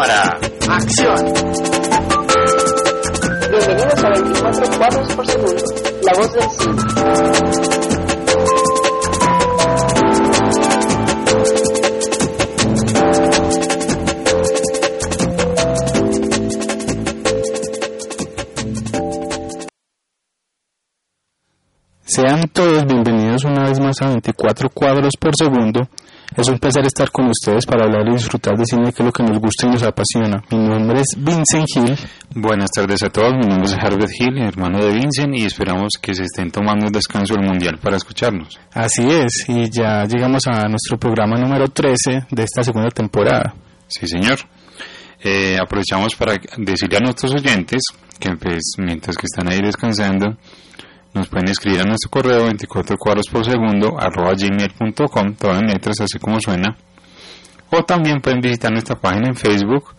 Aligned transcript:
Cámara. 0.00 0.40
Acción. 0.66 1.32
Bienvenidos 3.50 4.02
a 4.02 4.08
24 4.08 4.78
cuadros 4.78 5.12
por 5.14 5.26
segundo. 5.26 5.62
La 6.06 6.12
voz 6.16 6.32
del 6.32 6.50
cine. 6.52 6.82
Sean 22.06 22.48
todos 22.48 22.86
bienvenidos 22.86 23.44
una 23.44 23.64
vez 23.64 23.78
más 23.78 24.00
a 24.00 24.08
24 24.08 24.70
cuadros 24.70 25.12
por 25.20 25.36
segundo. 25.36 25.88
Es 26.36 26.48
un 26.48 26.58
placer 26.58 26.84
estar 26.86 27.10
con 27.10 27.26
ustedes 27.26 27.66
para 27.66 27.84
hablar 27.84 28.06
y 28.08 28.12
disfrutar 28.12 28.56
de 28.56 28.64
cine, 28.64 28.92
que 28.92 29.02
es 29.02 29.06
lo 29.06 29.12
que 29.12 29.24
nos 29.24 29.38
gusta 29.40 29.66
y 29.66 29.70
nos 29.70 29.82
apasiona. 29.82 30.40
Mi 30.52 30.58
nombre 30.58 31.00
es 31.00 31.16
Vincent 31.16 31.66
Hill. 31.74 31.96
Buenas 32.36 32.70
tardes 32.70 33.02
a 33.02 33.10
todos, 33.10 33.32
mi 33.32 33.48
nombre 33.48 33.66
es 33.66 33.74
Harvard 33.74 34.10
Hill, 34.16 34.38
hermano 34.38 34.78
de 34.78 34.92
Vincent, 34.92 35.36
y 35.36 35.44
esperamos 35.44 35.94
que 36.00 36.14
se 36.14 36.22
estén 36.22 36.52
tomando 36.52 36.86
un 36.86 36.92
descanso 36.92 37.34
del 37.34 37.44
mundial 37.44 37.78
para 37.82 37.96
escucharnos. 37.96 38.60
Así 38.72 39.02
es, 39.08 39.44
y 39.48 39.68
ya 39.70 40.04
llegamos 40.04 40.46
a 40.46 40.68
nuestro 40.68 40.98
programa 40.98 41.36
número 41.36 41.66
13 41.68 42.26
de 42.30 42.42
esta 42.44 42.62
segunda 42.62 42.90
temporada. 42.90 43.52
Sí, 43.88 44.06
señor. 44.06 44.38
Eh, 45.22 45.58
aprovechamos 45.60 46.14
para 46.14 46.34
decirle 46.56 46.96
a 46.96 47.00
nuestros 47.00 47.34
oyentes 47.34 47.82
que 48.20 48.30
pues, 48.36 48.74
mientras 48.78 49.16
que 49.16 49.26
están 49.26 49.52
ahí 49.52 49.60
descansando, 49.60 50.36
nos 51.14 51.28
pueden 51.28 51.48
escribir 51.48 51.80
a 51.80 51.84
nuestro 51.84 52.10
correo 52.10 52.44
24 52.44 52.96
cuadros 52.96 53.26
por 53.30 53.44
segundo 53.44 53.96
arroba 53.98 54.32
gmail.com, 54.34 55.34
todo 55.34 55.54
en 55.54 55.66
letras 55.66 56.00
así 56.00 56.18
como 56.18 56.40
suena. 56.40 56.76
O 57.70 57.82
también 57.84 58.20
pueden 58.20 58.40
visitar 58.40 58.70
nuestra 58.70 58.96
página 58.96 59.28
en 59.28 59.34
Facebook, 59.34 59.94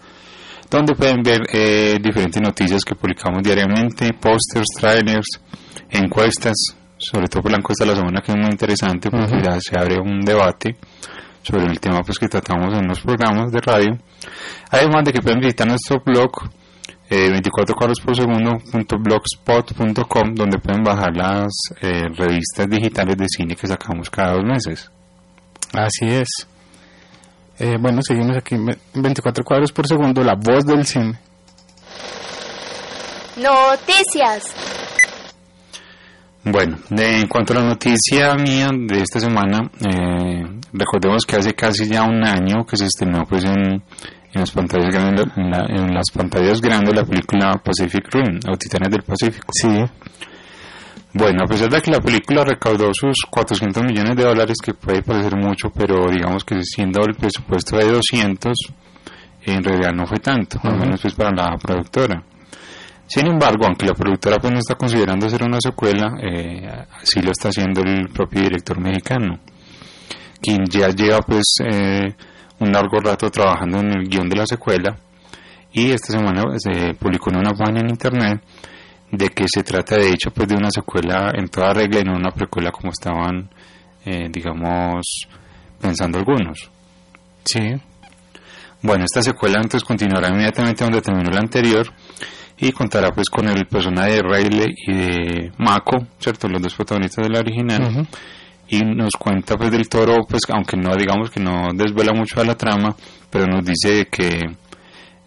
donde 0.70 0.96
pueden 0.96 1.22
ver 1.22 1.42
eh, 1.52 1.98
diferentes 2.02 2.42
noticias 2.42 2.84
que 2.84 2.96
publicamos 2.96 3.42
diariamente, 3.44 4.14
pósters, 4.14 4.68
trailers, 4.80 5.28
encuestas, 5.90 6.56
sobre 6.98 7.28
todo 7.28 7.44
por 7.44 7.52
la 7.52 7.58
encuesta 7.58 7.84
de 7.84 7.92
la 7.92 7.98
semana 7.98 8.22
que 8.22 8.32
es 8.32 8.38
muy 8.38 8.50
interesante 8.52 9.10
porque 9.10 9.36
Ujú. 9.36 9.44
ya 9.44 9.60
se 9.60 9.78
abre 9.78 10.00
un 10.00 10.22
debate 10.22 10.78
sobre 11.42 11.66
el 11.66 11.80
tema 11.80 12.02
pues 12.04 12.20
que 12.20 12.28
tratamos 12.28 12.74
en 12.78 12.88
los 12.88 13.00
programas 13.02 13.52
de 13.52 13.60
radio. 13.60 13.98
Además 14.70 15.06
de 15.06 15.14
que 15.14 15.22
pueden 15.22 15.40
visitar 15.40 15.68
nuestro 15.68 16.02
blog 16.06 16.32
eh, 17.12 17.30
24 17.30 17.76
cuadros 17.76 18.00
por 18.04 18.16
segundo 18.16 18.58
punto 18.72 18.98
blogspot.com 18.98 20.34
donde 20.34 20.58
pueden 20.58 20.82
bajar 20.84 21.16
las 21.16 21.52
eh, 21.82 22.08
revistas 22.16 22.68
digitales 22.70 23.18
de 23.18 23.26
cine 23.28 23.56
que 23.56 23.68
sacamos 23.68 24.10
cada 24.10 24.34
dos 24.34 24.44
meses. 24.46 24.90
Así 25.74 26.06
es. 26.08 26.28
Eh, 27.60 27.78
bueno, 27.80 28.02
seguimos 28.02 28.36
aquí 28.38 28.56
en 28.56 28.66
24 28.96 29.44
cuadros 29.44 29.72
por 29.72 29.86
segundo, 29.88 30.24
la 30.24 30.34
voz 30.36 30.66
del 30.66 30.86
cine. 30.86 31.20
Noticias. 33.38 34.44
Bueno, 36.44 36.78
de- 36.90 37.20
en 37.22 37.28
cuanto 37.28 37.54
a 37.54 37.58
la 37.58 37.64
noticia 37.70 38.34
mía 38.36 38.70
de 38.74 39.02
esta 39.02 39.20
semana, 39.20 39.60
eh, 39.80 40.44
recordemos 40.74 41.24
que 41.26 41.36
hace 41.36 41.54
casi 41.54 41.88
ya 41.88 42.04
un 42.04 42.24
año 42.26 42.66
que 42.66 42.78
se 42.78 42.86
estrenó 42.86 43.26
pues 43.28 43.44
en, 43.46 43.84
en 44.34 44.40
las 44.42 44.52
pantallas 44.52 44.94
grandes, 44.94 45.26
en, 45.36 45.50
la- 45.52 45.66
en 45.70 45.94
las 45.94 46.06
pantallas 46.14 46.62
grandes 46.62 46.94
la 46.96 47.04
película 47.04 47.54
Pacific 47.64 48.08
Rim, 48.14 48.40
o 48.52 48.58
Titanes 48.58 48.90
del 48.90 49.04
Pacífico. 49.04 49.48
Sí, 49.54 49.68
Bueno, 51.14 51.44
a 51.44 51.48
pesar 51.48 51.70
de 51.70 51.82
que 51.82 51.92
la 51.92 52.00
película 52.00 52.44
recaudó 52.46 52.90
sus 52.94 53.18
400 53.30 53.84
millones 53.84 54.16
de 54.16 54.24
dólares, 54.24 54.58
que 54.64 54.74
puede 54.74 55.02
parecer 55.04 55.36
mucho, 55.36 55.70
pero 55.70 56.10
digamos 56.10 56.46
que 56.46 56.64
siendo 56.64 57.02
el 57.06 57.16
presupuesto 57.16 57.76
de 57.78 57.92
200, 57.92 58.54
en 59.44 59.62
realidad 59.64 59.92
no 59.94 60.08
fue 60.08 60.20
tanto, 60.20 60.58
al 60.64 60.76
Ujú. 60.76 60.80
menos 60.86 61.02
pues 61.02 61.14
para 61.16 61.32
la 61.32 61.58
productora. 61.58 62.24
Sin 63.08 63.28
embargo, 63.28 63.66
aunque 63.66 63.86
la 63.88 63.94
productora 63.94 64.38
pues 64.40 64.54
no 64.54 64.60
está 64.60 64.76
considerando 64.76 65.26
hacer 65.26 65.44
una 65.44 65.60
secuela, 65.60 66.14
eh, 66.24 66.66
así 67.02 67.22
lo 67.22 67.32
está 67.32 67.50
haciendo 67.50 67.82
el 67.82 68.08
propio 68.08 68.44
director 68.44 68.80
mexicano, 68.80 69.38
quien 70.42 70.64
ya 70.70 70.88
lleva 70.90 71.20
pues 71.20 71.56
eh, 71.70 72.16
un 72.62 72.72
largo 72.72 73.00
rato 73.00 73.30
trabajando 73.30 73.80
en 73.80 73.92
el 73.92 74.08
guion 74.08 74.30
de 74.30 74.36
la 74.36 74.46
secuela 74.46 74.98
y 75.74 75.92
esta 75.92 76.14
semana 76.14 76.44
se 76.58 76.94
publicó 76.96 77.30
en 77.30 77.38
una 77.38 77.54
página 77.54 77.82
en 77.82 77.90
internet 77.90 78.42
de 79.12 79.30
que 79.30 79.46
se 79.48 79.64
trata 79.64 79.98
de 79.98 80.12
hecho 80.12 80.32
pues 80.32 80.48
de 80.48 80.56
una 80.56 80.70
secuela 80.72 81.32
en 81.36 81.48
toda 81.50 81.74
regla 81.74 82.00
y 82.00 82.04
no 82.04 82.16
una 82.16 82.32
precuela 82.32 82.72
como 82.72 82.92
estaban 82.92 83.50
eh, 84.06 84.28
digamos 84.30 85.28
pensando 85.80 86.18
algunos. 86.20 86.70
sí. 87.44 87.60
Bueno, 88.84 89.06
esta 89.06 89.22
secuela 89.22 89.58
entonces 89.58 89.84
continuará 89.84 90.30
inmediatamente 90.30 90.84
donde 90.84 91.02
terminó 91.04 91.30
la 91.30 91.40
anterior 91.40 91.86
y 92.58 92.72
contará 92.72 93.12
pues 93.12 93.30
con 93.30 93.48
el 93.48 93.68
personaje 93.68 94.14
de 94.14 94.22
Riley 94.24 94.74
y 94.88 94.94
de 94.94 95.52
Mako, 95.60 96.08
¿cierto? 96.20 96.48
Los 96.48 96.64
dos 96.64 96.74
protagonistas 96.74 97.28
de 97.28 97.30
la 97.32 97.40
original. 97.42 97.84
Ujú. 97.84 98.08
Y 98.74 98.80
nos 98.84 99.12
cuenta 99.20 99.58
pues 99.58 99.70
del 99.72 99.88
toro, 99.90 100.18
pues 100.28 100.42
aunque 100.50 100.78
no 100.78 100.96
digamos 100.96 101.30
que 101.30 101.40
no 101.42 101.68
desvela 101.76 102.14
mucho 102.14 102.40
de 102.40 102.46
la 102.48 102.56
trama, 102.56 102.96
pero 103.30 103.46
nos 103.46 103.66
dice 103.66 104.08
que 104.10 104.40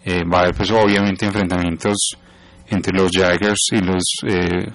eh, 0.03 0.21
va 0.31 0.39
a 0.39 0.41
haber 0.41 0.55
pues 0.55 0.71
obviamente 0.71 1.25
enfrentamientos 1.25 1.95
entre 2.69 2.97
los 2.97 3.11
Jaggers 3.11 3.67
y 3.71 3.77
los 3.81 4.03
eh, 4.27 4.65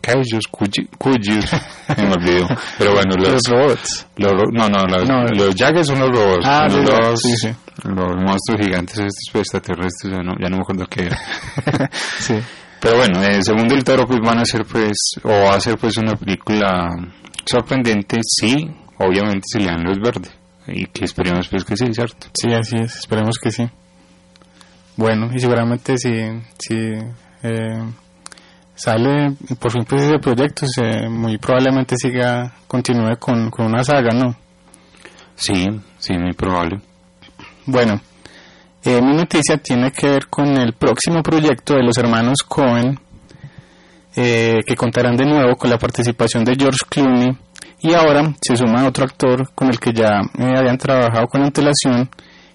Kaijus, 0.00 0.46
Kujus, 0.50 1.52
me 1.98 2.12
olvidó. 2.12 2.48
Pero 2.78 2.92
bueno, 2.94 3.14
los, 3.18 3.28
Los 3.32 3.42
robots. 3.48 4.06
los 4.16 4.32
no, 4.54 4.68
no, 4.68 4.86
los, 4.86 5.06
No. 5.08 5.24
los 5.24 5.54
Jaggers 5.54 5.86
son 5.88 5.98
los 6.00 6.08
robots, 6.10 6.46
Ah, 6.46 6.66
los, 6.70 7.20
sí, 7.20 7.36
sí. 7.36 7.48
los 7.84 8.16
monstruos 8.16 8.60
gigantes 8.64 8.94
estos 9.00 9.28
pues, 9.32 9.42
extraterrestres, 9.42 10.14
ya 10.14 10.22
no, 10.22 10.32
ya 10.40 10.48
no 10.48 10.56
me 10.56 10.62
acuerdo 10.62 10.86
qué 10.88 11.02
era. 11.06 11.18
Sí. 12.20 12.34
Pero 12.80 12.96
bueno, 12.96 13.22
eh, 13.22 13.42
según 13.42 13.66
Del 13.68 13.82
Toro 13.84 14.06
pues 14.06 14.20
van 14.20 14.38
a 14.38 14.44
ser 14.46 14.64
pues, 14.64 14.96
o 15.24 15.28
va 15.28 15.56
a 15.56 15.60
ser 15.60 15.76
pues 15.76 15.96
una 15.98 16.14
película 16.16 16.86
sorprendente, 17.48 18.20
sí, 18.22 18.70
obviamente 18.98 19.46
se 19.46 19.60
le 19.60 19.66
dan 19.66 19.84
luz 19.84 19.98
verde. 19.98 20.28
Y 20.66 20.86
que 20.86 21.04
esperemos 21.04 21.48
pues 21.48 21.64
que 21.64 21.76
sí, 21.76 21.86
¿cierto? 21.92 22.26
Sí, 22.34 22.52
así 22.52 22.76
es, 22.76 22.96
esperemos 22.96 23.38
que 23.38 23.50
sí. 23.50 23.64
Bueno, 24.96 25.30
y 25.32 25.38
seguramente 25.38 25.96
si, 25.96 26.10
si 26.58 26.76
eh, 27.42 27.84
sale 28.74 29.32
por 29.58 29.72
fin 29.72 29.84
pues 29.88 30.02
ese 30.02 30.18
proyecto, 30.18 30.66
se, 30.66 31.08
muy 31.08 31.38
probablemente 31.38 31.96
siga, 31.96 32.52
continúe 32.66 33.16
con, 33.18 33.50
con 33.50 33.66
una 33.66 33.82
saga, 33.82 34.10
¿no? 34.12 34.36
Sí, 35.36 35.66
sí, 35.98 36.14
muy 36.18 36.32
probable. 36.32 36.80
Bueno, 37.64 38.00
eh, 38.84 39.00
mi 39.00 39.14
noticia 39.14 39.56
tiene 39.58 39.90
que 39.92 40.08
ver 40.08 40.26
con 40.28 40.48
el 40.56 40.72
próximo 40.74 41.22
proyecto 41.22 41.74
de 41.74 41.82
los 41.82 41.96
hermanos 41.96 42.38
Cohen, 42.46 42.98
eh, 44.20 44.64
que 44.66 44.74
contarán 44.74 45.16
de 45.16 45.24
nuevo 45.24 45.54
con 45.54 45.70
la 45.70 45.78
participación 45.78 46.44
de 46.44 46.56
George 46.58 46.80
Clooney, 46.88 47.38
y 47.80 47.94
ahora 47.94 48.34
se 48.40 48.56
suma 48.56 48.84
otro 48.84 49.04
actor 49.04 49.54
con 49.54 49.68
el 49.68 49.78
que 49.78 49.92
ya 49.92 50.20
eh, 50.36 50.54
habían 50.56 50.76
trabajado 50.76 51.28
con 51.28 51.42
antelación, 51.42 52.10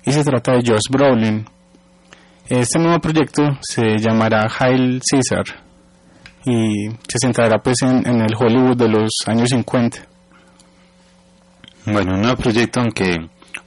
y 0.06 0.12
se 0.12 0.26
trata 0.26 0.52
de 0.52 0.62
George 0.62 0.90
Brolin. 0.92 1.46
Este 2.50 2.78
nuevo 2.80 3.00
proyecto 3.00 3.44
se 3.62 3.98
llamará 3.98 4.46
Hail 4.60 5.02
Caesar, 5.10 5.46
y 6.46 6.90
se 7.08 7.18
centrará 7.22 7.60
pues 7.60 7.78
en, 7.84 8.06
en 8.06 8.20
el 8.20 8.36
Hollywood 8.38 8.76
de 8.76 8.90
los 8.90 9.12
años 9.26 9.48
50. 9.48 10.00
Bueno, 11.86 12.16
un 12.16 12.22
nuevo 12.24 12.36
proyecto 12.36 12.82
aunque 12.82 13.16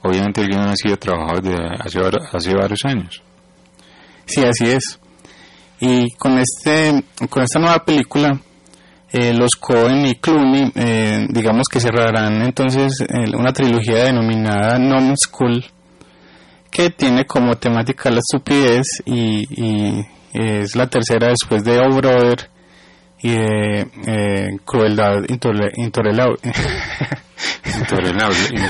obviamente 0.03 0.41
el 0.41 0.49
guion 0.49 0.67
ha 0.67 0.75
sido 0.75 0.97
trabajado 0.97 1.41
desde 1.41 1.65
hace, 1.79 1.99
hace 2.31 2.53
varios 2.53 2.85
años. 2.85 3.23
Sí, 4.25 4.43
así 4.43 4.69
es. 4.69 4.99
Y 5.79 6.11
con 6.11 6.37
este, 6.39 7.03
con 7.29 7.43
esta 7.43 7.59
nueva 7.59 7.83
película, 7.85 8.39
eh, 9.11 9.33
los 9.33 9.51
Cohen 9.59 10.05
y 10.05 10.15
Clooney, 10.15 10.71
eh, 10.75 11.27
digamos 11.29 11.67
que 11.71 11.79
cerrarán 11.79 12.41
entonces 12.41 12.99
eh, 13.01 13.35
una 13.35 13.53
trilogía 13.53 14.05
denominada 14.05 14.77
Non 14.79 15.13
School, 15.17 15.63
que 16.71 16.89
tiene 16.89 17.25
como 17.25 17.55
temática 17.55 18.09
la 18.09 18.19
estupidez 18.19 18.85
y, 19.05 19.45
y 19.49 20.05
es 20.33 20.75
la 20.75 20.87
tercera 20.87 21.29
después 21.29 21.63
de 21.63 21.79
Oh 21.79 21.89
Brother 21.95 22.49
y 23.21 23.29
de 23.31 23.87
eh, 24.07 24.47
Crueldad 24.65 25.23
Intole- 25.27 25.71
Intolerable. 25.77 26.37
Intolerable. 27.65 28.35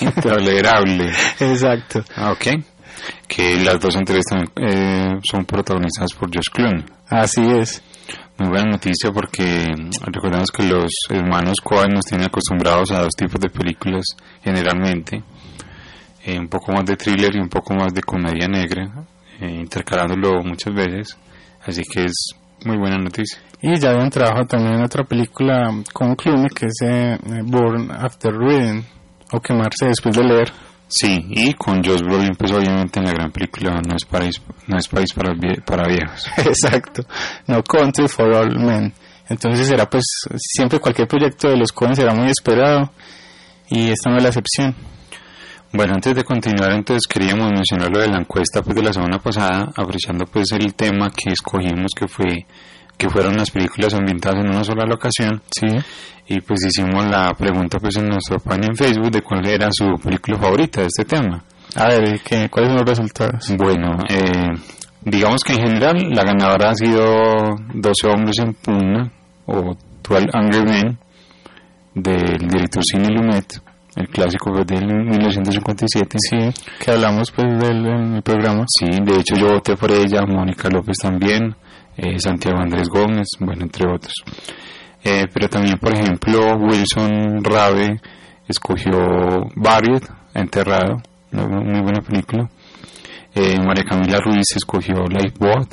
Intolerable. 0.00 1.10
Exacto. 1.40 2.04
Ah, 2.16 2.32
ok. 2.32 2.46
Que 3.26 3.56
las 3.56 3.80
dos 3.80 3.94
también 3.94 4.22
eh, 4.56 5.20
son 5.30 5.44
protagonizadas 5.44 6.12
por 6.14 6.28
Josh 6.34 6.50
Clooney. 6.52 6.84
Así 7.08 7.42
es. 7.42 7.82
Muy 8.38 8.48
buena 8.48 8.70
noticia 8.70 9.10
porque 9.12 9.66
recordemos 10.06 10.50
que 10.50 10.64
los 10.64 10.90
hermanos 11.10 11.58
Coen 11.62 11.92
nos 11.94 12.04
tienen 12.06 12.26
acostumbrados 12.26 12.90
a 12.90 13.02
dos 13.02 13.14
tipos 13.14 13.40
de 13.40 13.50
películas 13.50 14.04
generalmente. 14.42 15.22
Eh, 16.24 16.38
un 16.38 16.48
poco 16.48 16.72
más 16.72 16.84
de 16.84 16.96
thriller 16.96 17.34
y 17.34 17.40
un 17.40 17.48
poco 17.48 17.74
más 17.74 17.92
de 17.92 18.02
comedia 18.02 18.46
negra, 18.48 19.06
eh, 19.40 19.50
intercalándolo 19.60 20.42
muchas 20.42 20.74
veces. 20.74 21.18
Así 21.64 21.82
que 21.82 22.04
es 22.04 22.34
muy 22.64 22.76
buena 22.78 22.96
noticia. 22.98 23.38
Y 23.60 23.78
ya 23.78 23.90
habían 23.90 24.10
trabajado 24.10 24.46
también 24.46 24.74
en 24.74 24.84
otra 24.84 25.04
película 25.04 25.68
con 25.92 26.14
Clooney 26.16 26.48
que 26.48 26.66
es 26.66 26.78
eh, 26.84 27.18
Born 27.44 27.90
After 27.90 28.32
Reading 28.32 28.82
o 29.32 29.40
quemarse 29.40 29.86
después 29.86 30.16
de 30.16 30.24
leer. 30.24 30.52
Sí, 30.94 31.24
y 31.30 31.54
con 31.54 31.82
Josh 31.82 32.02
Brolin, 32.02 32.34
pues 32.36 32.52
obviamente 32.52 33.00
en 33.00 33.06
la 33.06 33.12
gran 33.12 33.32
película 33.32 33.80
No 33.80 33.96
es 33.96 34.04
País, 34.04 34.42
no 34.66 34.76
es 34.76 34.86
país 34.88 35.10
para, 35.14 35.34
para 35.64 35.88
viejos. 35.88 36.26
Exacto. 36.36 37.02
No 37.46 37.62
Country 37.62 38.08
for 38.08 38.30
All 38.30 38.58
Men. 38.58 38.92
Entonces 39.26 39.68
será 39.68 39.88
pues 39.88 40.04
siempre 40.36 40.78
cualquier 40.80 41.08
proyecto 41.08 41.48
de 41.48 41.56
los 41.56 41.72
Cohen 41.72 41.96
será 41.96 42.12
muy 42.12 42.28
esperado 42.28 42.92
y 43.70 43.88
esta 43.88 44.10
no 44.10 44.18
es 44.18 44.22
la 44.22 44.28
excepción. 44.28 44.74
Bueno, 45.72 45.94
antes 45.94 46.14
de 46.14 46.24
continuar, 46.24 46.72
entonces 46.72 47.06
queríamos 47.08 47.50
mencionar 47.50 47.88
lo 47.90 47.98
de 47.98 48.08
la 48.08 48.18
encuesta 48.18 48.60
pues, 48.62 48.76
de 48.76 48.82
la 48.82 48.92
semana 48.92 49.18
pasada, 49.18 49.72
apreciando 49.74 50.26
pues 50.26 50.52
el 50.52 50.74
tema 50.74 51.10
que 51.10 51.30
escogimos 51.30 51.92
que 51.98 52.06
fue 52.06 52.46
que 52.96 53.08
fueron 53.08 53.36
las 53.36 53.50
películas 53.50 53.94
ambientadas 53.94 54.44
en 54.44 54.50
una 54.50 54.64
sola 54.64 54.84
locación 54.84 55.42
Sí. 55.50 55.66
y 56.28 56.40
pues 56.40 56.64
hicimos 56.64 57.04
la 57.06 57.32
pregunta 57.34 57.78
pues 57.78 57.96
en 57.96 58.06
nuestra 58.08 58.38
página 58.38 58.68
en 58.68 58.76
Facebook 58.76 59.10
de 59.10 59.22
cuál 59.22 59.46
era 59.46 59.68
su 59.72 59.86
película 60.02 60.38
favorita 60.38 60.80
de 60.82 60.86
este 60.86 61.04
tema. 61.04 61.42
A 61.74 61.88
ver, 61.88 62.20
¿qué, 62.24 62.48
¿cuáles 62.50 62.70
son 62.70 62.78
los 62.78 62.88
resultados? 62.88 63.52
Bueno, 63.56 63.96
eh, 64.08 64.50
digamos 65.02 65.42
que 65.42 65.54
en 65.54 65.58
general 65.60 65.96
la 66.10 66.22
ganadora 66.22 66.70
ha 66.70 66.74
sido 66.74 67.02
12 67.74 68.08
hombres 68.08 68.38
en 68.38 68.54
pugna 68.54 69.10
o 69.46 69.74
12 70.08 70.26
Angry 70.32 70.62
Men 70.64 70.98
del 71.94 72.38
director 72.48 72.82
Cine 72.84 73.08
Lumet, 73.08 73.60
el 73.96 74.08
clásico 74.08 74.50
pues, 74.52 74.66
del 74.66 74.86
1957. 74.86 76.16
Sí, 76.18 76.36
que 76.78 76.90
hablamos 76.90 77.30
pues 77.32 77.46
del 77.58 77.86
en 77.86 78.14
el 78.16 78.22
programa. 78.22 78.64
Sí, 78.68 78.86
de 78.86 79.16
hecho 79.16 79.36
yo 79.36 79.48
voté 79.54 79.76
por 79.76 79.90
ella, 79.90 80.22
Mónica 80.26 80.68
López 80.70 80.96
también, 81.02 81.54
eh, 81.96 82.18
Santiago 82.18 82.58
Andrés 82.58 82.88
Gómez, 82.88 83.28
bueno, 83.40 83.62
entre 83.62 83.86
otros. 83.86 84.14
Eh, 85.04 85.26
pero 85.32 85.48
también, 85.48 85.78
por 85.78 85.92
ejemplo, 85.94 86.56
Wilson 86.56 87.42
Rabe 87.42 88.00
escogió 88.48 88.92
Buried, 89.56 90.02
Enterrado, 90.34 91.02
una 91.32 91.46
muy 91.46 91.80
buena 91.82 92.00
película. 92.00 92.48
Eh, 93.34 93.58
María 93.58 93.84
Camila 93.84 94.18
Ruiz 94.20 94.46
escogió 94.54 95.04
Lifeboat, 95.08 95.68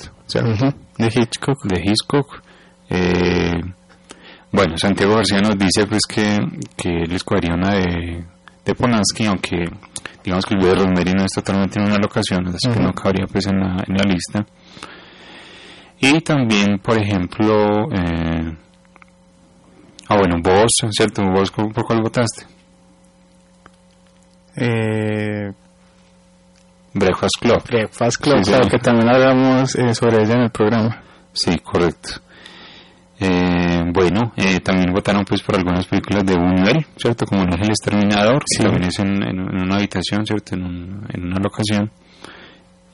De 0.98 1.08
Hitchcock. 1.08 1.64
de 1.66 1.82
Hitchcock. 1.82 2.42
Eh, 2.90 3.62
bueno, 4.52 4.78
Santiago 4.78 5.16
García 5.16 5.40
nos 5.42 5.58
dice 5.58 5.86
pues 5.86 6.02
que, 6.08 6.38
que 6.76 6.90
él 7.04 7.12
escogería 7.12 7.54
una 7.54 7.76
de, 7.76 8.26
de 8.66 8.76
Polanski, 8.76 9.26
aunque 9.26 9.66
digamos 10.24 10.46
que 10.46 10.56
el 10.56 10.60
video 10.60 10.74
de 10.74 10.80
Rosemary 10.80 11.14
no 11.14 11.24
es 11.26 11.32
totalmente 11.36 11.80
en 11.80 11.88
una 11.88 11.98
locación, 11.98 12.48
así 12.48 12.70
que 12.70 12.80
no 12.80 12.92
cabría 12.94 13.26
pues 13.32 13.46
en 13.48 13.60
la, 13.60 13.84
en 13.88 13.96
la 13.96 14.04
lista. 14.12 14.46
Y 16.02 16.22
también, 16.22 16.80
por 16.80 16.98
ejemplo, 16.98 17.84
eh, 17.92 18.56
ah 20.08 20.18
bueno, 20.18 20.38
vos, 20.42 20.72
¿cierto? 20.92 21.24
¿Vos 21.32 21.52
por 21.52 21.74
cuál 21.86 22.02
votaste? 22.02 22.46
Eh, 24.56 25.52
Breakfast 26.94 27.36
Club. 27.40 27.64
Breakfast 27.68 28.18
Club, 28.22 28.40
Sí, 28.44 28.50
claro 28.52 28.64
sí. 28.66 28.70
que 28.72 28.80
también 28.80 29.10
hablamos 29.10 29.76
eh, 29.76 29.94
sobre 29.94 30.24
ella 30.24 30.36
en 30.36 30.42
el 30.42 30.50
programa. 30.52 31.02
Sí, 31.34 31.58
correcto. 31.60 32.10
Eh, 33.22 33.84
bueno, 33.94 34.32
eh, 34.38 34.60
también 34.62 34.94
votaron 34.94 35.26
pues 35.26 35.42
por 35.44 35.56
algunas 35.58 35.86
películas 35.86 36.26
de 36.26 36.36
Buñuel, 36.36 36.86
¿cierto? 36.96 37.26
Como 37.26 37.44
El 37.44 37.50
Ángel 37.54 37.70
Exterminador, 37.70 38.42
que 38.50 38.64
también 38.64 38.84
es 38.86 39.00
en, 39.00 39.22
en- 39.24 39.40
en 39.40 39.62
una 39.62 39.76
habitación, 39.76 40.26
¿cierto? 40.26 40.56
En, 40.56 40.64
un- 40.64 41.06
en 41.14 41.26
una 41.26 41.40
locación. 41.40 41.92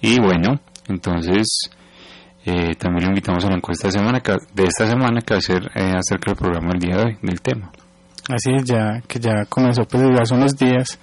Y 0.01 0.19
bueno, 0.19 0.59
entonces 0.87 1.47
eh, 2.45 2.75
también 2.77 3.05
lo 3.05 3.09
invitamos 3.09 3.43
a 3.45 3.49
la 3.49 3.55
encuesta 3.55 3.87
de, 3.87 3.91
semana 3.93 4.19
que- 4.21 4.35
de 4.53 4.63
esta 4.63 4.87
semana 4.87 5.21
que 5.21 5.33
va 5.33 5.37
a 5.39 5.41
ser 5.41 5.63
eh, 5.75 5.93
acerca 5.97 6.31
del 6.31 6.35
programa 6.37 6.69
del 6.69 6.79
día 6.79 6.97
de 6.97 7.03
hoy, 7.03 7.17
del 7.21 7.41
tema. 7.41 7.71
Así 8.29 8.51
es, 8.55 8.63
ya 8.65 9.01
que 9.07 9.19
ya 9.19 9.45
comenzó 9.49 9.83
pues 9.85 10.03
desde 10.03 10.21
hace 10.21 10.33
unos 10.35 10.55
días 10.57 10.99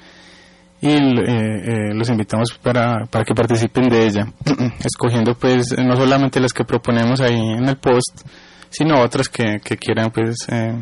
y 0.80 0.88
eh, 0.88 0.98
eh, 0.98 1.94
los 1.94 2.08
invitamos 2.08 2.58
para, 2.60 3.06
para 3.06 3.24
que 3.24 3.34
participen 3.34 3.88
de 3.88 4.06
ella, 4.06 4.26
escogiendo 4.84 5.34
pues 5.34 5.76
no 5.78 5.96
solamente 5.96 6.40
las 6.40 6.52
que 6.52 6.64
proponemos 6.64 7.20
ahí 7.20 7.38
en 7.38 7.68
el 7.68 7.76
post, 7.76 8.22
sino 8.70 9.00
otras 9.00 9.28
que, 9.28 9.58
que 9.64 9.76
quieran 9.76 10.10
pues 10.10 10.36
eh, 10.48 10.74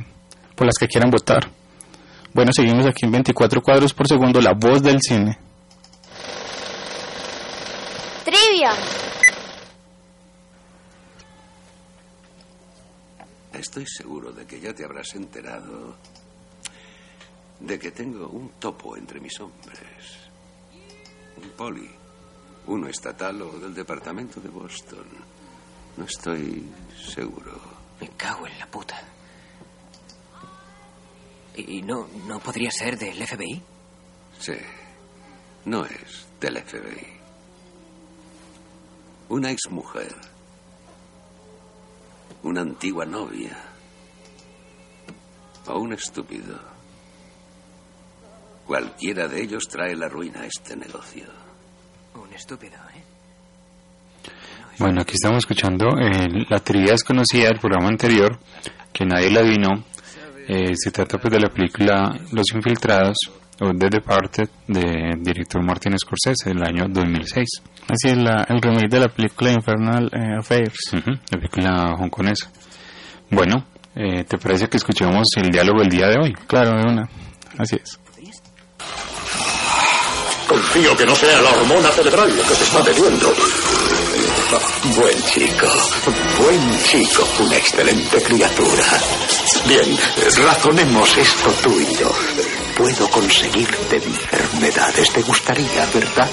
por 0.55 0.67
las 0.67 0.77
que 0.79 0.87
quieran 0.89 1.11
votar. 1.11 1.51
Bueno, 2.33 2.53
seguimos 2.55 2.87
aquí 2.87 3.05
en 3.07 3.13
24 3.13 3.61
cuadros 3.61 3.93
por 3.93 4.07
segundo, 4.07 4.41
la 4.41 4.53
voz 4.55 4.83
del 4.83 5.01
cine. 5.03 5.37
Trivia. 8.25 8.71
Estoy 13.61 13.85
seguro 13.87 14.33
de 14.33 14.47
que 14.47 14.59
ya 14.59 14.73
te 14.73 14.87
habrás 14.87 15.15
enterado 15.15 15.95
de 17.61 17.79
que 17.79 17.91
tengo 17.91 18.27
un 18.29 18.53
topo 18.59 18.97
entre 18.97 19.21
mis 19.21 19.39
hombres. 19.39 20.31
Un 21.37 21.51
poli. 21.51 21.91
Uno 22.69 22.89
estatal 22.89 23.43
o 23.43 23.59
del 23.59 23.75
departamento 23.75 24.41
de 24.41 24.49
Boston. 24.49 25.07
No 25.99 26.05
estoy 26.07 26.65
seguro. 27.13 27.61
Me 28.01 28.09
cago 28.17 28.47
en 28.47 28.59
la 28.59 28.67
puta. 28.67 28.99
¿Y 31.57 31.83
no, 31.83 32.09
no 32.27 32.41
podría 32.41 32.71
ser 32.71 32.97
del 32.99 33.27
FBI? 33.27 33.63
Sí. 34.39 34.57
No 35.67 35.85
es 35.85 36.27
del 36.41 36.63
FBI. 36.63 37.07
Una 39.29 39.51
exmujer. 39.51 40.30
Una 42.43 42.63
antigua 42.63 43.05
novia. 43.05 43.57
O 45.67 45.79
un 45.79 45.93
estúpido. 45.93 46.59
Cualquiera 48.67 49.29
de 49.29 49.43
ellos 49.43 49.65
trae 49.69 49.95
la 49.95 50.09
ruina 50.09 50.41
a 50.41 50.47
este 50.47 50.77
negocio. 50.77 51.27
Un 52.15 52.33
estúpido, 52.33 52.77
¿eh? 52.95 53.03
Bueno, 54.79 55.03
aquí 55.03 55.13
estamos 55.13 55.39
escuchando 55.39 55.89
eh, 55.99 56.47
la 56.49 56.61
trivia 56.61 56.93
desconocida 56.93 57.49
del 57.49 57.59
programa 57.59 57.89
anterior, 57.89 58.39
que 58.93 59.05
nadie 59.05 59.31
la 59.31 59.41
adivinó. 59.41 59.85
Eh, 60.49 60.75
se 60.75 60.91
trata 60.91 61.19
pues 61.19 61.33
de 61.33 61.41
la 61.41 61.49
película 61.51 62.19
Los 62.33 62.47
Infiltrados, 62.55 63.19
o 63.61 63.73
The 63.73 63.89
Departed, 63.91 64.49
del 64.67 65.23
director 65.23 65.63
Martin 65.63 65.99
Scorsese, 65.99 66.51
del 66.51 66.63
año 66.63 66.87
2006. 66.89 67.49
Así 67.89 68.09
es 68.09 68.17
la, 68.17 68.47
el 68.49 68.61
remake 68.61 68.89
de 68.89 69.01
la 69.01 69.09
película 69.09 69.53
Infernal 69.53 70.11
eh, 70.13 70.39
Affairs. 70.39 70.79
Ujú, 70.93 71.11
la 71.11 71.39
película 71.39 71.95
hongkonesa. 71.99 72.51
Bueno, 73.31 73.67
eh, 73.95 74.25
¿te 74.25 74.39
parece 74.39 74.69
que 74.69 74.77
escuchemos 74.79 75.27
el 75.37 75.51
diálogo 75.51 75.81
del 75.81 75.91
día 75.91 76.07
de 76.09 76.19
hoy? 76.19 76.33
Claro, 76.47 76.71
de 76.71 76.91
una. 76.91 77.09
Así 77.59 77.77
es. 77.77 77.99
Confío 80.49 80.97
que 80.97 81.07
no 81.07 81.15
sea 81.15 81.41
la 81.43 81.51
hormona 81.51 81.89
cerebral 81.91 82.29
lo 82.37 82.43
que 82.43 82.55
se 82.55 82.65
está 82.65 82.83
bebiendo. 82.83 83.33
Buen 84.97 85.23
chico, 85.23 85.67
buen 86.43 86.83
chico, 86.83 87.29
una 87.41 87.57
excelente 87.57 88.21
criatura. 88.23 88.85
Bien, 89.67 89.97
razonemos 90.45 91.19
esto 91.19 91.53
tú 91.63 91.79
y 91.79 91.95
yo. 91.95 92.11
Puedo 92.81 93.11
conseguirte 93.11 93.97
enfermedades, 93.97 95.13
te 95.13 95.21
gustaría, 95.21 95.85
¿verdad? 95.93 96.31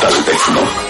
Tal 0.00 0.24
vez 0.24 0.48
no. 0.48 0.88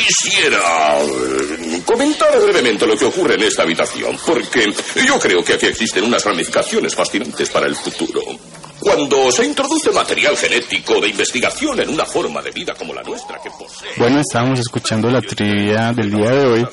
Quisiera 0.00 0.98
eh, 1.02 1.82
comentar 1.84 2.30
brevemente 2.40 2.86
lo 2.86 2.96
que 2.96 3.04
ocurre 3.04 3.34
en 3.34 3.42
esta 3.42 3.62
habitación, 3.64 4.16
porque 4.26 4.72
yo 5.06 5.18
creo 5.18 5.44
que 5.44 5.54
aquí 5.54 5.66
existen 5.66 6.04
unas 6.04 6.24
ramificaciones 6.24 6.94
fascinantes 6.94 7.50
para 7.50 7.66
el 7.66 7.74
futuro. 7.76 8.20
Cuando 8.78 9.30
se 9.30 9.44
introduce 9.44 9.90
material 9.90 10.34
genético 10.38 11.00
de 11.00 11.08
investigación 11.08 11.80
en 11.80 11.90
una 11.90 12.06
forma 12.06 12.40
de 12.40 12.50
vida 12.50 12.72
como 12.74 12.94
la 12.94 13.02
nuestra 13.02 13.38
que 13.42 13.50
posee... 13.50 13.90
Bueno, 13.98 14.20
estábamos 14.20 14.58
escuchando 14.60 15.10
la 15.10 15.20
trivia 15.20 15.92
del 15.92 16.10
día 16.10 16.30
de 16.30 16.46
hoy. 16.46 16.66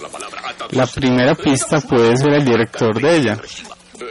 La 0.71 0.87
primera 0.87 1.35
pista 1.35 1.81
puede 1.81 2.15
ser 2.15 2.33
el 2.33 2.45
director 2.45 3.01
de 3.01 3.17
ella. 3.17 3.37
Eh, 3.99 4.05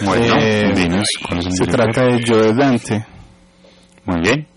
Bueno, 0.00 0.36
Eh, 0.40 0.72
dinos 0.74 1.06
cuál 1.28 1.40
es 1.40 1.46
el 1.46 1.52
Se 1.52 1.64
director. 1.66 1.92
trata 1.92 2.06
de 2.06 2.24
Joe 2.26 2.54
Dante. 2.54 3.06
Muy 4.04 4.20
bien. 4.22 4.48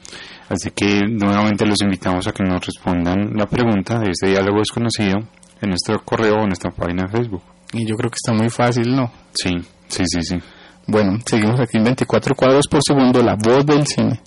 Así 0.49 0.71
que 0.71 1.01
nuevamente 1.09 1.65
los 1.65 1.81
invitamos 1.81 2.27
a 2.27 2.31
que 2.31 2.43
nos 2.43 2.65
respondan 2.65 3.35
la 3.35 3.47
pregunta 3.47 3.99
de 3.99 4.11
este 4.11 4.29
diálogo 4.29 4.59
desconocido 4.59 5.17
en 5.61 5.69
nuestro 5.69 6.03
correo 6.03 6.35
o 6.35 6.41
en 6.41 6.47
nuestra 6.47 6.71
página 6.71 7.03
de 7.03 7.17
Facebook. 7.17 7.43
Y 7.73 7.85
yo 7.87 7.95
creo 7.95 8.11
que 8.11 8.17
está 8.23 8.33
muy 8.33 8.49
fácil, 8.49 8.95
¿no? 8.95 9.11
Sí, 9.33 9.51
sí, 9.87 10.03
sí, 10.05 10.21
sí. 10.21 10.39
Bueno, 10.87 11.17
seguimos 11.25 11.59
aquí 11.59 11.77
en 11.77 11.85
24 11.85 12.35
cuadros 12.35 12.67
por 12.67 12.81
segundo, 12.85 13.21
la 13.23 13.35
voz 13.35 13.65
del 13.65 13.85
cine. 13.87 14.21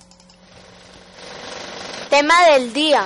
Tema 2.09 2.33
del 2.51 2.73
día. 2.73 3.05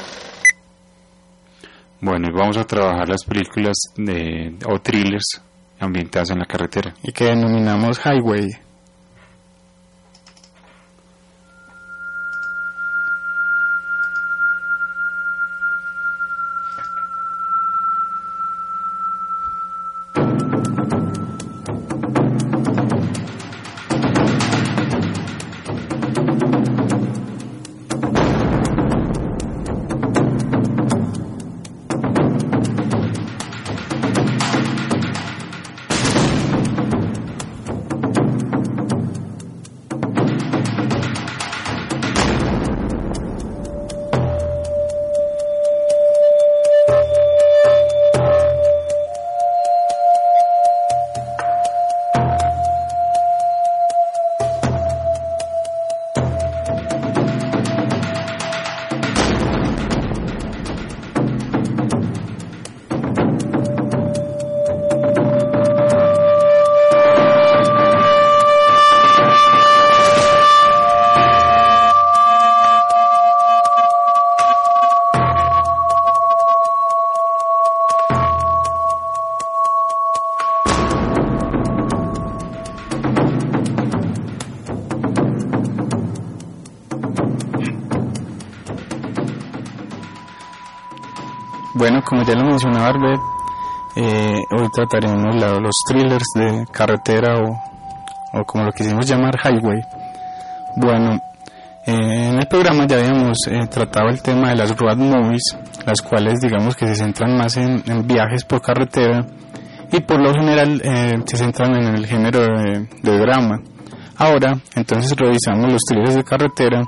Bueno, 2.02 2.28
y 2.30 2.34
vamos 2.34 2.58
a 2.58 2.66
trabajar 2.66 3.08
las 3.08 3.24
películas 3.24 3.76
de, 3.96 4.56
o 4.68 4.80
thrillers 4.80 5.42
ambientadas 5.80 6.32
en 6.32 6.40
la 6.40 6.46
carretera. 6.46 6.94
Y 7.04 7.12
que 7.12 7.26
denominamos 7.26 8.00
Highway. 8.04 8.63
Como 92.14 92.26
ya 92.26 92.36
lo 92.36 92.46
mencionaba 92.46 92.88
Arbet, 92.90 93.20
eh, 93.96 94.40
hoy 94.52 94.70
trataremos 94.72 95.36
la- 95.36 95.60
los 95.60 95.74
thrillers 95.88 96.28
de 96.36 96.64
carretera 96.72 97.40
o, 97.40 98.40
o 98.40 98.44
como 98.46 98.66
lo 98.66 98.72
quisimos 98.72 99.08
llamar 99.08 99.34
highway. 99.44 99.82
Bueno, 100.76 101.20
eh, 101.88 102.30
en 102.30 102.36
el 102.38 102.48
programa 102.48 102.86
ya 102.86 102.98
habíamos 102.98 103.40
eh, 103.50 103.66
tratado 103.68 104.10
el 104.10 104.22
tema 104.22 104.50
de 104.50 104.58
las 104.58 104.78
road 104.78 104.98
movies, 104.98 105.58
las 105.88 106.02
cuales 106.04 106.40
digamos 106.40 106.76
que 106.76 106.86
se 106.86 106.96
centran 106.96 107.36
más 107.36 107.58
en, 107.58 107.82
en 107.88 108.06
viajes 108.06 108.46
por 108.46 108.62
carretera 108.62 109.26
y 109.92 110.00
por 110.02 110.22
lo 110.22 110.34
general 110.36 110.80
eh, 110.84 111.16
se 111.26 111.38
centran 111.38 111.76
en 111.76 111.96
el 111.96 112.06
género 112.06 112.42
de, 112.42 112.88
de 113.02 113.18
drama. 113.18 113.60
Ahora, 114.18 114.54
entonces 114.76 115.16
revisamos 115.18 115.72
los 115.72 115.82
thrillers 115.90 116.14
de 116.16 116.24
carretera, 116.24 116.84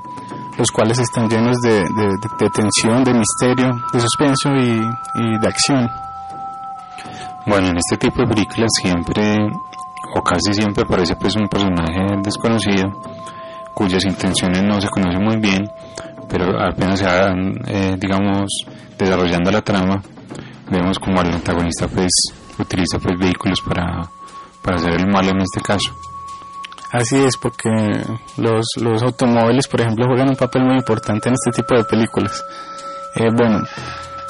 los 0.58 0.70
cuales 0.70 0.98
están 0.98 1.28
llenos 1.28 1.56
de, 1.60 1.80
de- 1.80 2.50
tensión, 2.50 3.04
de 3.04 3.12
misterio, 3.14 3.72
de 3.92 4.00
suspenso 4.00 4.50
y, 4.54 4.80
y 5.20 5.38
de 5.38 5.48
acción. 5.48 5.88
Bueno, 7.46 7.68
en 7.68 7.76
este 7.76 7.96
tipo 7.96 8.22
de 8.22 8.28
películas 8.28 8.70
siempre, 8.82 9.36
o 10.14 10.22
casi 10.22 10.52
siempre, 10.54 10.82
aparece 10.84 11.14
pues 11.16 11.36
un 11.36 11.48
personaje 11.48 12.00
desconocido, 12.22 12.84
cuyas 13.74 14.04
intenciones 14.04 14.62
no 14.62 14.80
se 14.80 14.88
conocen 14.88 15.22
muy 15.22 15.36
bien, 15.36 15.68
pero 16.28 16.58
apenas 16.60 16.98
se 16.98 17.04
van, 17.06 17.52
eh, 17.66 17.96
digamos, 17.98 18.48
desarrollando 18.98 19.50
la 19.52 19.62
trama, 19.62 20.02
vemos 20.70 20.98
como 20.98 21.20
el 21.20 21.32
antagonista 21.32 21.86
pues 21.86 22.10
utiliza 22.58 22.98
pues 22.98 23.14
vehículos 23.18 23.60
para, 23.60 24.02
para 24.62 24.76
hacer 24.78 24.94
el 24.94 25.06
mal 25.06 25.28
en 25.28 25.40
este 25.42 25.60
caso. 25.60 25.94
Así 26.92 27.16
es, 27.16 27.36
porque 27.36 27.68
los, 28.36 28.64
los 28.80 29.02
automóviles, 29.02 29.66
por 29.68 29.80
ejemplo, 29.80 30.06
juegan 30.06 30.28
un 30.30 30.36
papel 30.36 30.62
muy 30.64 30.76
importante 30.76 31.28
en 31.28 31.34
este 31.34 31.62
tipo 31.62 31.76
de 31.76 31.84
películas. 31.84 32.44
Eh, 33.14 33.28
bueno, 33.34 33.62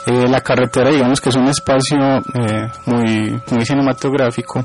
eh, 0.07 0.29
la 0.29 0.41
carretera, 0.41 0.91
digamos 0.91 1.21
que 1.21 1.29
es 1.29 1.37
un 1.37 1.49
espacio 1.49 1.99
eh, 1.99 2.69
muy, 2.87 3.41
muy 3.51 3.65
cinematográfico 3.65 4.65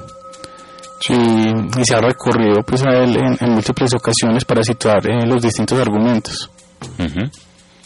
y, 1.09 1.13
y 1.13 1.83
se 1.83 1.95
ha 1.95 2.01
recurrido 2.01 2.61
pues, 2.63 2.83
a 2.85 2.91
él 2.91 3.17
en, 3.17 3.37
en 3.39 3.53
múltiples 3.53 3.93
ocasiones 3.95 4.45
para 4.45 4.63
situar 4.63 5.05
eh, 5.07 5.25
los 5.25 5.41
distintos 5.41 5.79
argumentos. 5.79 6.49
Ujú. 6.99 7.29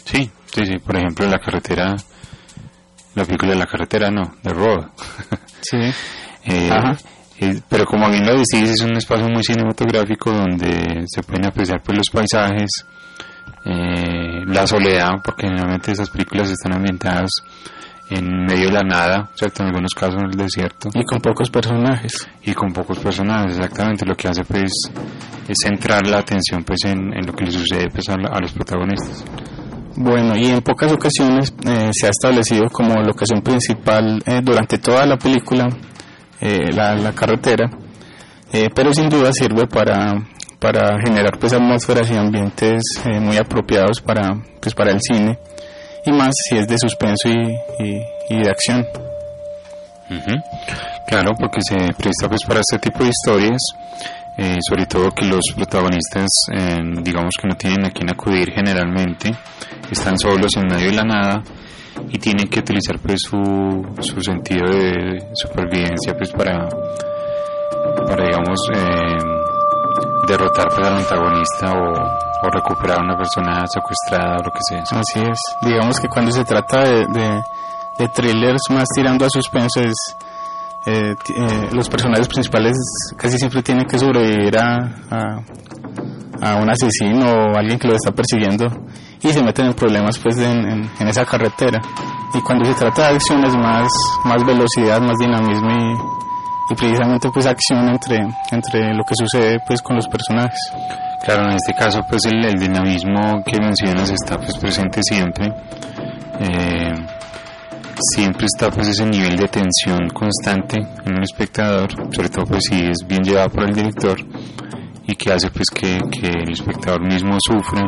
Sí, 0.04 0.30
sí, 0.52 0.66
sí, 0.66 0.78
por 0.78 0.96
ejemplo 0.96 1.26
la 1.26 1.38
carretera, 1.38 1.96
la 3.14 3.24
película 3.24 3.52
de 3.52 3.58
la 3.58 3.66
carretera 3.66 4.10
no, 4.10 4.36
de 4.42 4.52
Road. 4.52 4.86
Sí, 5.62 5.78
Ajá. 6.70 6.96
Eh, 7.40 7.60
pero 7.68 7.84
como 7.84 8.08
bien 8.10 8.26
lo 8.26 8.32
decís, 8.32 8.70
es 8.70 8.80
un 8.80 8.96
espacio 8.96 9.28
muy 9.28 9.42
cinematográfico 9.42 10.30
donde 10.32 11.04
se 11.06 11.22
pueden 11.22 11.46
apreciar 11.46 11.82
pues, 11.82 11.98
los 11.98 12.10
paisajes, 12.10 12.70
eh, 13.64 14.44
la 14.46 14.66
soledad, 14.66 15.10
porque 15.24 15.46
generalmente 15.46 15.92
esas 15.92 16.10
películas 16.10 16.50
están 16.50 16.74
ambientadas 16.74 17.30
en 18.08 18.44
medio 18.44 18.66
de 18.66 18.72
la 18.72 18.82
nada, 18.82 19.30
¿cierto? 19.34 19.62
En 19.62 19.68
algunos 19.68 19.92
casos 19.92 20.20
en 20.20 20.30
el 20.30 20.36
desierto, 20.36 20.88
y 20.94 21.04
con 21.04 21.20
pocos 21.20 21.50
personajes. 21.50 22.28
y 22.42 22.54
con 22.54 22.72
pocos 22.72 22.98
personajes, 23.00 23.56
exactamente. 23.56 24.06
Lo 24.06 24.14
que 24.14 24.28
hace 24.28 24.44
pues 24.44 24.72
es 25.48 25.56
centrar 25.62 26.06
la 26.06 26.18
atención 26.18 26.62
pues 26.64 26.84
en, 26.84 27.12
en 27.12 27.26
lo 27.26 27.32
que 27.32 27.44
le 27.44 27.50
sucede 27.50 27.88
pues, 27.90 28.08
a, 28.08 28.14
a 28.14 28.40
los 28.40 28.52
protagonistas. 28.52 29.24
Bueno, 29.96 30.36
y 30.36 30.46
en 30.46 30.60
pocas 30.60 30.92
ocasiones 30.92 31.54
eh, 31.66 31.90
se 31.92 32.06
ha 32.06 32.10
establecido 32.10 32.68
como 32.70 32.94
locación 33.02 33.40
principal 33.42 34.22
eh, 34.26 34.40
durante 34.42 34.78
toda 34.78 35.06
la 35.06 35.16
película 35.16 35.68
eh, 36.40 36.72
la, 36.72 36.94
la 36.94 37.12
carretera, 37.12 37.70
eh, 38.52 38.68
pero 38.74 38.92
sin 38.92 39.08
duda 39.08 39.30
sirve 39.32 39.66
para, 39.66 40.14
para 40.58 40.98
generar 41.00 41.38
pues 41.38 41.52
atmósferas 41.52 42.10
y 42.10 42.16
ambientes 42.16 42.82
eh, 43.04 43.20
muy 43.20 43.36
apropiados 43.36 44.00
para, 44.00 44.34
pues, 44.60 44.74
para 44.74 44.90
el 44.92 45.00
cine, 45.00 45.38
y 46.04 46.12
más 46.12 46.32
si 46.48 46.56
es 46.58 46.66
de 46.68 46.76
suspenso 46.78 47.28
y, 47.28 47.84
y- 47.84 48.42
de 48.42 48.50
acción. 48.50 48.84
Ujú. 50.10 50.36
Claro, 51.08 51.32
porque 51.38 51.60
se 51.62 51.74
presta 51.94 52.28
pues 52.28 52.44
para 52.46 52.60
este 52.60 52.78
tipo 52.78 53.02
de 53.02 53.10
historias, 53.10 53.60
eh, 54.38 54.56
sobre 54.68 54.86
todo 54.86 55.10
que 55.10 55.24
los 55.24 55.42
protagonistas, 55.54 56.28
eh, 56.54 56.78
digamos 57.02 57.34
que 57.40 57.48
no 57.48 57.56
tienen 57.56 57.84
a 57.86 57.90
quien 57.90 58.10
acudir 58.10 58.50
generalmente, 58.52 59.32
están 59.90 60.18
solos 60.18 60.54
en 60.56 60.66
medio 60.68 60.90
de 60.90 60.96
la 60.96 61.04
nada 61.04 61.42
y 62.08 62.18
tienen 62.18 62.48
que 62.48 62.60
utilizar 62.60 62.98
pues 63.00 63.20
su, 63.22 63.84
su 64.00 64.20
sentido 64.20 64.66
de 64.66 65.28
supervivencia 65.34 66.14
pues 66.16 66.30
para, 66.32 66.68
para 68.06 68.24
digamos, 68.24 68.60
eh, 68.74 69.16
derrotar 70.28 70.68
pues 70.74 70.86
al 70.86 70.96
antagonista 70.98 71.72
o, 71.72 72.26
recuperar 72.48 73.00
a 73.00 73.02
una 73.02 73.16
persona 73.16 73.66
secuestrada 73.66 74.36
o 74.38 74.44
lo 74.44 74.50
que 74.52 74.60
sea. 74.68 74.82
Así 75.00 75.18
es. 75.20 75.38
Digamos 75.62 75.98
que 75.98 76.06
cuando 76.06 76.30
se 76.30 76.44
trata 76.44 76.84
de, 76.84 77.04
de, 77.98 78.08
thrillers 78.14 78.62
más 78.70 78.86
tirando 78.94 79.26
a 79.26 79.28
suspenso 79.28 79.80
es 79.80 79.96
eh, 80.86 81.16
eh, 81.36 81.68
los 81.72 81.88
personajes 81.88 82.28
principales 82.28 82.76
casi 83.16 83.36
siempre 83.36 83.62
tienen 83.62 83.84
que 83.84 83.98
sobrevivir 83.98 84.56
a, 84.58 84.76
a, 85.10 85.42
a 86.40 86.56
un 86.62 86.70
asesino 86.70 87.26
o 87.32 87.56
alguien 87.56 87.80
que 87.80 87.88
lo 87.88 87.96
está 87.96 88.12
persiguiendo 88.12 88.66
y 89.28 89.32
se 89.32 89.42
meten 89.42 89.66
en 89.66 89.74
problemas 89.74 90.18
pues 90.18 90.36
en, 90.38 90.58
en- 90.68 90.90
en 90.98 91.08
esa 91.08 91.24
carretera 91.24 91.80
y 92.34 92.40
cuando 92.40 92.64
se 92.64 92.74
trata 92.74 93.08
de 93.08 93.14
acción 93.16 93.44
es 93.44 93.54
más, 93.56 93.88
más 94.24 94.44
velocidad, 94.44 95.00
más 95.00 95.16
dinamismo 95.18 95.70
y, 95.70 96.72
y 96.72 96.76
precisamente 96.76 97.30
pues 97.30 97.46
acción 97.46 97.88
entre, 97.88 98.18
entre 98.50 98.94
lo 98.94 99.04
que 99.04 99.14
sucede 99.18 99.58
pues 99.66 99.80
con 99.82 99.96
los 99.96 100.06
personajes. 100.08 100.58
Claro, 101.24 101.44
en 101.50 101.56
este 101.56 101.72
caso, 101.74 102.00
pues 102.08 102.24
el, 102.26 102.44
el 102.44 102.54
dinamismo 102.54 103.42
que 103.44 103.58
mencionas 103.60 104.10
está 104.10 104.36
pues 104.38 104.56
presente 104.58 105.00
siempre. 105.02 105.52
Eh, 106.40 106.94
siempre 108.14 108.46
está 108.46 108.70
pues 108.70 108.88
ese 108.88 109.06
nivel 109.06 109.36
de 109.36 109.48
tensión 109.48 110.08
constante 110.12 110.76
en 111.04 111.16
un 111.16 111.22
espectador, 111.22 111.90
sobre 112.14 112.28
todo 112.28 112.44
pues 112.44 112.64
si 112.68 112.74
es 112.80 112.98
bien 113.08 113.22
llevado 113.22 113.48
por 113.50 113.64
el 113.64 113.74
director 113.74 114.16
y 115.08 115.14
que 115.16 115.32
hace 115.32 115.50
pues 115.50 115.68
que, 115.74 115.98
que 116.12 116.28
el 116.28 116.52
espectador 116.52 117.00
mismo 117.02 117.36
sufra 117.40 117.82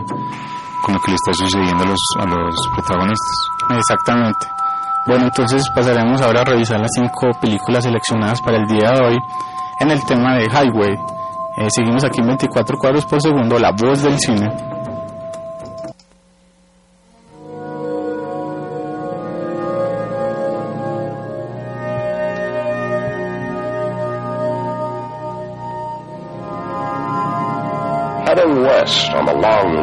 con 0.83 0.95
lo 0.95 1.01
que 1.01 1.11
le 1.11 1.17
está 1.17 1.33
sucediendo 1.35 1.85
a 1.85 1.87
los, 1.87 2.01
a 2.19 2.27
los 2.27 2.55
protagonistas. 2.75 3.51
Exactamente. 3.71 4.47
Bueno, 5.07 5.25
entonces 5.25 5.63
pasaremos 5.75 6.21
ahora 6.21 6.43
a 6.43 6.45
revisar 6.45 6.81
las 6.81 6.91
cinco 6.95 7.31
películas 7.41 7.85
seleccionadas 7.85 8.43
para 8.43 8.59
el 8.59 8.67
día 8.67 8.93
de 8.93 9.07
hoy 9.07 9.19
en 9.81 9.91
el 9.91 10.05
tema 10.05 10.37
de 10.37 10.45
Highway. 10.45 10.95
Eh, 11.57 11.69
seguimos 11.71 12.05
aquí 12.05 12.21
en 12.21 12.27
24 12.27 12.77
cuadros 12.79 13.07
por 13.07 13.21
segundo, 13.21 13.59
la 13.59 13.73
voz 13.73 14.03
del 14.03 14.19
cine. 14.19 14.49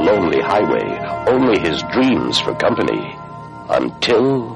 Lonely 0.06 0.40
highway, 0.40 0.86
only 1.28 1.60
his 1.60 1.82
dreams 1.92 2.40
for 2.40 2.54
company. 2.56 3.18
Until 3.68 4.50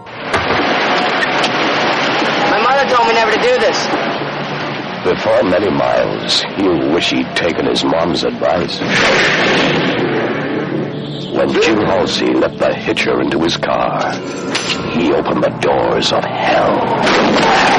My 2.54 2.60
mother 2.62 2.88
told 2.94 3.08
me 3.08 3.14
never 3.14 3.32
to 3.32 3.42
do 3.42 3.58
this. 3.58 3.88
before 5.04 5.44
many 5.44 5.72
miles, 5.72 6.44
he'll 6.58 6.94
wish 6.94 7.10
he'd 7.10 7.36
taken 7.36 7.66
his 7.66 7.84
mom's 7.84 8.24
advice. 8.24 8.80
When 11.34 11.50
Jim 11.62 11.80
Halsey 11.80 12.34
let 12.34 12.58
the 12.60 12.74
hitcher 12.74 13.20
into 13.22 13.40
his 13.42 13.58
car, 13.58 14.12
he 14.92 15.12
opened 15.14 15.44
the 15.44 15.58
doors 15.62 16.12
of 16.12 16.24
hell. 16.24 17.79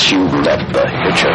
Once 0.00 0.12
you've 0.12 0.32
met 0.32 0.60
the 0.72 0.84
hitcher, 1.02 1.28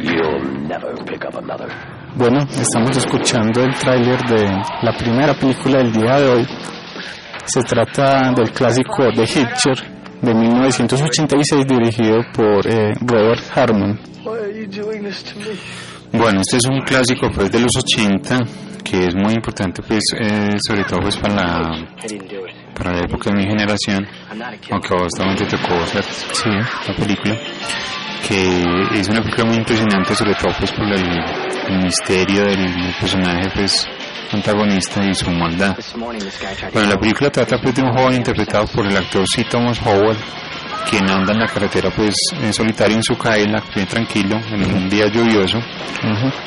you'll 0.00 0.38
never 0.68 0.94
pick 1.04 1.24
up 1.24 1.34
another. 1.34 1.68
Bueno, 2.14 2.38
estamos 2.48 2.96
escuchando 2.96 3.64
el 3.64 3.74
tráiler 3.74 4.20
de 4.28 4.44
la 4.82 4.96
primera 4.96 5.34
película 5.34 5.78
del 5.78 5.92
día 5.92 6.20
de 6.20 6.28
hoy. 6.28 6.46
Se 7.44 7.62
trata 7.62 8.30
del 8.32 8.52
clásico 8.52 9.10
The 9.12 9.24
Hitcher 9.24 9.82
de 10.22 10.32
1986 10.32 11.66
dirigido 11.66 12.20
por 12.32 12.64
eh, 12.68 12.92
Robert 13.00 13.42
Harmon. 13.52 13.98
Bueno, 16.12 16.40
este 16.40 16.56
es 16.56 16.64
un 16.66 16.80
clásico 16.80 17.30
pues 17.34 17.50
de 17.52 17.60
los 17.60 17.70
80 17.76 18.38
que 18.82 19.06
es 19.06 19.14
muy 19.14 19.34
importante 19.34 19.82
pues 19.82 20.02
eh, 20.18 20.56
sobre 20.66 20.84
todo 20.84 21.00
pues 21.00 21.16
para 21.16 21.34
la, 21.34 21.86
para 22.74 22.92
la 22.92 23.00
época 23.00 23.30
de 23.30 23.36
mi 23.36 23.44
generación, 23.44 24.06
aunque 24.70 24.94
vos 24.94 25.12
tocó 25.12 25.86
sí, 25.86 26.48
la 26.48 26.94
película, 26.96 27.36
que 28.26 28.62
es 28.98 29.08
una 29.08 29.20
película 29.22 29.44
muy 29.44 29.56
impresionante 29.56 30.14
sobre 30.16 30.34
todo 30.34 30.52
pues 30.58 30.72
por 30.72 30.86
el, 30.86 31.24
el 31.68 31.82
misterio 31.84 32.44
del 32.44 32.94
personaje 32.98 33.50
pues 33.54 33.86
antagonista 34.32 35.04
y 35.04 35.14
su 35.14 35.30
maldad. 35.30 35.76
Bueno, 36.72 36.88
la 36.88 36.96
película 36.96 37.30
trata 37.30 37.58
pues 37.60 37.74
de 37.74 37.82
un 37.82 37.92
joven 37.92 38.16
interpretado 38.16 38.66
por 38.66 38.86
el 38.86 38.96
actor 38.96 39.24
C. 39.26 39.44
Thomas 39.44 39.80
Howell, 39.84 40.16
quien 40.88 41.08
anda 41.10 41.32
en 41.32 41.40
la 41.40 41.46
carretera 41.46 41.90
pues 41.90 42.14
en 42.40 42.52
solitario 42.52 42.96
en 42.96 43.02
su 43.02 43.16
Cadillac, 43.16 43.74
bien 43.74 43.86
tranquilo, 43.86 44.36
en 44.50 44.74
un 44.74 44.88
día 44.88 45.06
lluvioso, 45.06 45.58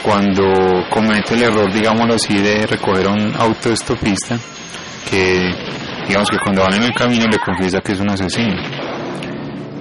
cuando 0.01 0.43
comete 0.89 1.35
el 1.35 1.43
error, 1.43 1.71
digámoslo 1.71 2.15
así, 2.15 2.37
de 2.37 2.65
recoger 2.65 3.07
a 3.07 3.11
un 3.11 3.33
autoestopista 3.37 4.37
que, 5.09 5.51
digamos 6.07 6.29
que 6.29 6.37
cuando 6.37 6.63
van 6.63 6.75
en 6.75 6.83
el 6.83 6.93
camino 6.93 7.25
le 7.27 7.37
confiesa 7.39 7.81
que 7.81 7.93
es 7.93 7.99
un 7.99 8.09
asesino. 8.09 8.55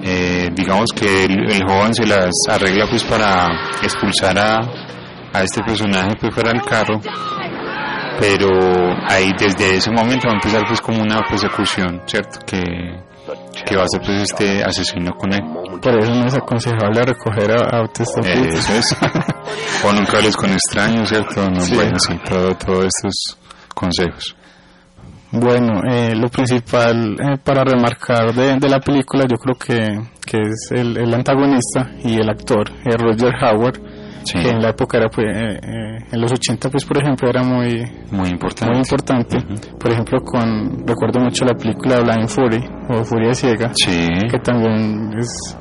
Eh, 0.05 0.49
digamos 0.53 0.91
que 0.93 1.25
el, 1.25 1.49
el 1.49 1.63
joven 1.65 1.93
se 1.93 2.05
las 2.05 2.31
arregla 2.49 2.85
pues 2.89 3.03
para 3.05 3.47
expulsar 3.81 4.37
a, 4.37 4.57
a 5.33 5.43
este 5.43 5.63
personaje 5.63 6.11
pues 6.19 6.33
fuera 6.33 6.51
del 6.51 6.61
carro 6.61 6.99
pero 8.19 8.49
ahí 9.09 9.31
desde 9.37 9.77
ese 9.77 9.91
momento 9.91 10.27
va 10.27 10.33
a 10.33 10.35
empezar 10.35 10.61
pues 10.67 10.81
como 10.81 11.01
una 11.01 11.21
persecución, 11.27 12.01
¿cierto? 12.05 12.39
Que, 12.45 12.61
que 13.65 13.75
va 13.75 13.83
a 13.83 13.87
ser 13.87 14.01
pues 14.01 14.21
este 14.23 14.63
asesino 14.63 15.11
con 15.17 15.33
él. 15.33 15.41
Por 15.81 15.99
eso 15.99 16.13
no 16.13 16.25
es 16.25 16.33
aconsejable 16.35 17.03
recoger 17.03 17.51
a 17.51 17.79
autoestopistas. 17.79 18.69
Eso 18.69 18.73
es. 18.73 18.97
o 19.85 19.93
nunca 19.93 20.17
hables 20.17 20.35
con 20.35 20.51
extraños, 20.51 21.09
¿cierto? 21.09 21.49
No, 21.49 21.61
Sí. 21.61 21.75
Bueno, 21.75 21.97
sí, 21.99 22.13
todo, 22.27 22.55
todos 22.55 22.85
estos 22.85 23.37
consejos. 23.73 24.35
Bueno, 25.31 25.81
eh, 25.89 26.15
lo 26.15 26.27
principal 26.29 27.13
eh, 27.19 27.37
para 27.43 27.63
remarcar 27.63 28.33
de, 28.35 28.55
de 28.59 28.69
la 28.69 28.79
película 28.79 29.25
yo 29.27 29.35
creo 29.37 29.55
que, 29.55 29.99
que 30.23 30.37
es 30.41 30.69
el, 30.71 30.95
el 30.95 31.11
antagonista 31.11 31.89
y 32.03 32.19
el 32.19 32.29
actor, 32.29 32.69
eh, 32.85 32.95
Roger 32.95 33.33
Howard, 33.41 33.81
Sí, 34.25 34.39
que 34.39 34.49
en 34.49 34.61
la 34.61 34.69
época 34.69 34.97
era 34.97 35.09
pues, 35.09 35.27
eh, 35.27 35.59
eh, 35.61 35.97
en 36.11 36.21
los 36.21 36.31
80 36.31 36.69
pues 36.69 36.85
por 36.85 36.97
ejemplo 37.01 37.29
era 37.29 37.43
muy 37.43 37.83
muy 38.11 38.29
importante. 38.29 38.71
muy 38.71 38.79
importante. 38.79 39.37
Ujú. 39.37 39.77
Por 39.77 39.91
ejemplo 39.91 40.19
con 40.21 40.85
recuerdo 40.87 41.19
mucho 41.19 41.45
la 41.45 41.53
película 41.55 41.99
Blind 42.01 42.27
Fury 42.29 42.63
o 42.89 43.03
Furia 43.03 43.33
ciega, 43.33 43.71
Sí, 43.75 44.07
que 44.31 44.39
también 44.39 45.13
es 45.19 45.57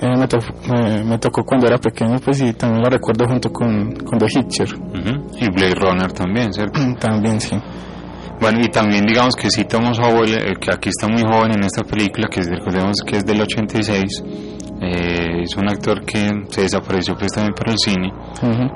eh, 0.00 0.16
me, 0.18 0.26
to- 0.26 0.38
me- 0.68 1.04
me 1.04 1.18
tocó 1.18 1.44
cuando 1.44 1.66
era 1.68 1.78
pequeño 1.78 2.16
pues 2.24 2.40
y 2.42 2.52
también 2.54 2.82
la 2.82 2.90
recuerdo 2.90 3.26
junto 3.28 3.52
con, 3.52 3.92
con 4.04 4.18
The 4.18 4.26
Hitcher 4.26 4.74
ujú. 4.74 5.36
y 5.40 5.46
Blade 5.54 5.74
Runner 5.76 6.12
también, 6.12 6.52
¿cierto? 6.52 6.80
también 6.98 7.40
sí 7.40 7.56
Bueno, 8.40 8.58
y 8.60 8.68
también 8.68 9.04
digamos 9.06 9.36
que 9.36 9.48
sí 9.50 9.64
Thomas 9.64 9.98
Howell, 10.00 10.32
eh, 10.34 10.54
que 10.60 10.72
aquí 10.74 10.88
está 10.88 11.06
muy 11.06 11.22
joven 11.22 11.52
en 11.52 11.62
esta 11.64 11.84
película, 11.84 12.26
que 12.28 12.40
recordemos 12.42 12.96
que 13.06 13.18
es 13.18 13.24
del 13.24 13.40
86, 13.42 14.24
eh, 14.82 15.42
es 15.42 15.56
un 15.56 15.68
actor 15.68 16.04
que 16.04 16.28
se 16.48 16.62
desapareció 16.62 17.14
pues 17.16 17.32
también 17.32 17.54
para 17.54 17.72
el 17.72 17.78
cine, 17.78 18.12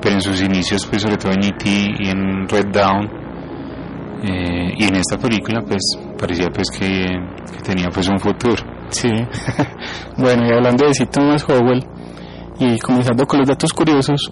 pero 0.01 0.15
en 0.15 0.21
sus 0.21 0.41
inicios 0.41 0.85
pues 0.85 1.01
sobre 1.01 1.17
todo 1.17 1.33
en 1.33 1.43
E.T. 1.43 1.69
y 1.99 2.09
en 2.09 2.47
Red 2.47 2.67
Dawn, 2.71 3.05
eh, 4.23 4.73
y 4.77 4.83
en 4.85 4.95
esta 4.95 5.17
película 5.17 5.61
pues 5.61 5.81
parecía 6.17 6.47
pues 6.53 6.69
que, 6.71 7.05
que 7.51 7.63
tenía 7.63 7.89
pues 7.93 8.07
un 8.07 8.19
futuro. 8.19 8.63
Sí. 8.89 9.09
bueno, 10.17 10.47
y 10.47 10.53
hablando 10.53 10.87
de 10.87 10.93
C. 10.93 11.05
Thomas 11.07 11.43
Howell, 11.47 11.83
y 12.59 12.79
comenzando 12.79 13.25
con 13.25 13.39
los 13.39 13.47
datos 13.49 13.73
curiosos, 13.73 14.31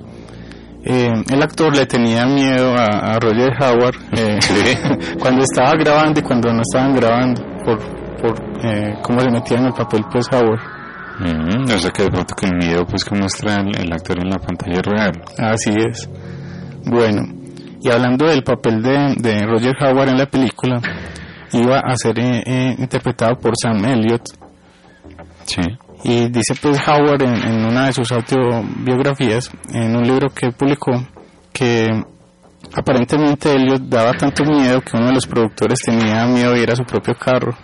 eh, 0.88 1.12
el 1.30 1.42
actor 1.42 1.76
le 1.76 1.86
tenía 1.88 2.26
miedo 2.26 2.74
a, 2.78 3.16
a 3.16 3.20
Roger 3.20 3.52
Howard 3.60 3.96
eh, 4.16 4.38
cuando 5.20 5.44
estaba 5.44 5.74
grabando 5.74 6.20
y 6.20 6.24
cuando 6.24 6.54
no 6.54 6.62
estaban 6.62 6.96
grabando, 6.96 7.42
por, 7.66 7.80
por 8.22 8.66
eh, 8.66 8.96
cómo 9.02 9.20
se 9.20 9.30
metía 9.30 9.58
en 9.58 9.66
el 9.66 9.74
papel 9.74 10.06
pues 10.12 10.28
Howard. 10.32 10.75
Mm, 11.20 11.72
o 11.72 11.78
sea 11.78 11.92
que 11.92 12.04
de 12.04 12.10
pronto 12.10 12.36
que 12.36 12.46
el 12.48 12.56
miedo 12.58 12.86
pues 12.86 13.04
que 13.04 13.16
muestra 13.16 13.62
el, 13.62 13.76
el 13.76 13.94
actor 13.94 14.20
en 14.20 14.30
la 14.30 14.38
pantalla 14.38 14.82
real. 14.82 15.22
Así 15.38 15.72
es. 15.90 16.10
Bueno, 16.86 17.24
y 17.82 17.90
hablando 17.90 18.26
del 18.28 18.44
papel 18.44 18.82
de, 18.82 19.16
de 19.18 19.46
Roger 19.46 19.76
Howard 19.82 20.10
en 20.10 20.18
la 20.18 20.26
película, 20.26 20.82
iba 21.54 21.80
a 21.80 21.96
ser 21.96 22.20
eh, 22.20 22.44
eh, 22.46 22.76
interpretado 22.78 23.38
por 23.38 23.54
Sam 23.56 23.86
Elliott, 23.86 24.24
Sí. 25.46 25.62
Y 26.04 26.30
dice 26.30 26.54
pues 26.62 26.78
Howard 26.88 27.22
en, 27.24 27.36
en 27.36 27.66
una 27.66 27.88
de 27.88 27.94
sus 27.94 28.12
autobiografías, 28.12 29.52
en 29.74 29.96
un 29.96 30.04
libro 30.04 30.30
que 30.30 30.52
publicó, 30.52 30.92
que 31.54 31.88
aparentemente 32.76 33.54
Elliot 33.54 33.84
daba 33.84 34.14
tanto 34.14 34.44
miedo 34.44 34.82
que 34.82 34.98
uno 34.98 35.08
de 35.08 35.14
los 35.14 35.28
productores 35.28 35.80
tenía 35.80 36.26
miedo 36.26 36.52
de 36.54 36.62
ir 36.64 36.72
a 36.72 36.76
su 36.76 36.84
propio 36.84 37.16
carro. 37.16 37.56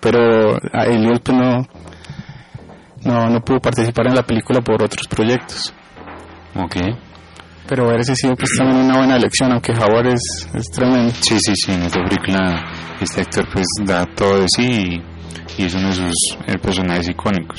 Pero 0.00 0.56
a 0.72 0.84
Elliot 0.84 1.22
pues 1.22 1.38
no, 1.38 1.66
no, 3.04 3.28
no 3.30 3.40
pudo 3.40 3.60
participar 3.60 4.06
en 4.08 4.14
la 4.14 4.22
película 4.22 4.60
por 4.60 4.82
otros 4.82 5.06
proyectos. 5.08 5.72
Ok. 6.54 6.76
Pero 7.68 7.88
haber 7.88 8.04
sido 8.04 8.36
pues 8.36 8.50
también 8.56 8.84
una 8.84 8.98
buena 8.98 9.16
elección, 9.16 9.50
aunque 9.52 9.72
Howard 9.72 10.06
es, 10.14 10.48
es 10.54 10.66
tremendo. 10.70 11.12
Sí, 11.20 11.36
sí, 11.40 11.52
sí, 11.56 11.72
en 11.72 11.82
esta 11.82 12.00
película 12.04 12.64
este 13.00 13.22
actor 13.22 13.44
pues 13.52 13.66
da 13.84 14.04
todo 14.14 14.40
de 14.40 14.46
sí 14.54 15.02
y, 15.58 15.62
y 15.62 15.66
es 15.66 15.74
uno 15.74 15.88
de 15.88 15.94
sus 15.94 16.14
eh, 16.46 16.58
personajes 16.62 17.08
icónicos. 17.08 17.58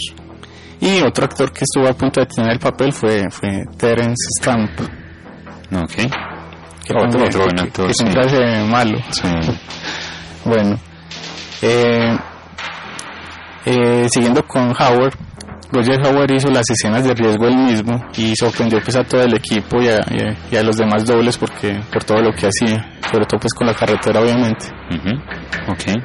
Y 0.80 1.02
otro 1.02 1.26
actor 1.26 1.52
que 1.52 1.64
estuvo 1.66 1.88
a 1.90 1.94
punto 1.94 2.20
de 2.22 2.28
tener 2.28 2.52
el 2.54 2.60
papel 2.60 2.94
fue, 2.94 3.26
fue 3.30 3.64
Terence 3.78 4.28
Stamp. 4.40 4.80
Ok. 5.74 5.94
Que 6.86 6.94
Otro- 6.96 7.26
otro 7.26 7.44
buen 7.44 7.56
que- 7.56 7.62
actor, 7.64 7.88
que 7.88 7.94
sí. 7.94 8.04
siempre 8.04 8.22
hace 8.26 8.64
malo. 8.64 8.98
Sí. 9.12 9.28
Bueno, 10.46 10.80
eh, 11.62 12.18
eh, 13.68 14.08
siguiendo 14.12 14.44
con 14.48 14.70
Howard, 14.72 15.14
Roger 15.72 16.00
Howard 16.06 16.32
hizo 16.32 16.48
las 16.50 16.64
escenas 16.70 17.04
de 17.04 17.14
riesgo 17.14 17.46
él 17.48 17.58
mismo 17.58 18.06
y 18.16 18.34
sorprendió 18.38 18.80
pues 18.82 18.96
a 18.96 19.04
todo 19.04 19.22
el 19.22 19.34
equipo 19.36 19.82
y 19.82 19.88
a, 19.90 20.00
y 20.10 20.22
a- 20.24 20.38
y 20.52 20.56
a 20.56 20.64
los 20.64 20.78
demás 20.78 21.06
dobles 21.06 21.38
porque 21.38 21.78
por 21.92 22.04
todo 22.06 22.22
lo 22.22 22.32
que 22.34 22.48
hacía, 22.48 22.90
sobre 23.12 23.26
todo 23.26 23.40
pues 23.42 23.54
con 23.54 23.68
la 23.68 23.74
carretera 23.74 24.22
obviamente. 24.22 24.66
Ujú. 24.90 25.72
Ok. 25.72 26.02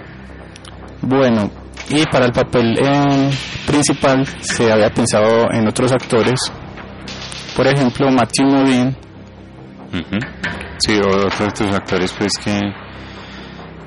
Bueno, 1.03 1.51
y 1.91 2.05
para 2.07 2.27
el 2.27 2.33
papel 2.33 2.77
eh, 2.81 3.31
principal 3.67 4.27
se 4.41 4.73
había 4.73 4.91
pensado 4.91 5.49
en 5.53 5.69
otros 5.69 5.93
actores, 5.93 6.41
por 7.57 7.67
ejemplo 7.67 8.11
Matthew 8.11 8.47
Modine, 8.47 8.97
Ujú. 9.93 10.19
Sí, 10.79 10.99
o- 11.05 11.27
otros 11.27 11.75
actores 11.75 12.13
pues 12.19 12.33
que, 12.39 12.59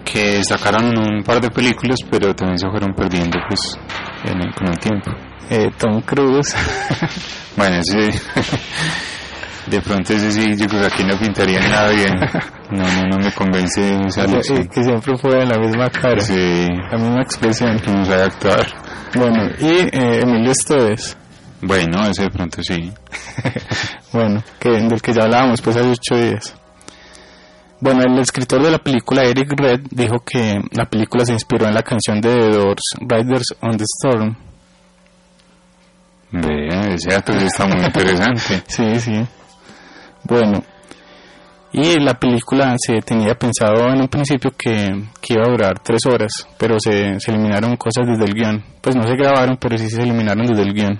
que 0.05 0.41
sacaron 0.43 0.97
un 0.97 1.23
par 1.23 1.41
de 1.41 1.49
películas, 1.51 1.97
pero 2.09 2.33
también 2.33 2.57
se 2.59 2.69
fueron 2.69 2.93
perdiendo 2.93 3.37
pues 3.49 3.77
en 4.23 4.41
el- 4.41 4.53
con 4.53 4.67
el 4.69 4.79
tiempo. 4.79 5.11
Eh, 5.49 5.71
Tom 5.77 6.01
Cruise. 6.01 6.55
Bueno, 7.57 7.77
ese, 7.77 8.11
de 9.67 9.81
pronto 9.81 10.13
ese 10.13 10.29
sí, 10.31 10.55
yo 10.57 10.67
creo 10.67 10.81
que 10.81 10.87
aquí 10.87 11.03
no 11.05 11.17
pintaría 11.17 11.59
nada 11.61 11.89
bien. 11.91 12.13
No, 12.69 12.83
no, 12.83 13.07
no 13.09 13.17
me 13.17 13.31
convence 13.31 13.97
esa 14.07 14.25
que 14.27 14.83
siempre 14.83 15.17
fue 15.17 15.45
la 15.45 15.57
misma 15.57 15.89
cara, 15.89 16.19
Sí, 16.19 16.67
la 16.91 16.97
misma 16.97 17.21
expresión. 17.21 17.79
que 17.79 17.91
no 17.91 18.03
sabe 18.05 18.23
actuar. 18.23 18.67
Bueno, 19.15 19.49
y 19.59 19.67
eh, 19.95 20.19
Emilio 20.21 20.51
Esteves. 20.51 21.15
Bueno, 21.61 22.05
ese 22.09 22.23
de 22.23 22.29
pronto 22.29 22.61
sí. 22.61 22.91
Bueno, 24.11 24.43
que, 24.59 24.69
del 24.71 25.01
que 25.01 25.13
ya 25.13 25.23
hablábamos 25.23 25.61
pues 25.61 25.77
hace 25.77 25.89
ocho 25.89 26.15
días. 26.21 26.53
Bueno, 27.79 28.03
el 28.03 28.19
escritor 28.19 28.63
de 28.63 28.71
la 28.71 28.79
película, 28.79 29.23
Eric 29.23 29.53
Red, 29.57 29.81
dijo 29.91 30.23
que 30.25 30.61
la 30.71 30.85
película 30.85 31.25
se 31.25 31.33
inspiró 31.33 31.67
en 31.67 31.75
la 31.75 31.83
canción 31.83 32.21
de 32.21 32.29
The 32.29 32.49
Doors, 32.51 32.83
Riders 33.01 33.55
on 33.61 33.77
the 33.77 33.83
Storm. 33.83 34.35
Vea, 36.31 36.93
ese 36.93 37.09
dato 37.11 37.33
está 37.33 37.65
muy 37.65 37.83
interesante. 37.83 38.63
Sí, 38.67 38.99
sí. 38.99 39.25
Bueno, 40.23 40.63
y 41.71 41.99
la 41.99 42.13
película 42.13 42.75
se 42.77 43.01
tenía 43.01 43.35
pensado 43.35 43.89
en 43.89 44.01
un 44.01 44.07
principio 44.07 44.51
que, 44.57 45.03
que 45.21 45.33
iba 45.33 45.43
a 45.43 45.49
durar 45.49 45.79
tres 45.79 46.05
horas, 46.05 46.47
pero 46.57 46.79
se, 46.79 47.19
se 47.19 47.31
eliminaron 47.31 47.75
cosas 47.75 48.07
desde 48.07 48.23
el 48.23 48.33
guion. 48.33 48.63
Pues 48.81 48.95
no 48.95 49.03
se 49.03 49.15
grabaron, 49.15 49.57
pero 49.57 49.77
sí 49.77 49.89
se 49.89 50.01
eliminaron 50.01 50.45
desde 50.45 50.63
el 50.63 50.73
guion. 50.73 50.99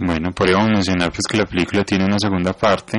Bueno, 0.00 0.32
podríamos 0.32 0.68
mencionar 0.68 1.10
pues 1.10 1.22
que 1.30 1.38
la 1.38 1.46
película 1.46 1.84
tiene 1.84 2.04
una 2.04 2.18
segunda 2.18 2.52
parte 2.52 2.98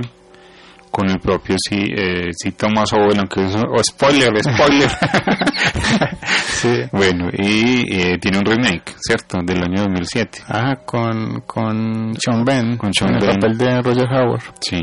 con 0.95 1.09
el 1.09 1.19
propio 1.19 1.55
sí, 1.57 1.87
eh, 1.91 2.29
sí 2.31 2.51
Thomas 2.51 2.93
Owen, 2.93 3.17
aunque 3.17 3.43
eso, 3.45 3.63
o 3.67 3.83
spoiler, 3.83 4.31
spoiler. 4.43 4.89
Sí. 6.45 6.81
bueno, 6.93 7.27
y 7.33 7.83
eh, 7.93 8.17
tiene 8.19 8.37
un 8.37 8.45
remake, 8.45 8.93
¿cierto? 8.97 9.39
Del 9.43 9.61
año 9.63 9.81
2007. 9.81 10.43
Ah, 10.47 10.75
con, 10.85 11.41
con 11.41 12.13
Sean 12.17 12.45
Ben, 12.45 12.77
Con 12.77 12.93
Sean 12.93 13.15
en 13.15 13.23
el 13.23 13.35
papel 13.35 13.57
de 13.57 13.81
Roger 13.81 14.07
Howard. 14.09 14.43
Sí. 14.61 14.79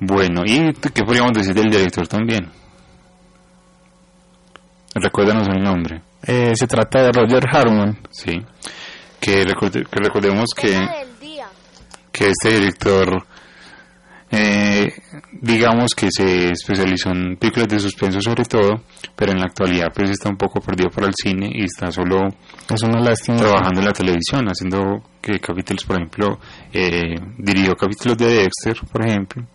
Bueno, 0.00 0.42
¿y 0.44 0.72
qué 0.74 1.02
podríamos 1.04 1.32
decir 1.32 1.54
del 1.54 1.70
director 1.70 2.06
también? 2.06 2.50
Recuérdanos 4.94 5.48
el 5.48 5.62
nombre, 5.62 6.02
Eh, 6.26 6.52
se 6.54 6.66
trata 6.66 7.02
de 7.04 7.12
Roger 7.12 7.44
Harmon. 7.50 7.98
¿sí? 8.10 8.32
Que, 9.20 9.44
que 9.44 10.00
recordemos 10.02 10.50
que, 10.56 10.86
que 12.12 12.28
este 12.30 12.50
director, 12.58 13.24
eh, 14.30 14.92
digamos 15.32 15.94
que 15.94 16.08
se 16.10 16.50
especializó 16.50 17.10
en 17.10 17.36
películas 17.36 17.68
de 17.68 17.80
suspenso 17.80 18.20
sobre 18.20 18.44
todo, 18.44 18.82
pero 19.16 19.32
en 19.32 19.38
la 19.38 19.46
actualidad 19.46 19.88
pues 19.94 20.10
está 20.10 20.28
un 20.28 20.36
poco 20.36 20.60
perdido 20.60 20.90
para 20.90 21.06
el 21.06 21.14
cine 21.14 21.50
y 21.52 21.64
está 21.64 21.90
solo 21.90 22.28
Es 22.68 22.82
una 22.82 23.00
lástima. 23.00 23.38
trabajando 23.38 23.80
en 23.80 23.86
la 23.86 23.92
televisión, 23.92 24.46
haciendo 24.46 25.02
que 25.22 25.40
capítulos, 25.40 25.84
por 25.84 25.96
ejemplo, 25.96 26.38
eh, 26.72 27.14
dirigió 27.38 27.74
capítulos 27.74 28.18
de 28.18 28.26
Dexter, 28.26 28.76
por 28.92 29.06
ejemplo, 29.06 29.46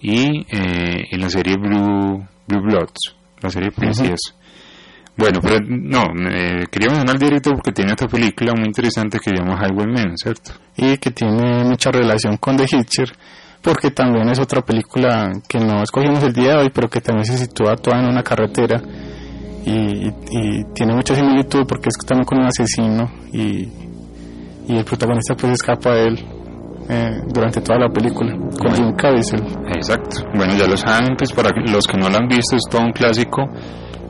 y 0.00 0.40
eh, 0.50 1.04
en 1.10 1.20
la 1.20 1.30
serie 1.30 1.56
Blue, 1.56 2.26
Blue 2.48 2.62
Bloods, 2.62 3.14
la 3.40 3.50
serie 3.50 3.70
de 3.70 3.76
policías. 3.76 4.20
Bueno, 5.16 5.40
pero 5.42 5.58
no, 5.68 6.04
eh, 6.30 6.64
quería 6.70 6.88
mencionar 6.88 7.16
al 7.16 7.18
director 7.18 7.54
porque 7.54 7.72
tiene 7.72 7.92
otra 7.92 8.08
película 8.08 8.54
muy 8.56 8.66
interesante 8.66 9.18
que 9.18 9.30
se 9.30 9.36
llama 9.36 9.60
Highwaymen, 9.62 10.16
¿cierto? 10.16 10.52
y 10.76 10.96
que 10.96 11.10
tiene 11.10 11.64
mucha 11.64 11.90
relación 11.90 12.36
con 12.38 12.56
The 12.56 12.64
Hitcher, 12.64 13.12
porque 13.62 13.90
también 13.90 14.28
es 14.28 14.38
otra 14.40 14.62
película 14.62 15.32
que 15.48 15.58
no 15.60 15.82
escogimos 15.82 16.22
el 16.24 16.32
día 16.32 16.52
de 16.52 16.56
hoy, 16.64 16.70
pero 16.74 16.88
que 16.88 17.00
también 17.00 17.24
se 17.24 17.38
sitúa 17.38 17.76
toda 17.76 18.00
en 18.00 18.06
una 18.06 18.22
carretera 18.22 18.80
y, 19.64 20.08
y- 20.08 20.14
y 20.30 20.64
tiene 20.74 20.94
mucha 20.94 21.14
similitud 21.14 21.64
porque 21.68 21.88
es 21.88 21.96
también 22.06 22.24
con 22.24 22.38
un 22.38 22.46
asesino 22.46 23.10
y, 23.32 23.68
y 24.68 24.76
el 24.76 24.84
protagonista 24.84 25.34
pues 25.36 25.52
escapa 25.52 25.90
de 25.94 26.04
él 26.08 26.24
eh, 26.88 27.20
durante 27.32 27.60
toda 27.60 27.78
la 27.78 27.88
película 27.88 28.36
con 28.58 28.74
Jim 28.74 28.92
Caviezel. 28.96 29.40
Exacto. 29.76 30.26
Bueno, 30.34 30.54
ya 30.56 30.66
lo 30.66 30.76
saben, 30.76 31.14
pues 31.16 31.32
para 31.32 31.50
los 31.70 31.86
que 31.86 31.96
no 31.96 32.08
lo 32.10 32.16
han 32.16 32.26
visto 32.26 32.56
es 32.56 32.62
todo 32.68 32.82
un 32.82 32.92
clásico 32.92 33.42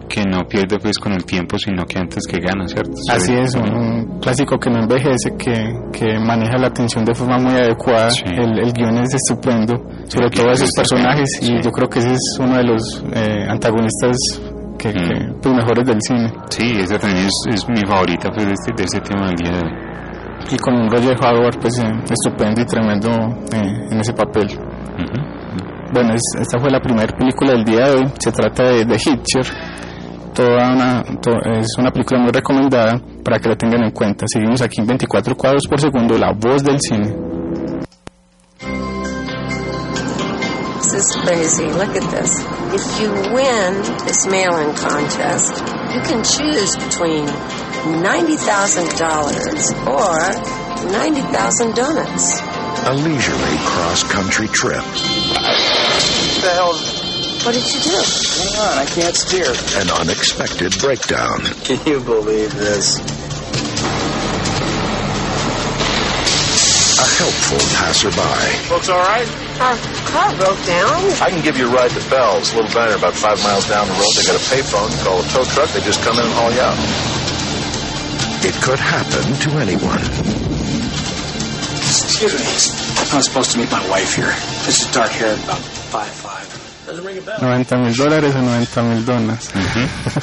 que 0.08 0.24
no 0.24 0.40
pierde 0.48 0.78
pues 0.78 0.98
con 0.98 1.12
el 1.12 1.24
tiempo, 1.24 1.56
sino 1.58 1.84
que 1.84 1.98
antes 1.98 2.24
que 2.26 2.38
gana, 2.38 2.66
¿cierto? 2.68 2.92
Así 3.10 3.32
es, 3.34 3.54
un, 3.54 4.18
clásico 4.20 4.58
que 4.58 4.70
no 4.70 4.80
envejece, 4.82 5.30
que, 5.38 5.72
que 5.92 6.18
maneja 6.18 6.58
la 6.58 6.68
atención 6.68 7.04
de 7.04 7.14
forma 7.14 7.38
muy 7.38 7.52
adecuada. 7.54 8.10
Sí. 8.10 8.22
El, 8.26 8.58
el 8.58 8.72
guion 8.72 8.98
es 8.98 9.14
estupendo, 9.14 9.74
sobre 10.08 10.30
todo 10.30 10.50
esos 10.52 10.68
es 10.68 10.74
personajes, 10.76 11.28
y 11.42 11.62
yo 11.62 11.70
creo 11.70 11.88
que 11.88 11.98
ese 12.00 12.12
es 12.12 12.36
uno 12.40 12.56
de 12.56 12.64
los 12.64 13.04
eh, 13.14 13.46
antagonistas 13.48 14.16
que, 14.78 14.88
Mm. 14.88 14.92
que, 14.92 15.32
pues, 15.40 15.54
mejores 15.54 15.86
del 15.86 15.98
cine. 16.00 16.32
Sí, 16.50 16.72
esa 16.80 16.98
también 16.98 17.26
es, 17.26 17.54
es 17.54 17.68
mi 17.68 17.80
favorita 17.88 18.30
pues, 18.34 18.46
de, 18.46 18.52
este, 18.52 18.72
de 18.76 18.82
este 18.84 19.00
tema 19.00 19.26
del 19.28 19.36
día 19.36 19.50
de 19.52 19.58
hoy. 19.58 19.72
Y 20.50 20.58
con 20.58 20.74
un 20.74 20.90
Roger 20.90 21.16
Howard, 21.24 21.58
pues 21.60 21.78
eh, 21.78 21.84
estupendo 22.10 22.60
y 22.60 22.66
tremendo 22.66 23.08
eh, 23.52 23.86
en 23.92 24.00
ese 24.00 24.12
papel. 24.12 24.48
Bueno, 25.92 26.14
es- 26.14 26.40
esta 26.40 26.58
fue 26.58 26.70
la 26.70 26.80
primera 26.80 27.12
película 27.16 27.52
del 27.52 27.64
día 27.64 27.88
de 27.90 27.96
hoy. 27.98 28.04
Se 28.18 28.32
trata 28.32 28.64
de 28.64 28.84
The 28.86 28.94
Hitcher. 28.96 29.44
Toda 30.34 30.72
una, 30.72 31.02
to- 31.20 31.42
es 31.60 31.66
una 31.78 31.90
película 31.90 32.20
muy 32.20 32.30
recomendada 32.32 32.98
para 33.22 33.38
que 33.38 33.48
la 33.50 33.56
tengan 33.56 33.82
en 33.84 33.90
cuenta. 33.90 34.24
Seguimos 34.26 34.62
aquí 34.62 34.80
en 34.80 34.86
24 34.86 35.36
cuadros 35.36 35.62
por 35.68 35.78
segundo, 35.80 36.16
la 36.16 36.32
voz 36.32 36.62
del 36.64 36.78
cine. 36.80 37.14
This 40.80 40.94
is 40.94 41.16
crazy. 41.24 41.66
Look 41.66 41.94
at 41.96 42.10
this. 42.10 42.32
If 42.74 43.00
you 43.00 43.10
win 43.34 43.82
this 44.06 44.26
mail-in 44.26 44.74
contest, 44.74 45.62
you 45.94 46.00
can 46.00 46.22
choose 46.24 46.76
between 46.76 47.26
$90,000 48.02 49.88
or 49.88 50.32
90,000 50.90 51.74
donuts. 51.74 52.40
A 52.84 52.92
leisurely 52.94 53.58
cross-country 53.64 54.48
trip. 54.48 54.82
the 56.42 56.50
hell? 56.50 56.74
What 57.42 57.54
did 57.58 57.66
you 57.74 57.80
do? 57.82 57.98
Hang 57.98 58.54
on, 58.62 58.78
I 58.78 58.86
can't 58.86 59.16
steer. 59.16 59.50
An 59.82 59.90
unexpected 59.90 60.78
breakdown. 60.78 61.42
Can 61.66 61.74
you 61.90 61.98
believe 61.98 62.54
this? 62.54 63.02
A 67.02 67.06
helpful 67.18 67.58
passerby. 67.74 68.46
Folks, 68.70 68.88
all 68.88 69.02
right? 69.02 69.26
Our 69.58 69.74
car 70.06 70.30
broke 70.38 70.62
down. 70.70 71.02
I 71.18 71.30
can 71.34 71.42
give 71.42 71.58
you 71.58 71.66
a 71.66 71.72
ride 71.74 71.90
to 71.90 72.10
Bell's, 72.10 72.52
a 72.52 72.62
little 72.62 72.70
diner 72.70 72.94
about 72.94 73.14
five 73.14 73.42
miles 73.42 73.68
down 73.68 73.88
the 73.88 73.94
road. 73.94 74.14
They 74.14 74.22
got 74.22 74.38
a 74.38 74.44
payphone. 74.46 74.94
Call 75.02 75.18
a 75.18 75.26
tow 75.34 75.42
truck. 75.50 75.68
They 75.70 75.80
just 75.80 76.00
come 76.04 76.14
in 76.18 76.24
and 76.24 76.32
haul 76.38 76.52
you 76.54 76.62
out. 76.62 76.78
It 78.46 78.54
could 78.62 78.78
happen 78.78 79.34
to 79.34 79.50
anyone. 79.58 79.98
Excuse 81.90 82.38
me. 82.38 82.46
I 83.10 83.16
was 83.16 83.26
supposed 83.26 83.50
to 83.50 83.58
meet 83.58 83.70
my 83.72 83.82
wife 83.90 84.14
here. 84.14 84.30
This 84.62 84.86
is 84.86 84.92
dark 84.94 85.10
hair, 85.10 85.34
about 85.34 85.58
five 85.58 86.06
five. 86.06 86.61
Doesn't 86.92 87.06
ring 87.06 87.18
a 87.18 87.20
bell. 87.22 87.40
90 87.40 87.76
mil 87.78 87.96
dólares 87.96 88.34
o 88.34 88.42
90 88.42 88.82
mil 88.82 89.04
donas. 89.06 89.50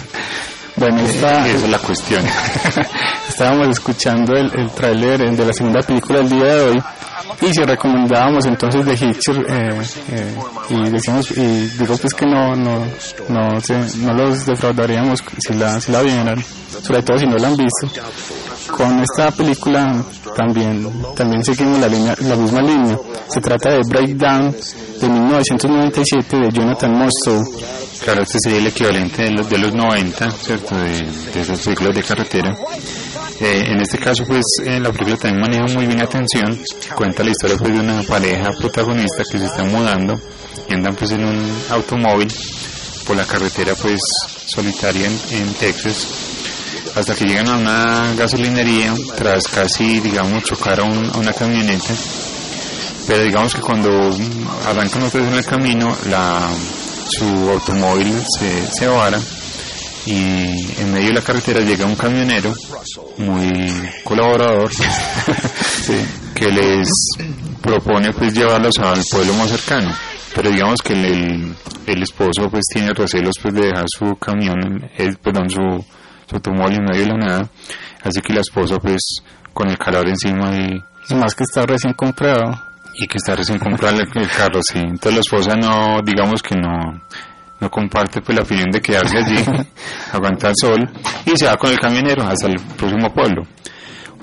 bueno, 0.75 1.01
esta, 1.01 1.47
Esa 1.47 1.57
es 1.57 1.69
la 1.69 1.79
cuestión. 1.79 2.23
estábamos 3.29 3.69
escuchando 3.69 4.35
el, 4.35 4.51
el 4.53 4.69
tráiler 4.71 5.35
de 5.35 5.45
la 5.45 5.53
segunda 5.53 5.81
película 5.81 6.19
del 6.19 6.29
día 6.29 6.45
de 6.45 6.61
hoy 6.61 6.83
y 7.41 7.53
si 7.53 7.63
recomendábamos 7.63 8.45
entonces 8.45 8.85
The 8.85 9.05
Hitcher 9.05 9.37
eh, 9.47 9.81
eh, 10.11 10.35
y 10.69 10.89
decimos 10.89 11.31
y 11.31 11.67
digo 11.77 11.95
pues 11.97 12.13
que 12.13 12.25
no 12.25 12.53
no 12.55 12.85
no, 13.29 13.61
sé, 13.61 13.79
no 13.99 14.13
los 14.13 14.45
defraudaríamos 14.45 15.23
si 15.37 15.53
la, 15.53 15.79
si 15.79 15.91
la 15.91 16.01
vieran 16.01 16.43
sobre 16.81 17.01
todo 17.01 17.17
si 17.17 17.27
no 17.27 17.37
la 17.37 17.47
han 17.47 17.55
visto 17.55 17.87
con 18.75 18.99
esta 19.01 19.31
película 19.31 20.03
también 20.35 20.87
también 21.15 21.43
seguimos 21.43 21.79
la 21.79 21.87
línea 21.87 22.15
la 22.21 22.35
misma 22.35 22.61
línea 22.61 22.97
se 23.27 23.41
trata 23.41 23.69
de 23.71 23.81
Breakdown 23.87 24.55
de 25.01 25.09
1997 25.09 26.37
de 26.37 26.51
Jonathan 26.51 26.91
Mostow 26.97 27.43
Claro, 28.03 28.21
este 28.23 28.37
sería 28.41 28.59
el 28.59 28.67
equivalente 28.67 29.23
de 29.23 29.31
los, 29.31 29.49
de 29.49 29.57
los 29.57 29.73
90, 29.73 30.31
¿cierto? 30.31 30.75
De, 30.77 31.01
de 31.33 31.41
esas 31.41 31.59
películas 31.59 31.95
de 31.95 32.03
carretera. 32.03 32.57
Eh, 33.41 33.63
en 33.67 33.81
este 33.81 33.97
caso, 33.97 34.23
pues, 34.25 34.43
eh, 34.65 34.79
la 34.79 34.91
película 34.91 35.17
también 35.17 35.41
maneja 35.41 35.73
muy 35.73 35.85
bien 35.85 35.99
la 35.99 36.05
atención. 36.05 36.59
Cuenta 36.95 37.23
la 37.23 37.31
historia, 37.31 37.57
pues, 37.57 37.73
de 37.73 37.79
una 37.79 38.01
pareja 38.03 38.51
protagonista 38.57 39.23
que 39.29 39.37
se 39.37 39.45
está 39.45 39.63
mudando 39.63 40.19
y 40.69 40.73
andan, 40.73 40.95
pues, 40.95 41.11
en 41.11 41.25
un 41.25 41.53
automóvil 41.69 42.33
por 43.05 43.17
la 43.17 43.25
carretera, 43.25 43.75
pues, 43.75 43.99
solitaria 44.45 45.07
en, 45.07 45.41
en 45.41 45.53
Texas 45.55 46.38
hasta 46.95 47.15
que 47.15 47.25
llegan 47.25 47.47
a 47.49 47.57
una 47.57 48.13
gasolinería 48.15 48.93
tras 49.15 49.43
casi, 49.47 49.99
digamos, 49.99 50.43
chocar 50.43 50.79
a, 50.79 50.83
un- 50.83 51.09
a 51.13 51.17
una 51.17 51.33
camioneta. 51.33 51.93
Pero 53.07 53.23
digamos 53.23 53.53
que 53.55 53.61
cuando 53.61 53.89
arrancan 54.67 55.03
ustedes 55.03 55.27
en 55.27 55.33
el 55.35 55.45
camino, 55.45 55.95
la, 56.09 56.47
su 57.09 57.25
automóvil 57.49 58.13
se, 58.37 58.67
se 58.67 58.87
vara 58.87 59.19
y 60.05 60.13
en 60.79 60.93
medio 60.93 61.07
de 61.09 61.13
la 61.15 61.21
carretera 61.21 61.59
llega 61.61 61.85
un 61.85 61.95
camionero 61.95 62.53
muy 63.17 63.89
colaborador 64.03 64.71
sí, 65.81 65.93
que 66.33 66.47
les 66.51 66.87
propone 67.61 68.13
pues 68.13 68.33
llevarlos 68.33 68.77
al 68.79 69.01
pueblo 69.11 69.33
más 69.33 69.49
cercano 69.49 69.93
pero 70.33 70.49
digamos 70.51 70.81
que 70.81 70.93
el, 70.93 71.05
el, 71.05 71.55
el 71.85 72.03
esposo 72.03 72.47
pues 72.49 72.63
tiene 72.73 72.93
recelos 72.93 73.35
pues 73.41 73.53
de 73.53 73.61
dejar 73.67 73.85
su 73.87 74.15
camión, 74.15 74.89
eh, 74.97 75.11
perdón, 75.21 75.49
su, 75.49 75.85
su 76.29 76.35
automóvil 76.35 76.77
en 76.77 76.85
medio 76.85 77.01
de 77.01 77.07
la 77.07 77.17
nada, 77.17 77.49
así 78.03 78.21
que 78.21 78.33
la 78.33 78.41
esposa 78.41 78.77
pues 78.77 79.01
con 79.53 79.69
el 79.69 79.77
calor 79.77 80.07
encima 80.07 80.55
y... 80.55 80.81
Y 81.09 81.15
más 81.15 81.33
que 81.33 81.43
está 81.43 81.65
recién 81.65 81.93
comprado. 81.93 82.51
Y 82.93 83.07
que 83.07 83.17
está 83.17 83.33
recién 83.33 83.57
comprado 83.57 83.97
el, 83.97 84.07
el 84.13 84.29
carro, 84.29 84.59
sí. 84.61 84.77
Entonces 84.77 85.13
la 85.13 85.19
esposa 85.21 85.55
no, 85.55 86.01
digamos 86.03 86.43
que 86.43 86.55
no, 86.55 87.01
no 87.59 87.69
comparte 87.69 88.21
pues 88.21 88.37
la 88.37 88.43
opinión 88.43 88.69
de 88.69 88.81
quedarse 88.81 89.17
allí, 89.17 89.37
aguantar 90.13 90.51
el 90.51 90.55
sol 90.55 90.89
y 91.25 91.35
se 91.35 91.45
va 91.45 91.57
con 91.57 91.71
el 91.71 91.79
camionero 91.79 92.23
hasta 92.23 92.47
el 92.47 92.59
próximo 92.77 93.11
pueblo. 93.13 93.43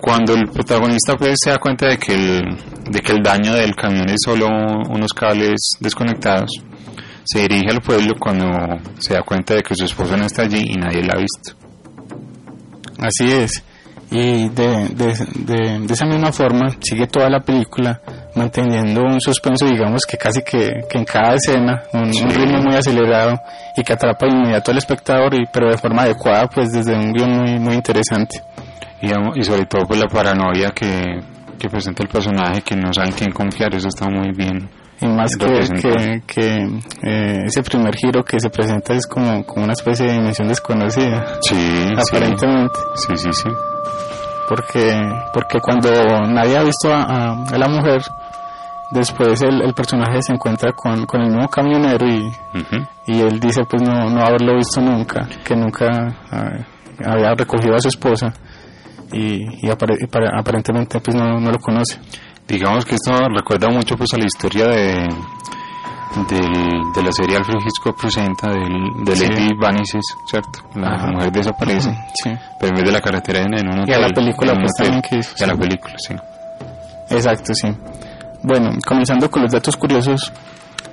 Cuando 0.01 0.35
el 0.35 0.49
protagonista 0.49 1.15
pues 1.17 1.37
se 1.43 1.51
da 1.51 1.59
cuenta 1.59 1.87
de 1.87 1.99
que 1.99 2.15
el, 2.15 2.43
de 2.91 3.01
que 3.01 3.13
el 3.13 3.23
daño 3.23 3.55
del 3.55 3.75
camión 3.75 4.09
es 4.09 4.21
solo 4.25 4.47
unos 4.47 5.13
cables 5.13 5.59
desconectados, 5.81 6.51
se 7.25 7.41
dirige 7.41 7.71
al 7.71 7.81
pueblo 7.81 8.15
cuando 8.19 8.47
se 8.99 9.15
da 9.15 9.23
cuenta 9.23 9.55
de 9.55 9.63
que 9.63 9.75
su 9.75 9.85
esposa 9.85 10.17
no 10.17 10.27
está 10.27 10.43
allí 10.43 10.63
y 10.65 10.77
nadie 10.77 11.03
la 11.03 11.15
ha 11.15 11.19
visto. 11.19 11.66
Así 12.99 13.33
es. 13.33 13.63
Y 14.11 14.49
de, 14.51 14.89
de, 14.91 15.15
de, 15.35 15.79
de 15.81 15.93
esa 15.93 16.07
misma 16.07 16.31
forma 16.33 16.69
sigue 16.81 17.09
toda 17.09 17.29
la 17.29 17.41
película 17.41 18.01
manteniendo 18.37 19.03
un 19.03 19.21
suspenso, 19.21 19.67
digamos 19.67 20.03
que 20.07 20.17
casi 20.17 20.43
que, 20.43 20.83
que 20.89 20.99
en 20.99 21.05
cada 21.05 21.35
escena, 21.35 21.83
un, 21.93 22.13
Sí. 22.13 22.23
un 22.23 22.31
ritmo 22.31 22.63
muy 22.63 22.77
acelerado 22.77 23.41
y 23.77 23.83
que 23.83 23.93
atrapa 23.95 24.27
de 24.27 24.33
inmediato 24.33 24.71
al 24.71 24.79
espectador, 24.79 25.35
y, 25.35 25.45
pero 25.53 25.71
de 25.71 25.79
forma 25.79 26.03
adecuada, 26.03 26.47
pues 26.47 26.71
desde 26.71 26.95
un 26.95 27.13
guion 27.13 27.31
muy, 27.33 27.59
muy 27.59 27.75
interesante. 27.75 28.41
Y, 29.03 29.09
y 29.41 29.43
sobre 29.43 29.65
todo 29.67 29.87
pues 29.87 29.99
la 29.99 30.07
paranoia 30.09 30.71
que, 30.71 31.03
que 31.59 31.69
presenta 31.69 32.03
el 32.05 32.09
personaje, 32.09 32.63
que 32.63 32.77
no 32.77 32.93
saben 32.93 33.13
quién 33.13 33.33
confiar, 33.33 33.75
eso 33.75 33.89
está 33.89 34.09
muy 34.09 34.31
bien. 34.37 34.69
Y 35.01 35.07
más 35.09 35.37
que, 35.37 35.47
que, 35.81 36.23
que 36.27 36.81
eh, 37.03 37.43
ese 37.45 37.63
primer 37.63 37.95
giro 37.95 38.25
que 38.25 38.41
se 38.41 38.49
presenta 38.49 38.95
es 38.95 39.07
como, 39.07 39.45
como 39.45 39.65
una 39.65 39.75
especie 39.75 40.07
de 40.07 40.13
dimensión 40.15 40.49
desconocida, 40.49 41.37
Sí, 41.43 41.55
aparentemente. 42.11 42.79
Sí, 42.95 43.13
sí, 43.17 43.29
sí. 43.33 43.49
Porque, 44.49 44.99
porque 45.35 45.59
cuando 45.61 45.91
nadie 46.29 46.57
ha 46.57 46.63
visto 46.63 46.93
a, 46.93 47.03
a- 47.03 47.45
a 47.53 47.59
la 47.59 47.69
mujer, 47.69 48.01
después 48.93 49.43
el, 49.43 49.61
el 49.63 49.75
personaje 49.75 50.23
se 50.23 50.33
encuentra 50.33 50.73
con, 50.73 51.05
con 51.05 51.21
el 51.21 51.29
mismo 51.31 51.49
camionero 51.49 52.07
y, 52.07 52.31
y 53.07 53.21
él 53.21 53.41
dice 53.41 53.63
pues 53.69 53.83
no, 53.83 54.09
no 54.09 54.21
haberlo 54.25 54.55
visto 54.57 54.81
nunca, 54.81 55.29
que 55.45 55.57
nunca 55.57 55.89
ah, 56.31 56.51
había 57.05 57.35
recogido 57.35 57.75
a 57.75 57.81
su 57.81 57.89
esposa 57.89 58.33
y, 59.13 59.67
y 59.67 59.69
apare- 59.71 59.99
y 60.01 60.07
para- 60.07 60.39
aparentemente 60.39 61.01
pues 61.01 61.17
no, 61.17 61.41
no 61.41 61.51
lo 61.51 61.59
conoce. 61.59 61.99
Digamos 62.49 62.85
que 62.85 62.95
esto 62.95 63.13
recuerda 63.37 63.69
mucho 63.69 63.97
pues 63.97 64.13
a 64.15 64.19
la 64.19 64.25
historia 64.27 64.67
de 64.69 65.09
del- 66.31 66.93
de 66.95 67.03
la 67.03 67.13
serie 67.13 67.37
Alfred 67.37 67.59
Hitchcock 67.61 68.01
presenta 68.01 68.49
del, 68.51 69.05
de 69.05 69.17
Sí. 69.17 69.27
Lady 69.27 69.49
Vanishes, 69.61 70.05
¿cierto? 70.31 70.61
La 70.75 70.95
Ajá. 70.95 71.09
mujer 71.09 71.31
desaparece, 71.31 71.91
sí. 72.23 72.31
pero 72.59 72.71
en 72.71 72.75
vez 72.77 72.85
de 72.85 72.93
la 72.93 73.01
carretera 73.03 73.41
en, 73.41 73.53
en 73.59 73.69
un 73.69 73.87
Y 73.89 73.93
a 73.93 73.99
la 73.99 74.07
hotel, 74.07 74.15
película, 74.15 74.53
en 74.53 74.61
pues, 74.61 74.73
hotel. 74.79 74.87
también 74.87 75.03
que 75.03 75.17
hizo, 75.19 75.35
Y 75.39 75.43
a 75.45 75.47
la 75.49 75.53
sí. 75.55 75.61
película, 75.61 75.95
sí. 75.99 76.15
Exacto, 77.11 77.53
sí. 77.55 77.69
Bueno, 78.43 78.71
comenzando 78.87 79.31
con 79.31 79.43
los 79.43 79.53
datos 79.53 79.77
curiosos, 79.77 80.33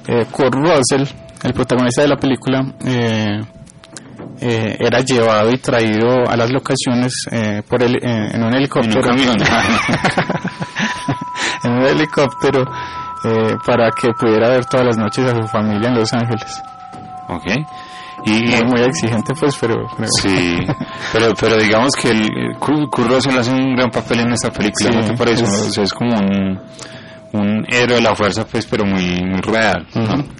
eh, 0.07 0.25
Kurt 0.29 0.55
Russell, 0.55 1.05
el 1.43 1.53
protagonista 1.53 2.01
de 2.01 2.07
la 2.09 2.17
película, 2.17 2.65
eh, 2.85 3.39
eh, 4.41 4.77
era 4.79 4.99
llevado 5.01 5.49
y 5.51 5.57
traído 5.57 6.27
a 6.29 6.35
las 6.35 6.51
locaciones 6.51 7.13
eh, 7.31 7.61
por 7.67 7.83
el, 7.83 7.95
eh, 7.97 8.31
en 8.33 8.43
un 8.43 8.53
helicóptero. 8.53 9.01
camión. 9.01 9.35
en 11.63 11.71
un 11.71 11.83
helicóptero 11.83 12.63
eh, 13.25 13.55
para 13.65 13.91
que 13.91 14.11
pudiera 14.13 14.49
ver 14.49 14.65
todas 14.65 14.85
las 14.87 14.97
noches 14.97 15.25
a 15.31 15.35
su 15.35 15.47
familia 15.47 15.89
en 15.89 15.95
Los 15.95 16.11
Ángeles. 16.13 16.61
Ok. 17.29 17.45
Y, 18.25 18.31
Muy, 18.45 18.61
muy 18.69 18.81
exigente, 18.81 19.33
pues, 19.37 19.57
pero. 19.59 19.75
pero- 19.97 20.07
Sí, 20.21 20.55
pero, 21.11 21.33
pero 21.37 21.57
digamos 21.57 21.93
que 21.93 22.09
el 22.09 22.55
Kurt 22.57 22.89
Kurt 22.89 23.09
Russell 23.09 23.37
hace 23.37 23.51
un 23.51 23.75
gran 23.75 23.91
papel 23.91 24.21
en 24.21 24.31
esta 24.31 24.49
película, 24.49 24.91
Sí, 24.91 24.97
¿no 24.97 25.03
te 25.05 25.13
parece? 25.17 25.43
es- 25.43 25.67
O 25.67 25.71
sea, 25.71 25.83
es 25.83 25.93
como 25.93 26.15
un, 26.17 26.57
un 27.33 27.65
héroe 27.67 27.95
de 27.97 28.01
la 28.01 28.15
fuerza, 28.15 28.45
pues, 28.45 28.65
pero 28.65 28.85
muy, 28.85 29.21
muy 29.23 29.41
real. 29.41 29.85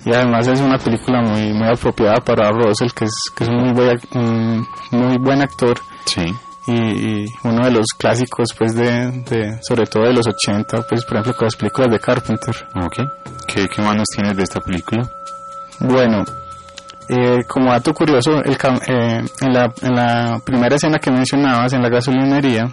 Y 0.06 0.14
además 0.14 0.48
es 0.48 0.60
una 0.62 0.78
película 0.78 1.22
muy 1.22 1.52
muy 1.54 1.68
apropiada 1.68 2.18
para 2.24 2.50
Russell, 2.52 2.92
que 2.96 3.06
es, 3.06 3.14
que 3.36 3.44
es 3.44 3.50
un 3.50 3.58
muy 3.58 3.74
buen, 3.74 4.00
un 4.14 4.68
muy 4.92 5.18
buen 5.18 5.42
actor 5.42 5.80
Sí. 6.06 6.22
y, 6.68 6.72
y 6.74 7.26
uno 7.44 7.66
de 7.66 7.72
los 7.72 7.88
clásicos, 7.98 8.50
pues, 8.58 8.76
de, 8.76 9.12
de 9.30 9.58
sobre 9.64 9.86
todo 9.88 10.04
de 10.04 10.14
los 10.14 10.28
80, 10.28 10.86
pues, 10.88 11.04
por 11.06 11.16
ejemplo, 11.18 11.34
con 11.36 11.46
las 11.48 11.56
películas 11.56 11.92
de 11.92 12.00
Carpenter. 12.00 12.56
Ok. 12.76 12.98
¿Qué, 13.48 13.68
qué 13.68 13.82
manos 13.82 14.08
tienes 14.16 14.38
de 14.38 14.44
esta 14.44 14.60
película? 14.62 15.02
Bueno, 15.80 16.24
eh, 17.10 17.40
como 17.48 17.72
dato 17.72 17.94
curioso, 17.94 18.32
el 18.44 18.54
eh, 18.54 19.24
en, 19.42 19.54
la, 19.54 19.74
en 19.82 19.96
la 19.96 20.40
primera 20.46 20.76
escena 20.76 21.00
que 21.00 21.12
mencionabas, 21.12 21.74
en 21.74 21.82
la 21.82 21.90
gasolinería, 21.90 22.68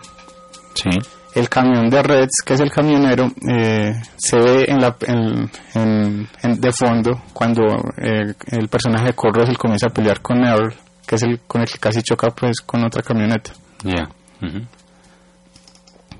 Sí. 0.74 0.88
El 1.34 1.48
camión 1.48 1.88
de 1.90 2.02
Reds, 2.02 2.42
que 2.44 2.54
es 2.54 2.60
el 2.60 2.70
camionero, 2.70 3.30
eh, 3.48 3.92
se 4.16 4.36
ve 4.38 4.64
en 4.68 4.80
la, 4.80 4.96
en, 5.06 5.50
en- 5.74 6.28
en- 6.42 6.60
de 6.60 6.72
fondo 6.72 7.22
cuando 7.32 7.62
eh, 7.98 8.34
el 8.48 8.68
personaje 8.68 9.06
de 9.06 9.14
Russell 9.32 9.56
comienza 9.56 9.86
a 9.86 9.90
pelear 9.90 10.20
con 10.20 10.44
Earl, 10.44 10.74
que 11.06 11.14
es 11.16 11.22
el 11.22 11.40
con 11.46 11.60
el 11.62 11.68
que 11.68 11.78
casi 11.78 12.02
choca 12.02 12.28
pues 12.30 12.60
con 12.60 12.84
otra 12.84 13.02
camioneta. 13.02 13.52
Ya. 13.84 14.08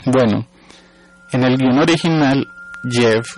Bueno, 0.07 0.47
en 1.33 1.45
el 1.45 1.57
guion 1.57 1.79
original, 1.79 2.47
Jeff, 2.89 3.37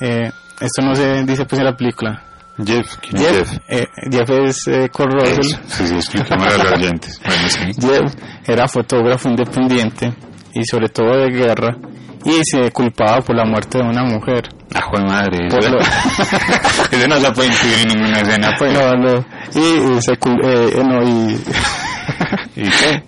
eh, 0.00 0.30
esto 0.60 0.82
no 0.82 0.94
se 0.94 1.22
dice 1.24 1.44
pues 1.44 1.58
en 1.60 1.66
la 1.66 1.76
película. 1.76 2.22
Jeff, 2.64 2.96
¿quién 2.98 3.16
es 3.16 3.22
Jeff, 3.28 3.48
Jeff? 3.50 3.58
eh, 3.68 3.86
Jeff 4.10 4.30
es 4.30 4.66
eh, 4.68 4.88
Russell. 4.92 5.42
Sí, 5.66 5.86
sí, 6.02 6.18
a 6.18 6.36
los 6.36 6.72
oyentes. 6.72 7.20
Bueno, 7.24 7.48
sí. 7.48 7.60
Jeff 7.80 8.14
era 8.46 8.68
fotógrafo 8.68 9.28
independiente 9.30 10.12
y 10.54 10.64
sobre 10.64 10.88
todo 10.88 11.16
de 11.16 11.30
guerra 11.30 11.76
y 12.24 12.42
se 12.44 12.70
culpaba 12.72 13.20
por 13.20 13.34
la 13.36 13.44
muerte 13.44 13.78
de 13.78 13.84
una 13.84 14.04
mujer. 14.04 14.42
Ah, 14.74 14.82
joder 14.82 15.06
madre. 15.06 15.46
Eso, 15.48 15.70
lo- 15.70 15.78
eso 16.98 17.08
no 17.08 17.16
se 17.16 17.32
puede 17.32 17.48
incluir 17.48 17.78
en 17.82 17.88
ninguna 17.88 18.20
escena, 18.20 18.54
pues. 18.58 18.72
No, 18.72 18.92
no. 18.96 19.24
Y, 19.54 19.96
y 19.96 20.02
se 20.02 20.12
cul- 20.18 20.44
eh, 20.44 20.70
eh, 20.76 20.84
no, 20.84 21.02
y, 21.02 21.40
¿Y 22.56 22.68
qué? 22.70 23.02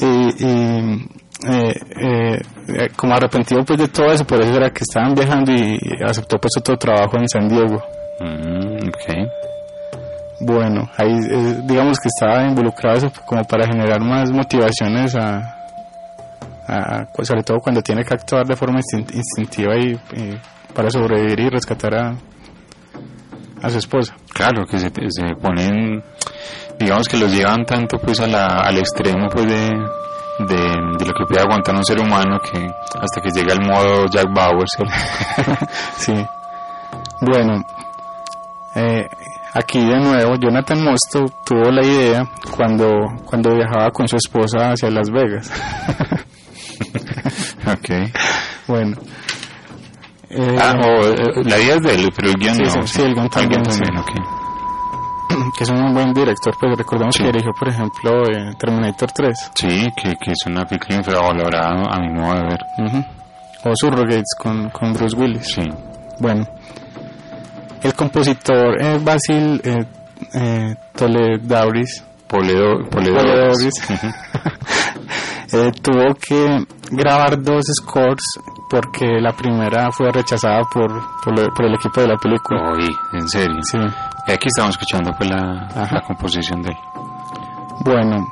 y, 0.00 0.44
y, 0.44 1.08
eh, 1.48 1.74
eh, 2.00 2.88
como 2.96 3.14
arrepentido 3.14 3.64
pues 3.64 3.78
de 3.78 3.88
todo 3.88 4.06
eso, 4.12 4.24
por 4.26 4.40
eso 4.42 4.54
era 4.54 4.70
que 4.70 4.82
estaban 4.82 5.14
viajando 5.14 5.52
y 5.52 5.78
aceptó 6.06 6.38
pues 6.38 6.50
otro 6.58 6.76
trabajo 6.76 7.16
en 7.18 7.28
San 7.28 7.48
Diego. 7.48 7.82
Mm, 8.20 8.88
ok. 8.88 9.28
Bueno, 10.40 10.88
ahí 10.96 11.18
digamos 11.66 11.98
que 11.98 12.08
estaba 12.08 12.44
involucrado 12.44 12.98
eso 12.98 13.12
como 13.26 13.42
para 13.44 13.66
generar 13.66 14.00
más 14.00 14.30
motivaciones 14.30 15.16
a, 15.16 15.57
a- 16.68 17.06
sobre 17.22 17.42
todo 17.42 17.58
cuando 17.58 17.82
tiene 17.82 18.04
que 18.04 18.14
actuar 18.14 18.46
de 18.46 18.56
forma 18.56 18.78
instin- 18.80 19.12
instintiva 19.14 19.76
y, 19.76 19.92
y 20.16 20.38
para 20.74 20.90
sobrevivir 20.90 21.40
y 21.40 21.48
rescatar 21.48 21.94
a, 21.94 22.14
a 23.62 23.70
su 23.70 23.78
esposa. 23.78 24.14
Claro, 24.32 24.64
que 24.70 24.78
se, 24.78 24.88
se 25.08 25.34
ponen, 25.40 26.02
digamos 26.78 27.08
que 27.08 27.16
los 27.16 27.32
llevan 27.32 27.64
tanto 27.64 27.98
pues 27.98 28.20
a 28.20 28.26
la, 28.26 28.46
al 28.60 28.78
extremo 28.78 29.28
pues 29.32 29.46
de, 29.46 29.68
de, 30.46 30.56
de 30.98 31.04
lo 31.06 31.12
que 31.14 31.24
puede 31.26 31.40
aguantar 31.40 31.74
un 31.74 31.84
ser 31.84 32.00
humano 32.00 32.38
que 32.40 32.70
hasta 33.00 33.20
que 33.20 33.30
llega 33.30 33.54
el 33.54 33.66
modo 33.66 34.06
Jack 34.06 34.26
Bauer, 34.34 34.66
sí. 35.96 36.14
Bueno, 37.20 37.64
eh, 38.76 39.08
aquí 39.54 39.80
de 39.84 39.98
nuevo 39.98 40.36
Jonathan 40.36 40.84
Mosto 40.84 41.24
tuvo 41.44 41.70
la 41.72 41.84
idea 41.84 42.22
cuando, 42.56 42.88
cuando 43.24 43.54
viajaba 43.56 43.90
con 43.90 44.06
su 44.06 44.16
esposa 44.16 44.70
hacia 44.70 44.90
Las 44.90 45.10
Vegas. 45.10 45.50
ok. 47.66 48.10
bueno. 48.66 48.96
Eh, 50.30 50.56
Ah, 50.60 50.74
o, 50.84 51.04
eh, 51.06 51.42
la 51.44 51.58
idea 51.58 51.76
es 51.76 51.82
de 51.82 51.94
él, 51.94 52.08
pero 52.14 52.28
el 52.28 52.34
guion 52.36 52.54
Sí, 52.56 52.62
no. 52.62 52.70
sí, 52.70 52.80
sí, 52.86 53.02
el 53.02 53.14
guion 53.14 53.28
también, 53.30 53.64
sí. 53.70 53.80
ok. 53.98 54.12
que 55.56 55.64
es 55.64 55.70
un 55.70 55.94
buen 55.94 56.12
director, 56.12 56.54
pues 56.60 56.76
recordamos 56.76 57.14
Sí. 57.14 57.22
que 57.22 57.28
dirigió, 57.32 57.52
por 57.58 57.68
ejemplo, 57.68 58.24
eh, 58.30 58.52
Terminator 58.58 59.10
3 59.12 59.50
Sí, 59.54 59.86
que, 59.96 60.14
que 60.16 60.32
es 60.32 60.38
una 60.46 60.64
película 60.66 60.96
infravalorada 60.96 61.84
a 61.90 62.00
mi 62.00 62.10
modo 62.12 62.34
de 62.34 62.42
ver. 62.42 62.60
ujú, 62.78 63.04
o 63.64 63.72
Surrogates 63.74 64.34
con, 64.38 64.68
con 64.70 64.92
Bruce 64.92 65.16
Willis. 65.16 65.46
Sí. 65.46 65.62
Bueno, 66.20 66.44
el 67.82 67.94
compositor 67.94 68.76
eh, 68.82 68.98
Basil 69.02 69.60
eh, 69.64 70.74
Toledauris 70.94 72.04
Poledo, 72.26 72.84
Poledouris, 72.90 73.72
Ujú. 73.88 74.08
eh, 75.52 75.72
tuvo 75.82 76.14
que 76.14 76.64
grabar 76.90 77.40
dos 77.42 77.64
scores 77.80 78.24
porque 78.70 79.20
la 79.20 79.32
primera 79.32 79.90
fue 79.92 80.10
rechazada 80.12 80.62
por, 80.64 80.90
por, 81.24 81.38
lo- 81.38 81.48
por 81.54 81.64
el 81.66 81.74
equipo 81.74 82.00
de 82.00 82.08
la 82.08 82.16
película. 82.16 82.70
Oye, 82.72 82.88
en 83.12 83.28
serio. 83.28 83.58
Sí. 83.62 83.78
Y 84.26 84.32
aquí 84.32 84.48
estamos 84.48 84.72
escuchando 84.72 85.10
pues 85.16 85.30
la, 85.30 85.68
la 85.90 86.00
composición 86.06 86.60
de 86.62 86.70
él. 86.70 86.76
Bueno, 87.84 88.26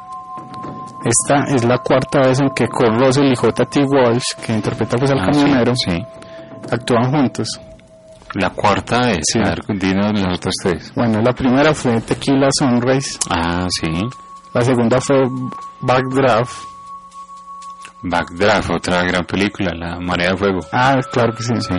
esta 1.04 1.44
es 1.54 1.64
la 1.64 1.78
cuarta 1.78 2.20
vez 2.20 2.40
en 2.40 2.50
que 2.50 2.66
Kurt 2.68 2.98
Russell 2.98 3.30
y 3.32 3.36
J.T. 3.36 3.84
Walsh, 3.84 4.34
que 4.44 4.52
interpreta 4.54 4.96
pues 4.98 5.10
al 5.10 5.20
Ah, 5.20 5.26
camionero, 5.30 5.72
Sí. 5.76 5.96
actúan 6.70 7.10
juntos. 7.10 7.48
La 8.34 8.50
cuarta 8.50 9.12
es, 9.12 9.20
Sí. 9.32 9.38
a 9.38 9.50
ver, 9.50 9.62
dinos 9.78 10.12
las 10.20 10.36
otras 10.38 10.54
tres. 10.62 10.92
Bueno, 10.94 11.22
la 11.22 11.32
primera 11.32 11.72
fue 11.72 12.00
Tequila 12.02 12.48
Sunrise, 12.50 13.18
Ah, 13.30 13.66
sí. 13.70 13.86
la 14.52 14.60
segunda 14.62 15.00
fue 15.00 15.16
Backdraft. 15.80 16.64
Backdraft, 18.10 18.70
otra 18.70 19.02
gran 19.04 19.24
película, 19.24 19.72
La 19.74 19.98
Marea 20.00 20.30
de 20.32 20.36
Fuego. 20.36 20.60
Ah, 20.72 20.96
claro 21.12 21.32
que 21.34 21.42
sí, 21.42 21.52
Sí. 21.60 21.74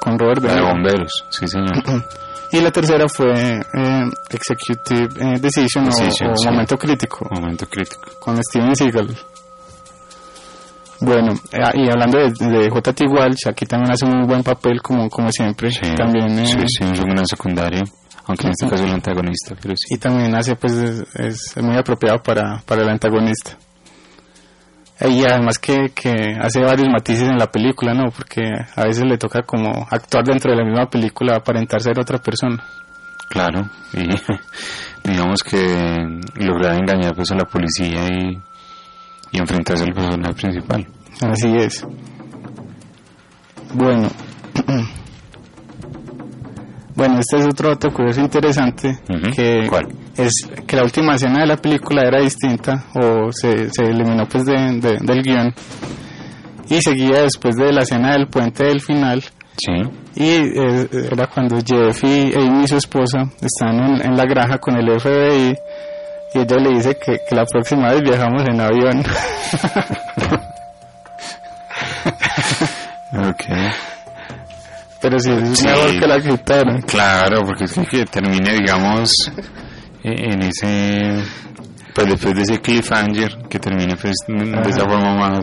con 0.00 0.18
Robert 0.18 0.42
de 0.42 0.60
bomberos, 0.60 1.24
sí 1.30 1.46
señor. 1.46 1.72
Y 2.52 2.60
la 2.60 2.72
tercera 2.72 3.06
fue 3.08 3.30
eh, 3.60 4.02
Executive 4.30 5.08
eh, 5.20 5.38
Decision, 5.40 5.84
o- 5.84 5.86
Decision, 5.86 6.30
o, 6.32 6.36
sí. 6.36 6.48
Momento 6.48 6.76
Crítico, 6.76 7.24
Momento 7.30 7.64
crítico. 7.68 8.10
con 8.18 8.36
Steven 8.42 8.74
Seagal. 8.74 9.16
Bueno, 11.00 11.32
eh, 11.52 11.58
y 11.74 11.88
hablando 11.88 12.18
de, 12.18 12.30
de 12.58 12.68
J.T. 12.70 13.06
Walsh, 13.06 13.48
aquí 13.48 13.64
también 13.66 13.92
hace 13.92 14.04
un 14.04 14.18
muy 14.18 14.26
buen 14.26 14.42
papel, 14.42 14.82
como, 14.82 15.08
como 15.08 15.30
siempre. 15.30 15.70
Sí, 15.70 15.94
También, 15.96 16.38
eh, 16.40 16.46
sí, 16.46 16.58
sí, 16.66 16.84
es 16.92 16.98
un 16.98 17.10
gran 17.10 17.24
secundario, 17.24 17.82
aunque 18.26 18.46
en 18.46 18.50
este 18.50 18.68
caso 18.68 18.82
es 18.82 18.88
el 18.90 18.94
antagonista, 18.96 19.54
pero 19.62 19.74
sí. 19.76 19.94
Y 19.94 19.98
también 19.98 20.34
hace, 20.34 20.56
pues, 20.56 20.72
es, 20.74 21.04
es 21.56 21.62
muy 21.62 21.76
apropiado 21.76 22.20
para, 22.22 22.60
para 22.66 22.82
el 22.82 22.88
antagonista. 22.90 23.56
Y 25.02 25.24
además 25.24 25.58
que, 25.58 25.90
que 25.94 26.36
hace 26.40 26.60
varios 26.60 26.88
matices 26.90 27.28
en 27.28 27.38
la 27.38 27.46
película, 27.50 27.94
¿no? 27.94 28.10
Porque 28.10 28.42
a 28.76 28.84
veces 28.84 29.04
le 29.04 29.16
toca 29.16 29.42
como 29.42 29.86
actuar 29.90 30.24
dentro 30.24 30.50
de 30.50 30.58
la 30.58 30.64
misma 30.64 30.90
película, 30.90 31.36
aparentar 31.36 31.80
ser 31.80 31.98
otra 31.98 32.18
persona. 32.18 32.62
Claro, 33.30 33.70
y 33.92 34.08
digamos 35.08 35.42
que 35.42 35.58
lograr 36.34 36.74
engañar 36.74 37.14
pues 37.14 37.30
a 37.30 37.36
la 37.36 37.44
policía 37.44 38.08
y, 38.08 38.38
y 39.32 39.38
enfrentarse 39.38 39.84
al 39.84 39.94
personaje 39.94 40.34
principal. 40.34 40.86
Así 41.22 41.48
es. 41.56 41.86
Bueno. 43.74 44.08
Bueno, 46.94 47.18
este 47.20 47.38
es 47.38 47.46
otro 47.46 47.70
dato 47.70 47.90
curioso 47.92 48.20
interesante, 48.20 48.90
Ujú. 49.08 49.30
que 49.34 49.66
¿Cuál? 49.70 49.86
Es 50.24 50.32
que 50.66 50.76
la 50.76 50.82
última 50.84 51.14
escena 51.14 51.40
de 51.40 51.46
la 51.46 51.56
película 51.56 52.02
era 52.06 52.20
distinta 52.20 52.84
o 52.94 53.30
se, 53.32 53.70
se 53.70 53.82
eliminó 53.84 54.26
pues 54.28 54.44
de, 54.44 54.54
de- 54.80 54.98
del 55.00 55.22
guion 55.22 55.54
y 56.68 56.80
seguía 56.82 57.22
después 57.22 57.56
de 57.56 57.72
la 57.72 57.82
escena 57.82 58.12
del 58.12 58.28
puente 58.28 58.64
del 58.64 58.80
final 58.80 59.22
Sí, 59.56 59.72
y 60.14 60.28
eh, 60.58 60.88
era 61.12 61.26
cuando 61.26 61.56
Jeff 61.58 62.02
y 62.04 62.32
Amy, 62.34 62.66
su 62.66 62.76
esposa, 62.78 63.28
están 63.42 63.78
en, 63.78 64.06
en 64.06 64.16
la 64.16 64.24
granja 64.24 64.56
con 64.58 64.74
el 64.76 64.98
FBI 64.98 65.54
y 66.34 66.38
ella 66.38 66.56
le 66.56 66.70
dice 66.70 66.96
que, 67.04 67.18
que 67.28 67.34
la 67.34 67.44
próxima 67.44 67.90
vez 67.92 68.00
viajamos 68.02 68.42
en 68.48 68.58
avión. 68.60 69.02
ok. 73.12 73.44
Pero 75.02 75.18
sí, 75.18 75.30
es 75.30 75.58
Sí. 75.58 75.66
mejor 75.66 75.98
que 75.98 76.06
la 76.06 76.20
quitaron. 76.20 76.82
Claro, 76.82 77.42
porque 77.44 77.64
es 77.64 77.72
que, 77.90 78.04
termine, 78.06 78.54
digamos, 78.54 79.10
en 80.02 80.42
ese, 80.42 81.22
pues 81.94 82.06
después 82.08 82.34
de 82.34 82.42
ese 82.42 82.60
cliffhanger, 82.60 83.38
que 83.48 83.58
termine 83.58 83.96
pues 83.96 84.14
de 84.26 84.70
esa 84.70 84.84
forma 84.88 85.14
más 85.16 85.40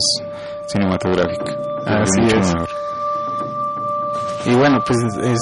cinematográfica. 0.67 1.53
Así 1.85 2.21
es. 2.25 2.33
mejor. 2.53 2.69
Y 4.45 4.53
bueno, 4.55 4.79
pues 4.85 4.97
es 5.23 5.39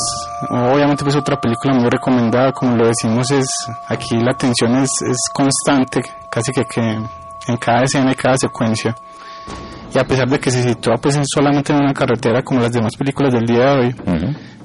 obviamente 0.49 1.03
pues 1.03 1.15
otra 1.15 1.39
película 1.39 1.73
muy 1.75 1.89
recomendada, 1.89 2.51
como 2.51 2.75
lo 2.75 2.87
decimos, 2.87 3.29
es 3.31 3.47
aquí 3.87 4.17
la 4.17 4.33
tensión 4.33 4.75
es, 4.77 4.89
es 5.07 5.17
constante, 5.33 6.01
casi 6.31 6.51
que, 6.51 6.63
que 6.65 6.81
en 6.81 7.57
cada 7.57 7.83
escena 7.83 8.11
y 8.11 8.15
cada 8.15 8.35
secuencia. 8.37 8.95
Y 9.93 9.99
a 9.99 10.03
pesar 10.03 10.27
de 10.27 10.39
que 10.39 10.49
se 10.49 10.63
sitúa 10.63 10.95
pues 10.99 11.15
en- 11.17 11.25
solamente 11.25 11.71
en 11.71 11.81
una 11.83 11.93
carretera 11.93 12.41
como 12.41 12.61
las 12.61 12.71
demás 12.71 12.95
películas 12.97 13.31
del 13.33 13.45
día 13.45 13.75
de 13.75 13.79
hoy. 13.79 13.95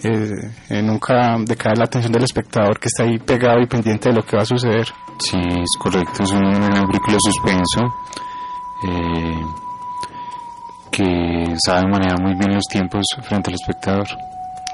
Eh, 0.02 0.50
eh, 0.70 0.82
nunca 0.82 1.36
decae 1.44 1.74
la 1.76 1.84
atención 1.84 2.12
del 2.12 2.24
espectador 2.24 2.78
que 2.78 2.88
está 2.88 3.04
ahí 3.04 3.18
pegado 3.18 3.60
y 3.60 3.66
pendiente 3.66 4.08
de 4.10 4.16
lo 4.16 4.22
que 4.22 4.36
va 4.36 4.42
a 4.42 4.46
suceder. 4.46 4.86
Sí, 5.18 5.36
es 5.38 5.70
correcto, 5.78 6.22
es 6.22 6.30
película 6.32 7.12
de 7.14 7.18
suspenso 7.20 7.80
eh, 8.88 9.44
que 10.90 11.54
sabe 11.64 11.88
manejar 11.90 12.20
muy 12.20 12.34
bien 12.34 12.54
los 12.54 12.64
tiempos 12.70 13.04
frente 13.22 13.50
al 13.50 13.54
espectador. 13.54 14.06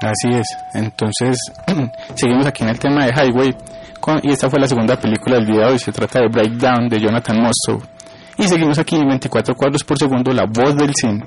Así 0.01 0.29
es. 0.29 0.47
Entonces, 0.73 1.37
seguimos 2.15 2.45
aquí 2.45 2.63
en 2.63 2.69
el 2.69 2.79
tema 2.79 3.05
de 3.05 3.11
Highway. 3.13 3.55
con- 3.99 4.19
y 4.23 4.31
esta 4.31 4.49
fue 4.49 4.59
la 4.59 4.67
segunda 4.67 4.95
película 4.99 5.35
del 5.37 5.45
día 5.47 5.59
de 5.61 5.71
hoy. 5.73 5.79
Se 5.79 5.91
trata 5.91 6.19
de 6.21 6.27
Breakdown 6.29 6.87
de 6.87 6.99
Jonathan 6.99 7.41
Mostow. 7.41 7.81
Y 8.37 8.43
seguimos 8.47 8.77
aquí 8.77 8.95
en 8.95 9.07
24 9.07 9.55
cuadros 9.55 9.83
por 9.83 9.97
segundo, 9.97 10.31
la 10.31 10.45
voz 10.45 10.75
del 10.75 10.93
cine. 10.95 11.23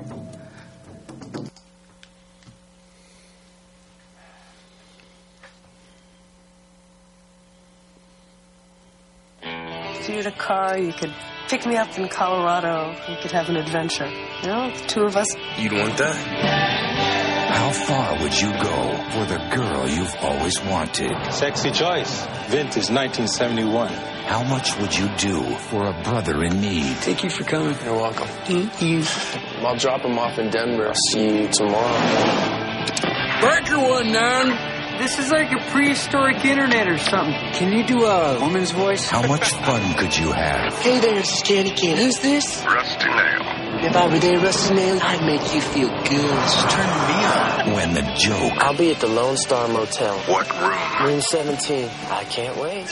Car, 10.51 10.77
you 10.77 10.91
could 10.91 11.13
pick 11.47 11.65
me 11.65 11.77
up 11.77 11.97
in 11.97 12.07
Colorado. 12.09 12.93
We 13.07 13.15
could 13.21 13.31
have 13.31 13.47
an 13.49 13.55
adventure. 13.55 14.09
You 14.41 14.47
know, 14.47 14.71
the 14.71 14.85
two 14.85 15.03
of 15.03 15.15
us. 15.15 15.29
You'd 15.57 15.71
want 15.71 15.97
that? 15.97 16.15
How 17.57 17.71
far 17.71 18.21
would 18.21 18.35
you 18.37 18.51
go 18.51 18.77
for 19.13 19.25
the 19.33 19.39
girl 19.55 19.87
you've 19.87 20.15
always 20.21 20.61
wanted? 20.63 21.13
Sexy 21.31 21.71
choice. 21.71 22.25
Vintage 22.49 22.89
1971. 22.91 23.87
How 24.33 24.43
much 24.43 24.77
would 24.79 24.93
you 24.97 25.07
do 25.17 25.41
for 25.69 25.87
a 25.87 25.93
brother 26.03 26.43
in 26.43 26.59
need? 26.59 26.97
Thank 26.97 27.23
you 27.23 27.29
for 27.29 27.43
coming. 27.45 27.75
You're 27.85 27.95
welcome. 27.95 28.27
Thank 28.45 28.81
you. 28.81 29.03
I'll 29.65 29.77
drop 29.77 30.01
him 30.01 30.17
off 30.19 30.37
in 30.37 30.49
Denver. 30.49 30.87
I'll 30.87 31.05
see 31.11 31.43
you 31.43 31.47
tomorrow. 31.47 31.99
Breaker 33.41 33.79
one 33.79 34.11
nine. 34.11 34.80
This 34.99 35.17
is 35.19 35.31
like 35.31 35.51
a 35.51 35.59
prehistoric 35.71 36.45
internet 36.45 36.87
or 36.87 36.97
something. 36.97 37.33
Can 37.53 37.73
you 37.73 37.83
do 37.83 38.05
a 38.05 38.39
woman's 38.39 38.71
voice? 38.71 39.09
How 39.09 39.25
much 39.27 39.49
fun 39.53 39.93
could 39.95 40.15
you 40.15 40.31
have? 40.31 40.73
Hey 40.79 40.99
there, 40.99 41.23
Danny 41.43 41.71
Kid. 41.71 41.97
Who's 41.97 42.19
this? 42.19 42.63
Rusty 42.65 43.05
Nail. 43.09 43.83
If 43.83 43.95
I 43.95 44.07
were 44.07 44.19
there, 44.19 44.39
Rusty 44.39 44.75
Nail, 44.75 44.99
I'd 45.01 45.25
make 45.25 45.53
you 45.55 45.61
feel 45.61 45.89
good. 45.89 46.35
Just 46.45 46.69
turn 46.69 46.85
me 47.07 47.17
on. 47.25 47.73
When 47.73 47.93
the 47.93 48.03
joke. 48.15 48.53
I'll 48.63 48.77
be 48.77 48.91
at 48.91 48.99
the 48.99 49.07
Lone 49.07 49.37
Star 49.37 49.67
Motel. 49.67 50.15
What 50.29 50.47
room? 50.51 51.07
Room 51.07 51.21
17. 51.21 51.89
I 52.11 52.23
can't 52.25 52.57
wait. 52.57 52.85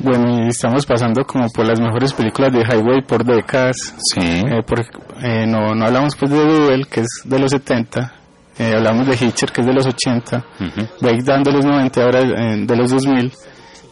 Bueno, 0.00 0.44
y 0.44 0.48
estamos 0.48 0.84
pasando 0.84 1.24
como 1.24 1.46
por 1.50 1.64
las 1.64 1.78
mejores 1.78 2.12
películas 2.12 2.52
de 2.52 2.64
Highway 2.64 3.02
por 3.06 3.24
décadas. 3.24 3.76
Sí. 4.12 4.20
Eh, 4.20 4.62
por- 4.66 4.80
eh, 5.22 5.46
no, 5.46 5.74
no 5.76 5.86
hablamos 5.86 6.16
pues 6.16 6.32
de 6.32 6.38
Duel, 6.44 6.88
que 6.88 7.02
es 7.02 7.08
de 7.24 7.38
los 7.38 7.52
70. 7.52 8.12
Eh, 8.58 8.74
hablamos 8.76 9.06
de 9.06 9.14
Hitcher, 9.14 9.50
que 9.50 9.60
es 9.60 9.66
de 9.66 9.72
los 9.72 9.86
80. 9.86 10.36
Ujú. 10.36 10.88
Breakdown 11.00 11.42
de 11.42 11.52
los 11.52 11.64
90, 11.64 12.02
ahora 12.02 12.20
eh, 12.20 12.64
de 12.66 12.76
los 12.76 12.90
2000. 12.90 13.32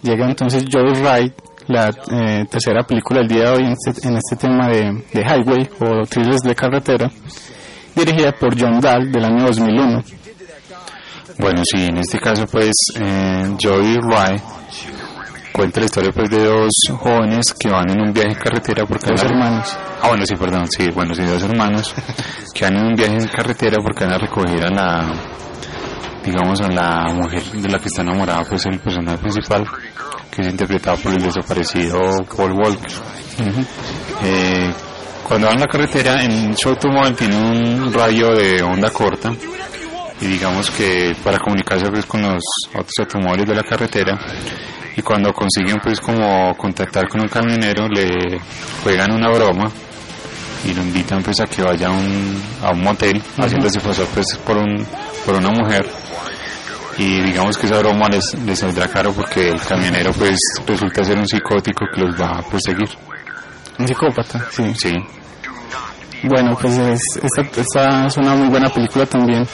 Llega 0.03 0.27
entonces 0.27 0.65
Joy 0.65 0.95
Ride, 0.95 1.35
la 1.69 1.91
eh, 2.11 2.47
tercera 2.51 2.83
película 2.83 3.21
del 3.21 3.29
día 3.29 3.45
de 3.45 3.49
hoy 3.51 3.65
en 3.65 3.73
este, 3.73 4.09
en 4.09 4.17
este 4.17 4.37
tema 4.37 4.69
de, 4.69 5.05
de 5.13 5.21
Highway 5.21 5.69
o 5.81 6.07
thrillers 6.07 6.43
de 6.43 6.55
carretera, 6.55 7.11
dirigida 7.95 8.33
por 8.33 8.59
John 8.59 8.81
Dahl 8.81 9.11
del 9.11 9.25
año 9.25 9.47
2001. 9.47 10.03
Bueno, 11.39 11.63
sí, 11.65 11.87
en 11.87 11.99
este 11.99 12.19
caso 12.19 12.47
pues 12.47 12.75
eh, 12.99 13.57
Joey 13.63 13.97
Rye 13.97 14.43
cuenta 15.53 15.81
la 15.81 15.87
historia 15.87 16.11
pues 16.13 16.31
de 16.31 16.45
dos 16.45 16.71
jóvenes 16.99 17.55
que 17.59 17.69
van 17.71 17.91
en 17.91 18.01
un 18.01 18.13
viaje 18.13 18.31
en 18.31 18.39
carretera 18.39 18.85
porque 18.87 19.11
Dos 19.11 19.23
van 19.23 19.31
a- 19.33 19.35
hermanos. 19.35 19.79
Ah, 20.03 20.09
bueno, 20.09 20.25
sí, 20.27 20.37
perdón, 20.37 20.67
sí, 20.71 20.89
bueno, 20.95 21.15
sí, 21.15 21.23
dos 21.25 21.43
hermanos 21.43 21.95
que 22.55 22.65
van 22.65 22.77
en 22.77 22.85
un 22.87 22.95
viaje 22.95 23.17
en 23.17 23.29
carretera 23.29 23.77
porque 23.83 24.05
van 24.05 24.15
a 24.15 24.19
recoger 24.19 24.65
a 24.65 24.71
la, 24.71 25.13
digamos, 26.25 26.61
a 26.61 26.69
la 26.69 27.07
mujer 27.13 27.43
de 27.43 27.69
la 27.69 27.79
que 27.79 27.87
está 27.89 28.03
enamorada, 28.03 28.45
pues 28.49 28.65
el 28.67 28.79
personaje 28.79 29.19
principal, 29.19 29.67
que 30.31 30.43
es 30.43 30.49
interpretado 30.49 30.97
por 30.99 31.13
el 31.13 31.23
desaparecido 31.23 31.99
Paul 32.37 32.53
Walker. 32.53 32.93
Eh, 34.25 34.71
cuando 35.27 35.47
van 35.47 35.57
en 35.57 35.61
la 35.61 35.67
carretera, 35.67 36.23
en 36.25 36.57
su 36.57 36.69
automóvil 36.69 37.15
tiene 37.15 37.37
un 37.37 37.93
radio 37.93 38.35
de 38.35 38.63
onda 38.63 38.91
corta 38.91 39.31
y 40.21 40.27
digamos 40.27 40.71
que 40.71 41.15
para 41.25 41.39
comunicarse 41.39 41.91
pues 41.91 42.05
con 42.07 42.23
los 42.23 42.43
otros 42.75 42.93
automóviles 43.01 43.47
de 43.49 43.55
la 43.55 43.63
carretera 43.63 44.19
y 44.97 45.03
cuando 45.03 45.33
consiguen 45.33 45.79
pues 45.83 46.01
como 46.01 46.55
contactar 46.57 47.09
con 47.09 47.23
un 47.23 47.29
camionero 47.29 47.89
le 47.89 48.39
juegan 48.83 49.13
una 49.13 49.31
broma 49.31 49.71
y 50.65 50.75
lo 50.75 50.83
invitan 50.83 51.23
pues 51.23 51.41
a 51.41 51.47
que 51.47 51.63
vaya 51.63 51.89
a 51.89 51.91
un, 51.91 52.43
a 52.63 52.71
un 52.73 52.83
motel 52.83 53.23
haciéndose 53.39 53.81
pasar 53.81 54.07
pues 54.13 54.27
por 54.45 54.57
un 54.59 54.87
por 55.25 55.35
una 55.37 55.51
mujer 55.51 55.87
y 56.99 57.21
digamos 57.23 57.57
que 57.57 57.67
esa 57.67 57.79
broma 57.79 58.09
les, 58.11 58.35
les 58.45 58.59
saldrá 58.59 58.89
caro 58.89 59.13
porque 59.13 59.49
el 59.49 59.61
camionero 59.61 60.13
pues 60.13 60.37
resulta 60.67 61.03
ser 61.05 61.17
un 61.19 61.27
psicótico 61.27 61.87
que 61.95 62.01
los 62.03 62.21
va 62.21 62.41
a 62.41 62.43
perseguir 62.43 62.89
Un 63.79 63.89
psicópata, 63.89 64.45
sí. 64.51 64.75
sí 64.77 64.93
Bueno, 66.25 66.55
pues 66.61 66.77
es- 66.77 67.21
esta, 67.23 67.61
esta 67.61 68.07
es 68.07 68.17
una 68.19 68.35
muy 68.35 68.49
buena 68.49 68.69
película 68.69 69.07
también. 69.07 69.47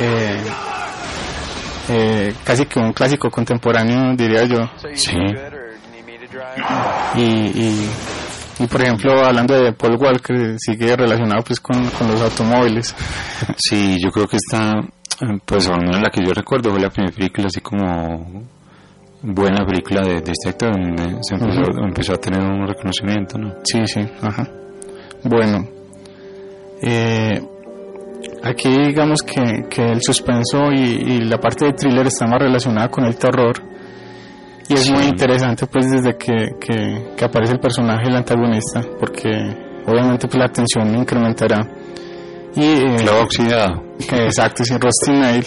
Eh, 0.00 0.42
eh, 1.90 2.34
casi 2.44 2.66
que 2.66 2.78
un 2.78 2.92
clásico 2.92 3.30
contemporáneo, 3.30 4.14
diría 4.14 4.44
yo. 4.44 4.58
sí 4.94 5.12
Y, 7.16 7.20
y, 7.22 7.90
y, 8.60 8.66
por 8.66 8.82
ejemplo, 8.82 9.24
hablando 9.24 9.54
de 9.54 9.72
Paul 9.72 9.96
Walker, 9.96 10.56
sigue 10.58 10.94
relacionado 10.96 11.42
pues 11.42 11.60
con, 11.60 11.88
con 11.90 12.08
los 12.10 12.20
automóviles. 12.20 12.94
Sí, 13.56 13.98
yo 14.02 14.10
creo 14.10 14.26
que 14.26 14.36
esta, 14.36 14.72
Pues 15.44 15.68
al 15.68 15.80
menos 15.80 16.00
la 16.02 16.10
que 16.10 16.24
yo 16.24 16.32
recuerdo 16.32 16.70
fue 16.70 16.80
la 16.80 16.90
primera 16.90 17.14
película 17.14 17.46
así 17.46 17.60
como 17.60 18.46
buena 19.22 19.64
película 19.66 20.02
de, 20.02 20.20
de 20.20 20.32
este 20.32 20.50
actor 20.50 20.72
donde 20.72 21.18
se 21.22 21.34
empezó, 21.34 21.62
empezó 21.84 22.12
a 22.14 22.16
tener 22.18 22.40
un 22.40 22.66
reconocimiento, 22.66 23.36
¿no? 23.38 23.54
Sí, 23.64 23.80
sí, 23.86 24.00
ajá. 24.22 24.46
Bueno, 25.24 25.66
eh, 26.82 27.40
aquí 28.42 28.68
digamos 28.68 29.20
que, 29.22 29.64
que 29.68 29.82
el 29.82 30.00
suspenso 30.02 30.70
y, 30.72 30.80
y 30.80 31.18
la 31.24 31.38
parte 31.38 31.66
de 31.66 31.72
thriller 31.72 32.06
está 32.06 32.26
más 32.26 32.40
relacionada 32.40 32.88
con 32.88 33.04
el 33.04 33.16
terror. 33.16 33.54
Y 34.68 34.74
es 34.74 34.90
muy 34.90 35.04
interesante 35.04 35.66
pues 35.66 35.90
desde 35.90 36.16
que, 36.18 36.56
que, 36.60 37.14
que 37.16 37.24
aparece 37.24 37.54
el 37.54 37.60
personaje, 37.60 38.08
el 38.08 38.16
antagonista, 38.16 38.82
porque 39.00 39.30
obviamente 39.86 40.28
pues 40.28 40.38
la 40.38 40.48
tensión 40.48 40.94
incrementará. 40.94 41.66
Y, 42.54 42.62
eh, 42.64 42.96
Clavo 43.00 43.22
oxidado. 43.22 43.82
que- 44.08 44.24
exacto, 44.26 44.64
sí, 44.64 44.74
Rusty 44.76 45.12
Nail, 45.12 45.44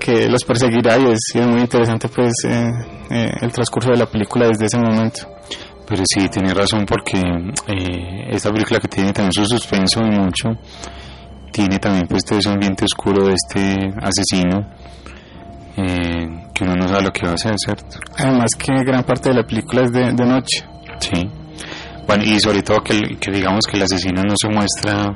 que 0.00 0.28
los 0.28 0.44
perseguirá 0.44 0.98
y 0.98 1.04
es, 1.12 1.18
y 1.34 1.38
es 1.38 1.46
muy 1.46 1.60
interesante 1.60 2.08
pues 2.08 2.32
eh, 2.48 2.68
eh, 3.10 3.30
el 3.42 3.52
transcurso 3.52 3.90
de 3.90 3.98
la 3.98 4.06
película 4.06 4.48
desde 4.48 4.66
ese 4.66 4.78
momento. 4.78 5.20
Pero 5.86 6.02
sí, 6.06 6.28
tiene 6.28 6.52
razón 6.52 6.84
porque 6.84 7.18
eh, 7.68 8.26
esta 8.30 8.50
película 8.50 8.78
que 8.80 8.88
tiene 8.88 9.12
también 9.12 9.32
su 9.32 9.44
suspenso 9.46 10.00
y 10.00 10.10
mucho, 10.18 10.48
tiene 11.58 11.80
también 11.80 12.06
pues 12.06 12.24
todo 12.24 12.38
ese 12.38 12.50
ambiente 12.50 12.84
oscuro 12.84 13.26
de 13.26 13.34
este 13.34 13.92
asesino, 14.00 14.64
eh, 15.76 16.46
que 16.54 16.62
uno 16.62 16.76
no 16.76 16.88
sabe 16.88 17.02
lo 17.02 17.10
que 17.10 17.26
va 17.26 17.32
a 17.32 17.34
hacer, 17.34 17.54
¿cierto? 17.56 17.98
Además 18.16 18.50
que 18.56 18.72
gran 18.84 19.02
parte 19.02 19.30
de 19.30 19.34
la 19.34 19.42
película 19.42 19.82
es 19.82 19.90
de, 19.92 20.12
de 20.12 20.24
noche. 20.24 20.64
Sí. 21.00 21.28
Bueno, 22.06 22.22
y 22.22 22.38
sobre 22.38 22.62
todo 22.62 22.78
que, 22.78 23.16
que 23.20 23.32
digamos 23.32 23.64
que 23.66 23.76
el 23.76 23.82
asesino 23.82 24.22
no 24.22 24.36
se 24.40 24.48
muestra 24.48 25.06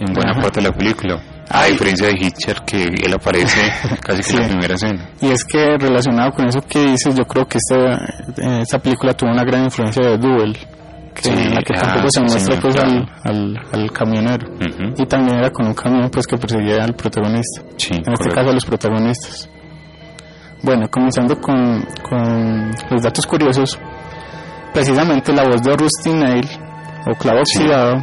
en 0.00 0.14
buena 0.14 0.32
Ajá. 0.32 0.40
parte 0.40 0.62
de 0.62 0.68
la 0.70 0.74
película, 0.74 1.22
a 1.50 1.64
diferencia 1.66 2.06
de 2.06 2.14
Hitcher, 2.14 2.62
que 2.66 2.84
él 2.84 3.12
aparece 3.12 3.70
casi 4.00 4.22
que 4.22 4.36
en 4.38 4.42
la 4.42 4.48
primera 4.48 4.74
escena. 4.76 5.10
Y 5.20 5.28
es 5.32 5.44
que 5.44 5.76
relacionado 5.78 6.30
con 6.32 6.48
eso 6.48 6.62
que 6.62 6.78
dices, 6.92 7.14
yo 7.14 7.26
creo 7.26 7.46
que 7.46 7.58
esta, 7.58 8.04
eh, 8.42 8.62
esta 8.62 8.78
película 8.78 9.12
tuvo 9.12 9.30
una 9.30 9.44
gran 9.44 9.64
influencia 9.64 10.02
de 10.02 10.16
Duel, 10.16 10.56
que 11.14 11.22
Sí, 11.22 11.30
en 11.30 11.54
la 11.54 11.62
que 11.62 11.72
ah, 11.76 11.80
tampoco 11.82 12.06
se 12.10 12.20
muestra 12.22 12.60
pues 12.60 12.74
claro. 12.74 13.06
al, 13.24 13.56
al, 13.56 13.66
al 13.72 13.92
camionero. 13.92 14.46
Y 14.96 15.06
también 15.06 15.38
era 15.38 15.50
con 15.50 15.66
un 15.66 15.74
camión 15.74 16.10
pues 16.10 16.26
que 16.26 16.36
perseguía 16.36 16.82
al 16.84 16.94
protagonista. 16.94 17.62
En 17.90 18.12
este 18.12 18.28
caso 18.30 18.50
a 18.50 18.52
los 18.52 18.64
protagonistas. 18.64 19.48
Bueno, 20.62 20.88
comenzando 20.90 21.38
con, 21.40 21.84
con 22.08 22.70
los 22.90 23.02
datos 23.02 23.26
curiosos, 23.26 23.78
precisamente 24.72 25.32
la 25.32 25.44
voz 25.44 25.62
de 25.62 25.76
Rusty 25.76 26.10
Nail, 26.10 26.48
o 27.06 27.14
clavo 27.16 27.40
oxidado, 27.40 27.96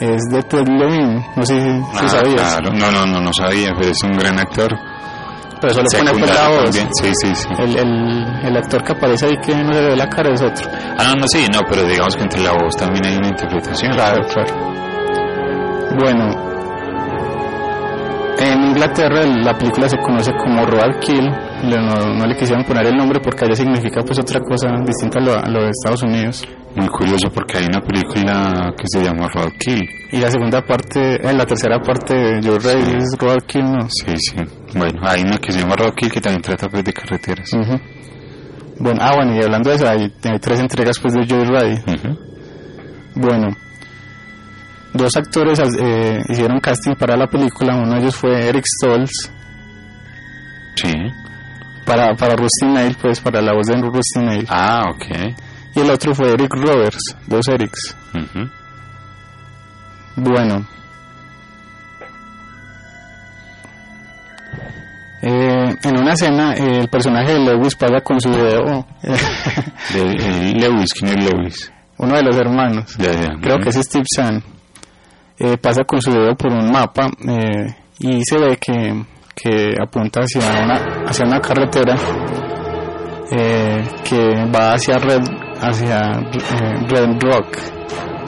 es 0.00 0.22
de 0.30 0.42
Ted 0.44 0.66
Levine, 0.68 1.26
no 1.36 1.42
sé 1.44 1.60
si, 1.60 1.68
si 1.68 2.04
Ah, 2.04 2.08
sabías. 2.08 2.40
claro. 2.60 2.70
No, 2.72 2.90
no, 2.92 3.04
no, 3.04 3.20
no 3.20 3.32
sabía, 3.32 3.72
pero 3.76 3.90
es 3.90 4.02
un 4.04 4.12
gran 4.12 4.38
actor. 4.38 4.72
Pero 5.60 5.74
solo 5.74 5.86
pone 5.90 6.10
pues 6.12 6.34
la 6.34 6.48
voz. 6.48 6.64
también, 6.64 6.88
Sí, 7.02 7.10
sí, 7.22 7.34
sí. 7.34 7.48
El, 7.58 7.76
el, 7.78 8.24
el 8.44 8.56
actor 8.56 8.82
que 8.84 8.92
aparece 8.92 9.26
ahí 9.26 9.36
que 9.44 9.54
no 9.56 9.72
se 9.72 9.82
le 9.82 9.88
ve 9.88 9.96
la 9.96 10.08
cara 10.08 10.32
es 10.32 10.40
otro. 10.42 10.68
Ah, 10.96 11.04
no, 11.04 11.14
no, 11.20 11.26
sí, 11.28 11.46
no, 11.52 11.60
pero 11.68 11.82
digamos 11.84 12.14
que 12.16 12.22
entre 12.22 12.42
la 12.42 12.52
voz 12.52 12.76
también 12.76 13.04
hay 13.06 13.16
una 13.16 13.28
interpretación. 13.28 13.92
Claro, 13.92 14.22
claro. 14.32 14.54
Bueno, 15.98 16.48
en 18.38 18.62
Inglaterra 18.68 19.24
la 19.24 19.56
película 19.58 19.88
se 19.88 19.96
conoce 19.98 20.30
como 20.32 20.64
Road 20.64 20.98
Kill. 21.00 21.28
No, 21.64 22.14
no 22.14 22.24
le 22.26 22.36
quisieron 22.36 22.64
poner 22.64 22.86
el 22.86 22.96
nombre 22.96 23.18
porque 23.20 23.44
allá 23.44 23.56
significa 23.56 24.00
pues 24.02 24.18
otra 24.20 24.40
cosa 24.40 24.68
distinta 24.86 25.18
a 25.18 25.22
lo, 25.22 25.34
a 25.36 25.48
lo 25.48 25.62
de 25.64 25.70
Estados 25.70 26.02
Unidos. 26.04 26.46
Muy 26.78 26.88
curioso 26.88 27.28
porque 27.34 27.58
hay 27.58 27.64
una 27.66 27.80
película 27.80 28.72
que 28.76 28.84
se 28.86 29.02
llama 29.02 29.26
Roadkill. 29.34 29.82
Y 30.12 30.18
la 30.18 30.30
segunda 30.30 30.64
parte, 30.64 31.16
en 31.28 31.36
la 31.36 31.44
tercera 31.44 31.80
parte 31.80 32.14
de 32.14 32.40
Joe 32.42 32.58
Ray 32.60 32.82
Sí. 32.82 32.96
es 32.96 33.16
Road 33.18 33.42
Kill, 33.46 33.64
¿no? 33.64 33.88
Sí, 33.90 34.14
sí. 34.16 34.36
Bueno, 34.76 35.00
hay 35.02 35.22
una 35.22 35.38
que 35.38 35.52
se 35.52 35.60
llama 35.60 35.74
Roadkill 35.76 36.10
que 36.12 36.20
también 36.20 36.42
trata 36.42 36.68
pues 36.68 36.84
de 36.84 36.92
carreteras. 36.92 37.50
Bueno, 38.78 39.00
ah, 39.02 39.12
bueno, 39.16 39.34
y 39.34 39.42
hablando 39.42 39.70
de 39.70 39.76
eso, 39.76 39.88
hay, 39.88 40.12
hay 40.22 40.38
tres 40.38 40.60
entregas 40.60 40.98
pues 41.00 41.14
de 41.14 41.26
Joe 41.28 41.44
Ray. 41.46 41.78
Bueno, 43.16 43.48
dos 44.94 45.16
actores 45.16 45.58
eh, 45.80 46.20
hicieron 46.28 46.60
casting 46.60 46.94
para 46.94 47.16
la 47.16 47.26
película. 47.26 47.74
Uno 47.74 47.94
de 47.94 48.00
ellos 48.02 48.14
fue 48.14 48.48
Eric 48.48 48.64
Stoltz 48.66 49.32
Sí. 50.76 50.92
para, 51.84 52.14
para 52.14 52.36
Rusty 52.36 52.66
Nail, 52.66 52.96
pues 53.02 53.20
para 53.20 53.42
la 53.42 53.52
voz 53.52 53.66
de 53.66 53.76
Rusty 53.80 54.20
Nail. 54.20 54.46
Ah, 54.48 54.84
ok. 54.90 55.34
Y 55.74 55.80
el 55.80 55.90
otro 55.90 56.14
fue 56.14 56.32
Eric 56.32 56.52
Roberts, 56.54 57.16
dos 57.26 57.46
Erics. 57.48 57.96
Bueno. 60.16 60.66
Eh, 65.20 65.76
en 65.82 65.98
una 65.98 66.12
escena, 66.12 66.54
eh, 66.54 66.78
el 66.80 66.88
personaje 66.88 67.32
de 67.32 67.40
Lewis 67.40 67.74
pasa 67.74 68.00
con 68.04 68.20
su 68.20 68.30
dedo, 68.30 68.86
eh, 69.02 69.16
De, 69.92 70.00
eh, 70.12 70.52
Lewis, 70.54 70.94
¿quién 70.94 71.18
es 71.18 71.24
Lewis? 71.32 71.72
uno 71.98 72.14
de 72.16 72.22
los 72.22 72.36
hermanos, 72.36 72.96
Ya, 72.96 73.10
ya. 73.12 73.28
creo 73.42 73.58
que 73.58 73.70
es 73.70 73.74
Steve 73.74 74.04
eh, 75.40 75.56
pasa 75.58 75.82
con 75.84 76.00
su 76.00 76.12
dedo 76.12 76.36
por 76.36 76.52
un 76.52 76.70
mapa 76.70 77.08
y 77.98 78.20
se 78.24 78.38
ve 78.38 78.56
que, 78.58 79.04
que 79.34 79.74
apunta 79.82 80.20
hacia 80.20 80.62
una, 80.62 81.04
hacia 81.08 81.26
una 81.26 81.40
carretera 81.40 81.96
que 83.28 84.50
va 84.54 84.74
hacia 84.74 84.98
Red, 84.98 85.22
hacia 85.60 86.10
eh, 86.12 86.86
Red 86.88 87.18
Rock. 87.20 87.58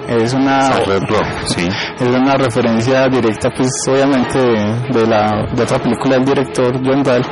Es 0.09 0.33
una, 0.35 0.70
Red 0.81 1.03
Rock, 1.09 1.26
sí. 1.47 1.68
es 2.01 2.09
una 2.09 2.35
referencia 2.37 3.07
directa, 3.09 3.49
pues 3.57 3.68
obviamente 3.89 4.39
de, 4.41 5.01
de 5.01 5.07
la 5.07 5.47
de 5.55 5.62
otra 5.62 5.78
película 5.78 6.16
del 6.16 6.24
director 6.24 6.72
John 6.85 7.03
Dahl, 7.05 7.24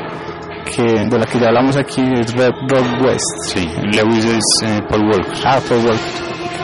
que 0.65 0.83
de 0.83 1.19
la 1.19 1.27
que 1.27 1.41
ya 1.41 1.49
hablamos 1.49 1.77
aquí 1.77 2.03
es 2.21 2.33
Red 2.35 2.53
Rock 2.69 3.03
West. 3.05 3.25
Sí, 3.47 3.69
Lewis 3.93 4.25
es 4.27 4.45
eh, 4.65 4.81
Paul 4.89 5.07
Walker. 5.11 5.33
Ah, 5.45 5.59
pues 5.67 5.83
bueno, 5.83 5.99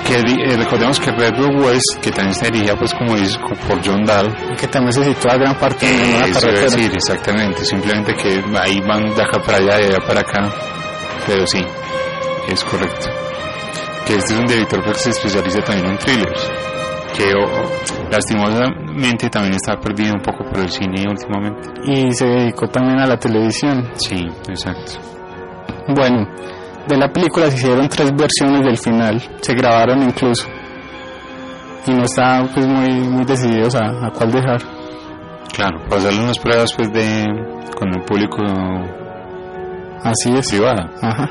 Que 0.06 0.16
eh, 0.18 0.56
recordemos 0.56 1.00
que 1.00 1.10
Red 1.10 1.32
Rock 1.36 1.64
West, 1.66 2.00
que 2.00 2.12
también 2.12 2.34
se 2.34 2.44
dirigía 2.50 2.76
pues 2.76 2.94
como 2.94 3.16
dices 3.16 3.36
por 3.66 3.84
John 3.84 4.04
Dahl, 4.04 4.32
que 4.56 4.68
también 4.68 4.92
se 4.92 5.02
sitúa 5.02 5.34
gran 5.36 5.56
parte 5.56 5.84
en 5.88 5.94
Eh, 5.94 6.16
una 6.18 6.26
eso 6.26 6.46
iba 6.46 6.52
a 6.52 6.54
carretera. 6.54 6.76
decir, 6.76 6.92
exactamente, 6.94 7.64
simplemente 7.64 8.14
que 8.14 8.40
ahí 8.60 8.80
van 8.86 9.12
de 9.16 9.20
acá 9.22 9.40
para 9.44 9.58
allá 9.58 9.76
de 9.78 9.84
allá 9.86 9.98
para 10.06 10.20
acá, 10.20 10.52
pero 11.26 11.44
sí, 11.46 11.64
es 12.48 12.64
correcto. 12.64 13.06
Que 14.06 14.16
este 14.16 14.34
es 14.34 14.38
un 14.40 14.46
director 14.46 14.82
pues, 14.84 14.96
que 14.98 15.02
se 15.04 15.10
especializa 15.10 15.60
también 15.60 15.92
en 15.92 15.98
thrillers, 15.98 16.50
que 17.16 17.32
oh, 17.34 18.10
lastimosamente 18.10 19.30
también 19.30 19.54
está 19.54 19.76
perdido 19.80 20.14
un 20.14 20.20
poco 20.22 20.44
por 20.44 20.58
el 20.58 20.70
cine 20.70 21.04
últimamente. 21.08 21.70
Y 21.86 22.12
se 22.12 22.26
dedicó 22.26 22.66
también 22.68 23.00
a 23.00 23.06
la 23.06 23.16
televisión. 23.16 23.90
Sí, 23.94 24.26
exacto. 24.48 24.92
Bueno, 25.88 26.26
de 26.86 26.96
la 26.98 27.10
película 27.10 27.50
se 27.50 27.56
hicieron 27.56 27.88
tres 27.88 28.12
versiones 28.14 28.62
del 28.64 28.76
final, 28.78 29.20
se 29.40 29.54
grabaron 29.54 30.02
incluso. 30.02 30.46
Y 31.86 31.92
no 31.92 32.04
estaban 32.04 32.48
pues 32.52 32.66
muy, 32.66 32.88
muy 33.08 33.24
decididos 33.24 33.74
a, 33.74 34.06
a 34.06 34.10
cuál 34.10 34.32
dejar. 34.32 34.60
Claro, 35.54 35.78
para 35.88 36.00
hacerle 36.00 36.24
unas 36.24 36.38
pruebas 36.38 36.72
pues 36.74 36.92
de 36.92 37.26
con 37.76 37.88
el 37.94 38.02
público 38.04 38.38
Así 40.02 40.34
es. 40.36 40.48
privado. 40.50 40.90
Ajá. 41.00 41.30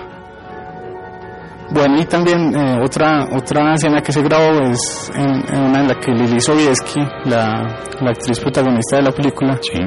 Bueno, 1.74 2.00
y 2.00 2.06
también 2.06 2.56
eh, 2.56 2.80
otra 2.84 3.26
otra 3.36 3.74
escena 3.74 4.02
que 4.02 4.12
se 4.12 4.22
grabó 4.22 4.62
es 4.70 5.12
en, 5.16 5.56
en 5.56 5.64
una 5.64 5.80
en 5.82 5.88
la 5.88 5.96
que 6.00 6.12
Lili 6.12 6.40
Sobieski, 6.40 7.00
la, 7.26 7.64
la 8.00 8.10
actriz 8.12 8.40
protagonista 8.40 8.98
de 8.98 9.02
la 9.04 9.12
película, 9.12 9.58
Sí. 9.62 9.80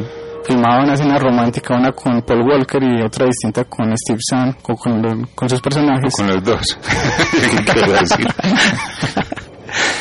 filmaba 0.45 0.83
una 0.83 0.95
escena 0.95 1.17
romántica, 1.19 1.77
una 1.77 1.93
con 1.93 2.23
Paul 2.23 2.43
Walker 2.43 2.83
y 2.83 3.03
otra 3.03 3.27
distinta 3.27 3.65
con 3.65 3.97
Steve 3.97 4.19
Zahn, 4.29 4.57
con, 4.63 4.75
con, 4.77 5.01
lo- 5.01 5.29
con 5.35 5.49
sus 5.49 5.61
personajes. 5.61 6.13
Con 6.17 6.27
los 6.27 6.43
dos. 6.43 6.79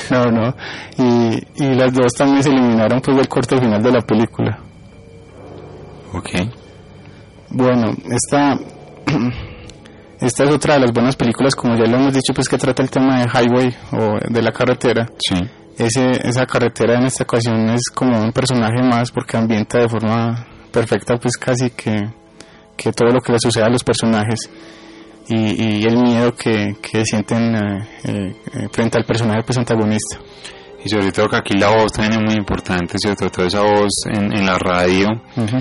No, 0.09 0.25
no. 0.25 0.53
Y, 0.97 1.63
y 1.63 1.73
las 1.75 1.91
dos 1.93 2.13
también 2.13 2.43
se 2.43 2.49
eliminaron 2.49 3.01
pues 3.01 3.17
del 3.17 3.27
corte 3.27 3.57
final 3.59 3.81
de 3.81 3.91
la 3.91 4.01
película. 4.01 4.57
Ok. 6.13 6.29
Bueno, 7.49 7.91
esta, 8.09 8.57
esta 10.19 10.43
es 10.43 10.49
otra 10.51 10.75
de 10.75 10.81
las 10.81 10.91
buenas 10.93 11.15
películas, 11.15 11.55
como 11.55 11.75
ya 11.75 11.85
lo 11.89 11.97
hemos 11.97 12.13
dicho, 12.13 12.33
pues 12.33 12.47
que 12.47 12.57
trata 12.57 12.81
el 12.83 12.89
tema 12.89 13.19
de 13.19 13.27
highway 13.27 13.75
o 13.91 14.17
de 14.29 14.41
la 14.41 14.51
carretera. 14.51 15.05
Sí. 15.17 15.35
Ese, 15.77 16.11
esa 16.27 16.45
carretera 16.45 16.95
en 16.95 17.05
esta 17.05 17.23
ocasión 17.23 17.69
es 17.69 17.89
como 17.93 18.17
un 18.21 18.31
personaje 18.31 18.81
más 18.81 19.11
porque 19.11 19.35
ambienta 19.35 19.79
de 19.79 19.89
forma 19.89 20.47
perfecta 20.71 21.17
pues 21.17 21.35
casi 21.37 21.69
que, 21.71 22.01
que 22.77 22.91
todo 22.93 23.09
lo 23.11 23.19
que 23.19 23.33
le 23.33 23.39
sucede 23.39 23.65
a 23.65 23.69
los 23.69 23.83
personajes 23.83 24.49
y, 25.27 25.35
y 25.81 25.83
el 25.83 25.97
miedo 25.97 26.33
que, 26.33 26.77
que 26.81 27.03
sienten 27.03 27.55
eh, 27.55 27.87
eh, 28.05 28.35
eh, 28.53 28.67
frente 28.71 28.97
al 28.97 29.05
personaje 29.05 29.41
pues 29.45 29.57
antagonista. 29.57 30.17
Y 30.85 30.87
sobre 30.87 31.11
todo 31.11 31.27
que 31.27 31.37
aquí 31.37 31.57
la 31.57 31.69
voz 31.75 31.91
también 31.91 32.21
es 32.21 32.25
muy 32.25 32.35
importante, 32.35 32.97
¿cierto? 32.97 33.29
Toda 33.29 33.47
esa 33.47 33.61
voz 33.61 33.91
en, 34.13 34.31
en 34.31 34.45
la 34.45 34.57
radio 34.57 35.07
Ujú. 35.35 35.57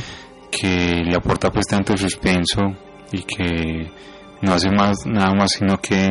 que 0.50 1.02
le 1.04 1.16
aporta 1.16 1.50
pues 1.50 1.66
tanto 1.66 1.96
suspenso 1.96 2.60
y 3.10 3.22
que 3.22 3.90
no 4.44 4.54
hace 4.54 4.70
más 4.70 4.98
nada 5.06 5.34
más 5.34 5.52
sino 5.52 5.76
que 5.78 6.10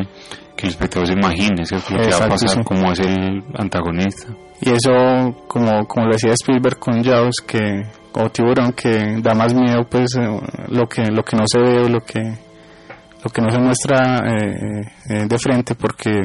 que 0.56 0.68
el 0.68 0.70
espectador 0.72 1.08
se 1.08 1.14
imagine 1.14 1.66
¿cierto? 1.66 1.94
lo 1.94 2.02
que 2.02 2.12
va 2.12 2.26
a 2.26 2.30
pasar, 2.30 2.50
sí. 2.50 2.60
cómo 2.64 2.92
es 2.92 3.00
el 3.00 3.44
antagonista. 3.56 4.28
Y 4.62 4.70
eso, 4.70 5.36
como, 5.48 5.88
como 5.88 6.08
lo 6.08 6.14
decía 6.14 6.34
Spielberg 6.34 6.78
con 6.80 7.04
Jaws, 7.04 7.38
que, 7.46 7.84
o 8.14 8.30
Tiburón, 8.30 8.74
que 8.74 9.18
da 9.22 9.34
más 9.34 9.54
miedo, 9.54 9.84
pues, 9.90 10.16
eh, 10.16 10.28
lo 10.70 10.88
que, 10.88 11.04
lo 11.12 11.24
que 11.24 11.36
no 11.36 11.44
se 11.46 11.60
ve 11.60 11.84
o 11.84 11.90
lo 11.90 12.00
que, 12.02 12.20
lo 12.22 13.30
que 13.32 13.42
no 13.42 13.52
se 13.52 13.60
muestra 13.60 14.20
eh, 14.26 14.82
eh, 15.10 15.26
de 15.28 15.38
frente, 15.38 15.76
porque 15.76 16.22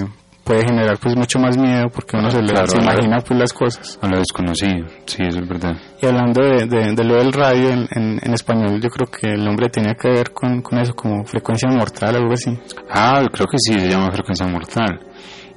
puede 0.49 0.65
generar, 0.67 0.97
pues, 0.99 1.15
mucho 1.15 1.39
más 1.39 1.57
miedo, 1.59 1.89
porque 1.93 2.17
uno 2.17 2.31
se, 2.31 2.41
le- 2.41 2.49
Claro, 2.55 2.67
se 2.67 2.79
imagina, 2.79 3.19
pues, 3.21 3.39
las 3.39 3.53
cosas. 3.53 3.99
A 4.01 4.09
lo 4.09 4.19
desconocido, 4.19 4.87
sí, 5.05 5.23
eso 5.23 5.41
es 5.41 5.49
verdad. 5.49 5.77
Y 6.01 6.07
hablando 6.07 6.43
de, 6.43 6.67
de, 6.67 6.95
de 6.95 7.05
lo 7.05 7.17
del 7.17 7.33
radio 7.33 7.69
en, 7.69 7.87
en, 7.95 8.19
en 8.23 8.33
español, 8.35 8.81
yo 8.81 8.89
creo 8.89 9.07
que 9.11 9.29
el 9.35 9.45
nombre 9.45 9.69
tenía 9.69 9.95
que 9.95 10.09
ver 10.09 10.33
con, 10.33 10.63
con 10.63 10.79
eso, 10.79 10.95
como 10.95 11.23
frecuencia 11.25 11.69
mortal, 11.69 12.17
algo 12.17 12.33
así. 12.33 12.59
Ah, 12.91 13.21
creo 13.31 13.47
que 13.47 13.59
sí, 13.59 13.79
se 13.79 13.89
llama 13.91 14.11
frecuencia 14.11 14.47
mortal. 14.47 14.99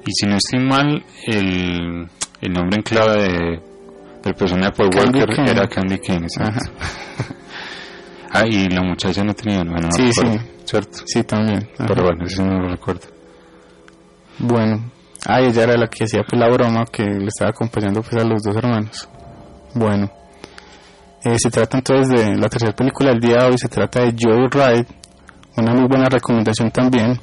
Y 0.06 0.10
si 0.12 0.26
no 0.26 0.36
estoy 0.36 0.60
mal, 0.60 1.02
el, 1.26 2.06
el 2.42 2.52
nombre 2.52 2.76
en 2.76 2.82
clave 2.82 3.22
de, 3.22 3.60
del 4.22 4.34
personaje 4.34 4.70
de 4.72 4.76
Paul 4.76 4.90
Candy 4.90 5.18
Walker 5.20 5.36
King. 5.36 5.44
era 5.48 5.66
Candy 5.68 5.98
King, 5.98 6.20
exacto. 6.22 6.70
ah, 8.32 8.44
y 8.46 8.68
la 8.68 8.82
muchacha 8.82 9.24
no 9.24 9.34
tenía, 9.34 9.58
bueno, 9.64 9.88
no 9.88 9.92
Sí, 9.92 10.10
recuerdo, 10.10 10.38
sí. 10.38 10.50
¿cierto? 10.64 10.98
Sí, 11.06 11.22
también. 11.24 11.68
Ajá. 11.78 11.86
Pero 11.86 12.02
bueno, 12.04 12.24
eso 12.24 12.44
no 12.44 12.58
lo 12.60 12.68
recuerdo. 12.68 13.02
Bueno, 14.38 14.90
ah, 15.26 15.40
ella 15.40 15.62
era 15.64 15.76
la 15.76 15.86
que 15.86 16.04
hacía 16.04 16.22
pues 16.28 16.40
la 16.40 16.48
broma 16.48 16.84
que 16.90 17.04
le 17.04 17.26
estaba 17.26 17.50
acompañando 17.50 18.02
pues 18.02 18.22
a 18.22 18.26
los 18.26 18.42
dos 18.42 18.56
hermanos. 18.56 19.08
Bueno, 19.74 20.10
eh, 21.24 21.36
se 21.38 21.50
trata 21.50 21.78
entonces 21.78 22.08
de 22.08 22.36
la 22.36 22.48
tercera 22.48 22.72
película 22.72 23.10
del 23.10 23.20
día 23.20 23.38
de 23.38 23.46
hoy, 23.46 23.58
se 23.58 23.68
trata 23.68 24.00
de 24.00 24.14
Joe 24.18 24.48
Ride, 24.50 24.86
una 25.56 25.72
muy 25.72 25.86
buena 25.88 26.08
recomendación 26.08 26.70
también. 26.70 27.18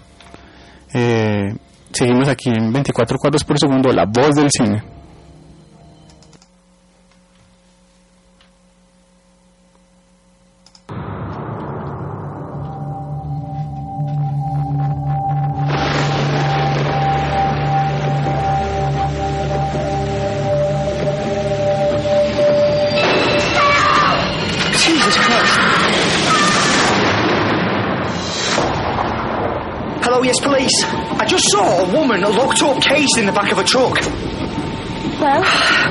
Eh, 0.93 1.53
seguimos 1.91 2.28
aquí 2.28 2.49
en 2.49 2.72
24 2.72 3.18
cuadros 3.18 3.43
por 3.43 3.60
segundo, 3.60 3.91
la 3.91 4.05
voz 4.05 4.36
del 4.36 4.49
cine. 4.49 4.98
In 33.20 33.26
the 33.26 33.34
back 33.34 33.51
of 33.51 33.57
a 33.57 33.63
truck. 33.63 33.99
Well? 35.20 35.41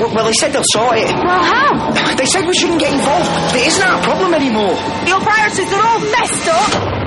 Well, 0.01 0.14
well 0.14 0.24
they 0.24 0.33
said 0.33 0.53
they'll 0.53 0.64
sort 0.72 0.97
it. 0.97 1.05
Well, 1.05 1.45
how? 1.45 1.93
They 2.16 2.24
said 2.24 2.47
we 2.47 2.55
shouldn't 2.55 2.81
get 2.81 2.93
involved. 2.93 3.55
It 3.55 3.66
isn't 3.66 3.83
our 3.83 4.03
problem 4.03 4.33
anymore. 4.33 4.74
Your 5.07 5.20
priorities 5.20 5.70
are 5.72 5.83
all 5.83 6.01
messed 6.01 6.49
up. 6.49 6.99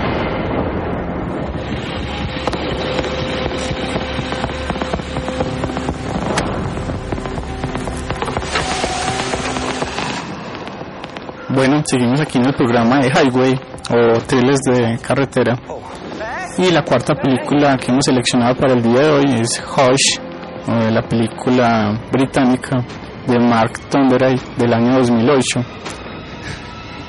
Bueno, 11.53 11.83
seguimos 11.85 12.21
aquí 12.21 12.37
en 12.37 12.45
el 12.45 12.53
programa 12.53 12.99
de 12.99 13.09
Highway 13.09 13.59
o 13.89 14.19
Thrillers 14.21 14.61
de 14.61 14.97
Carretera. 14.99 15.59
Y 16.57 16.69
la 16.71 16.83
cuarta 16.83 17.15
película 17.15 17.77
que 17.77 17.91
hemos 17.91 18.03
seleccionado 18.05 18.55
para 18.55 18.73
el 18.73 18.83
día 18.83 19.01
de 19.01 19.09
hoy 19.09 19.25
es 19.39 19.61
Hush, 19.61 20.19
o 20.67 20.89
la 20.89 21.01
película 21.01 21.99
británica 22.11 22.77
de 23.27 23.39
Mark 23.39 23.79
Tonderay 23.89 24.35
del 24.57 24.73
año 24.73 24.97
2008. 24.97 25.61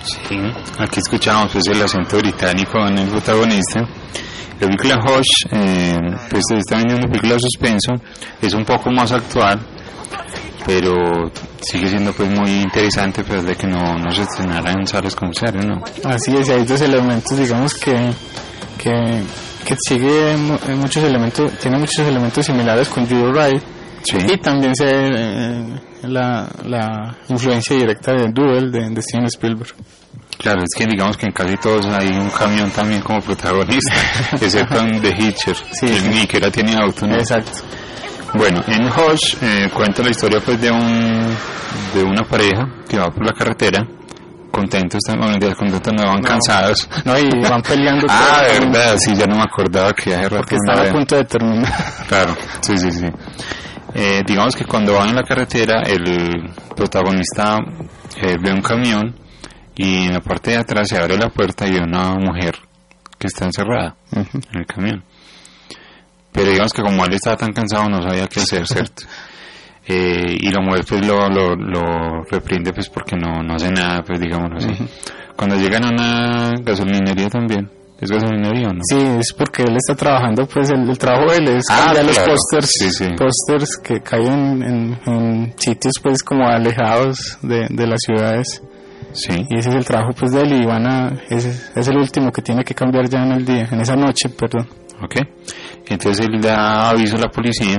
Sí, 0.04 0.36
aquí 0.78 1.00
escuchamos 1.00 1.52
pues 1.52 1.66
el 1.66 1.82
acento 1.82 2.18
británico 2.18 2.78
en 2.86 2.98
el 2.98 3.08
protagonista. 3.08 3.80
La 4.60 4.66
película 4.66 4.98
Hush, 5.04 5.46
eh, 5.50 5.98
pues 6.30 6.44
está 6.56 6.76
vendiendo 6.76 7.04
una 7.04 7.08
película 7.08 7.34
de 7.34 7.40
suspenso, 7.40 7.92
es 8.40 8.54
un 8.54 8.64
poco 8.64 8.90
más 8.90 9.10
actual, 9.12 9.60
pero 10.64 10.94
sigue 11.60 11.88
siendo 11.88 12.12
pues 12.12 12.30
muy 12.30 12.50
interesante 12.62 13.24
pues 13.24 13.44
de 13.44 13.56
que 13.56 13.66
no, 13.66 13.98
no 13.98 14.10
se 14.12 14.22
estrenara 14.22 14.72
en 14.72 14.86
salas 14.86 15.16
comerciales, 15.16 15.64
¿no? 15.66 15.82
Así 16.04 16.36
es, 16.36 16.48
hay 16.48 16.64
dos 16.64 16.80
elementos, 16.80 17.36
digamos 17.36 17.74
que 17.74 18.12
que, 18.82 19.22
que 19.64 19.76
sigue 19.86 20.32
eh, 20.32 20.36
muchos 20.76 21.02
elementos, 21.04 21.52
tiene 21.58 21.78
muchos 21.78 22.00
elementos 22.00 22.44
similares 22.44 22.88
con 22.88 23.06
Judo 23.06 23.32
Ride 23.32 23.62
y 24.32 24.36
también 24.38 24.74
se 24.74 24.88
eh, 24.88 25.80
la, 26.02 26.48
la 26.64 27.16
influencia 27.28 27.76
directa 27.76 28.12
de 28.12 28.28
Duel 28.32 28.72
de, 28.72 28.90
de 28.90 29.02
Steven 29.02 29.26
Spielberg. 29.26 29.74
Claro, 30.38 30.62
es 30.62 30.70
que 30.76 30.86
digamos 30.86 31.16
que 31.16 31.26
en 31.26 31.32
casi 31.32 31.56
todos 31.56 31.86
hay 31.86 32.08
un 32.08 32.30
camión 32.30 32.70
también 32.70 33.00
como 33.02 33.20
protagonista, 33.20 33.94
excepto 34.40 34.80
en 34.80 35.00
The 35.00 35.14
Hitcher, 35.16 35.56
que 35.80 35.86
ni 36.08 36.16
siquiera 36.20 36.50
tiene 36.50 36.74
auto, 36.74 37.06
¿no? 37.06 37.14
Exacto. 37.14 37.60
Bueno, 38.34 38.62
en 38.66 38.86
Hush 38.86 39.36
eh, 39.42 39.68
cuenta 39.72 40.02
la 40.02 40.10
historia 40.10 40.40
pues 40.44 40.60
de 40.60 40.70
un 40.70 41.36
de 41.94 42.02
una 42.02 42.22
pareja 42.24 42.66
que 42.88 42.98
va 42.98 43.10
por 43.10 43.24
la 43.24 43.32
carretera, 43.32 43.86
contentos, 44.52 44.98
están, 45.04 45.18
bueno, 45.20 45.36
días 45.38 45.56
contentos 45.56 45.92
no 45.92 46.04
van 46.06 46.20
No. 46.20 46.28
cansados. 46.28 46.88
No, 47.04 47.18
y 47.18 47.28
van 47.48 47.62
peleando 47.62 48.06
ah, 48.10 48.42
verdad, 48.42 48.96
sí, 48.98 49.14
ya 49.16 49.26
no 49.26 49.34
me 49.36 49.42
acordaba 49.42 49.92
que 49.92 50.14
hace 50.14 50.28
rato 50.28 50.36
Porque 50.36 50.54
están 50.54 50.86
a 50.86 50.92
punto 50.92 51.16
de 51.16 51.24
terminar. 51.24 51.72
Claro, 52.08 52.36
sí, 52.60 52.76
sí, 52.78 52.92
sí. 52.92 53.06
Eh, 53.94 54.22
digamos 54.26 54.54
que 54.54 54.64
cuando 54.64 54.94
van 54.94 55.08
en 55.10 55.16
la 55.16 55.22
carretera, 55.22 55.82
el 55.82 56.50
protagonista 56.76 57.58
eh, 58.16 58.36
ve 58.40 58.52
un 58.52 58.62
camión 58.62 59.14
y 59.74 60.06
en 60.06 60.12
la 60.14 60.20
parte 60.20 60.52
de 60.52 60.58
atrás 60.58 60.88
se 60.88 60.96
abre 60.98 61.16
la 61.18 61.28
puerta 61.28 61.66
y 61.66 61.72
ve 61.72 61.80
una 61.80 62.14
mujer 62.14 62.54
que 63.18 63.26
está 63.26 63.44
encerrada 63.46 63.96
en 64.12 64.26
el 64.54 64.66
camión. 64.66 65.02
Pero 66.32 66.50
digamos 66.50 66.72
que 66.72 66.82
como 66.82 67.04
él 67.04 67.12
estaba 67.14 67.36
tan 67.36 67.52
cansado 67.52 67.88
no 67.90 68.00
sabía 68.02 68.26
qué 68.28 68.40
hacer, 68.40 68.66
¿cierto? 68.66 69.02
Eh, 69.86 70.36
y 70.40 70.50
la 70.50 70.60
mujer 70.60 70.84
pues 70.88 71.04
lo, 71.06 71.28
lo, 71.28 71.56
lo 71.56 72.22
reprende 72.30 72.72
pues 72.72 72.88
porque 72.88 73.16
no, 73.16 73.42
no 73.42 73.54
hace 73.54 73.70
nada, 73.70 74.02
pues 74.06 74.20
digámoslo 74.20 74.56
así. 74.58 74.68
Cuando 75.36 75.56
llegan 75.56 75.84
a 75.84 75.88
una 75.88 76.52
gasolinería 76.62 77.28
también, 77.28 77.68
¿es 78.00 78.10
gasolinería 78.10 78.68
o 78.68 78.74
no? 78.74 78.80
Sí, 78.88 78.96
es 79.18 79.32
porque 79.32 79.62
él 79.64 79.76
está 79.76 79.96
trabajando, 79.96 80.46
pues 80.46 80.70
el, 80.70 80.88
el 80.88 80.96
trabajo 80.98 81.32
de 81.32 81.38
él 81.38 81.48
es 81.48 81.64
Ah, 81.68 81.86
cambiar 81.86 82.04
los 82.06 82.14
claro. 82.16 82.32
pósters, 82.34 82.70
Sí, 82.78 82.90
sí. 82.92 83.08
pósters 83.18 83.76
que 83.78 84.00
caen 84.00 84.62
en, 84.62 84.98
en 85.06 85.54
sitios 85.58 85.94
pues 86.00 86.22
como 86.22 86.46
alejados 86.46 87.38
de, 87.42 87.66
de 87.68 87.86
las 87.86 88.00
ciudades. 88.06 88.62
Sí. 89.14 89.44
Y 89.50 89.58
ese 89.58 89.70
es 89.70 89.74
el 89.74 89.84
trabajo 89.84 90.12
pues 90.18 90.32
de 90.32 90.42
él 90.42 90.62
y 90.62 90.64
van 90.64 90.86
a, 90.86 91.12
es, 91.28 91.72
es 91.74 91.88
el 91.88 91.96
último 91.96 92.30
que 92.30 92.40
tiene 92.40 92.62
que 92.64 92.74
cambiar 92.74 93.08
ya 93.08 93.24
en 93.24 93.32
el 93.32 93.44
día, 93.44 93.68
en 93.70 93.80
esa 93.80 93.96
noche, 93.96 94.28
perdón. 94.28 94.68
Ok. 95.02 95.16
Entonces 95.88 96.24
él 96.26 96.40
da 96.40 96.90
aviso 96.90 97.16
a 97.16 97.20
la 97.20 97.28
policía, 97.28 97.78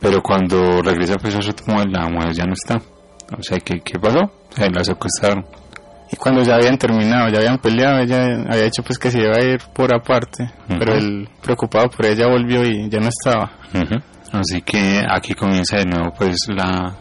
pero 0.00 0.22
cuando 0.22 0.82
regresa 0.82 1.16
pues 1.16 1.34
a 1.34 1.42
su 1.42 1.50
automóvil 1.50 1.92
la 1.92 2.08
mujer 2.08 2.32
ya 2.32 2.44
no 2.44 2.52
está. 2.52 2.76
O 3.36 3.42
sea, 3.42 3.58
¿qué, 3.58 3.80
qué 3.80 3.98
pasó? 3.98 4.20
O 4.20 4.52
sea, 4.54 4.68
la 4.70 4.84
secuestraron. 4.84 5.44
Y 6.10 6.16
cuando 6.16 6.42
ya 6.42 6.54
habían 6.54 6.78
terminado, 6.78 7.28
ya 7.28 7.38
habían 7.38 7.58
peleado, 7.58 7.98
ella 7.98 8.24
había 8.48 8.64
dicho 8.64 8.82
pues 8.82 8.98
que 8.98 9.10
se 9.10 9.20
iba 9.20 9.36
a 9.36 9.42
ir 9.42 9.58
por 9.74 9.94
aparte, 9.94 10.50
pero 10.66 10.94
él 10.94 11.28
preocupado 11.42 11.90
por 11.90 12.06
ella 12.06 12.26
volvió 12.28 12.64
y 12.64 12.88
ya 12.88 12.98
no 12.98 13.08
estaba. 13.08 13.52
Así 14.32 14.62
que 14.62 15.02
aquí 15.06 15.34
comienza 15.34 15.76
de 15.76 15.84
nuevo 15.84 16.12
pues 16.16 16.36
la, 16.48 16.94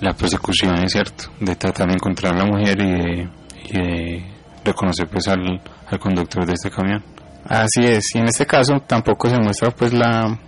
la 0.00 0.12
persecución, 0.14 0.76
es 0.84 0.92
cierto, 0.92 1.24
de 1.40 1.54
tratar 1.56 1.88
de 1.88 1.94
encontrar 1.94 2.34
a 2.34 2.38
la 2.38 2.44
mujer 2.46 2.80
y 2.80 2.90
de, 2.90 3.28
y 3.64 3.72
de 3.72 4.26
reconocer 4.64 5.06
pues 5.08 5.28
al, 5.28 5.60
al 5.86 5.98
conductor 5.98 6.46
de 6.46 6.54
este 6.54 6.70
camión. 6.70 7.04
Así 7.44 7.84
es, 7.84 8.04
y 8.14 8.18
en 8.18 8.24
este 8.28 8.46
caso 8.46 8.80
tampoco 8.86 9.28
se 9.28 9.38
muestra 9.38 9.70
pues 9.70 9.92
la 9.92 10.38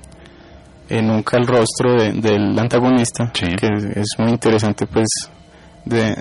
eh, 0.90 1.00
nunca 1.02 1.36
el 1.38 1.46
rostro 1.46 1.94
de- 1.94 2.12
del 2.12 2.58
antagonista, 2.58 3.30
que 3.32 3.46
es, 3.46 3.84
es 3.96 4.06
muy 4.18 4.30
interesante 4.32 4.86
pues 4.86 5.08
de, 5.84 6.14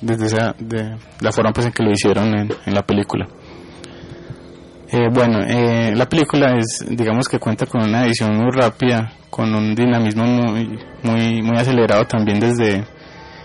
desde 0.00 0.26
esa, 0.26 0.54
de 0.58 0.96
la 1.20 1.32
forma 1.32 1.52
pues 1.52 1.66
en 1.66 1.72
que 1.72 1.82
lo 1.82 1.90
hicieron 1.90 2.26
en, 2.38 2.48
en 2.66 2.74
la 2.74 2.82
película. 2.82 3.26
Eh, 4.90 5.08
bueno, 5.12 5.40
eh, 5.40 5.94
la 5.94 6.06
película 6.06 6.56
es, 6.56 6.84
digamos 6.88 7.28
que 7.28 7.38
cuenta 7.38 7.66
con 7.66 7.82
una 7.82 8.06
edición 8.06 8.34
muy 8.36 8.50
rápida, 8.50 9.12
con 9.28 9.54
un 9.54 9.74
dinamismo 9.74 10.24
muy, 10.24 10.78
muy, 11.02 11.42
muy 11.42 11.56
acelerado 11.58 12.06
también 12.06 12.40
desde, 12.40 12.84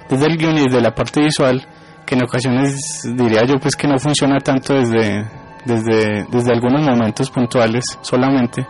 desde 0.09 0.25
el 0.25 0.37
guion 0.37 0.57
y 0.57 0.63
desde 0.63 0.79
la 0.81 0.95
parte 0.95 1.19
visual, 1.21 1.61
que 2.05 2.15
en 2.15 2.23
ocasiones 2.23 3.01
diría 3.15 3.41
yo 3.45 3.55
pues 3.61 3.75
que 3.75 3.87
no 3.89 3.99
funciona 3.99 4.39
tanto 4.39 4.73
desde, 4.73 5.25
desde, 5.65 6.25
desde 6.31 6.53
algunos 6.53 6.81
momentos 6.87 7.29
puntuales 7.29 7.83
solamente, 8.01 8.65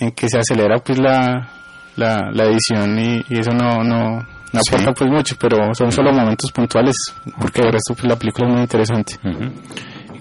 en 0.00 0.10
que 0.12 0.28
se 0.28 0.38
acelera 0.38 0.78
pues 0.78 0.98
la, 0.98 1.48
la, 1.96 2.30
la 2.32 2.44
edición 2.44 2.98
y, 2.98 3.22
y 3.28 3.38
eso 3.38 3.50
no, 3.52 3.82
no, 3.84 4.18
no 4.52 4.60
Sí. 4.62 4.74
aporta 4.74 4.92
pues 4.92 5.10
mucho, 5.10 5.36
pero 5.38 5.72
son 5.74 5.92
solo 5.92 6.12
momentos 6.12 6.50
puntuales, 6.52 6.96
porque 7.40 7.62
de 7.62 7.70
resto 7.70 7.94
pues 7.94 8.04
la 8.04 8.16
película 8.16 8.48
es 8.48 8.52
muy 8.54 8.62
interesante. 8.62 9.14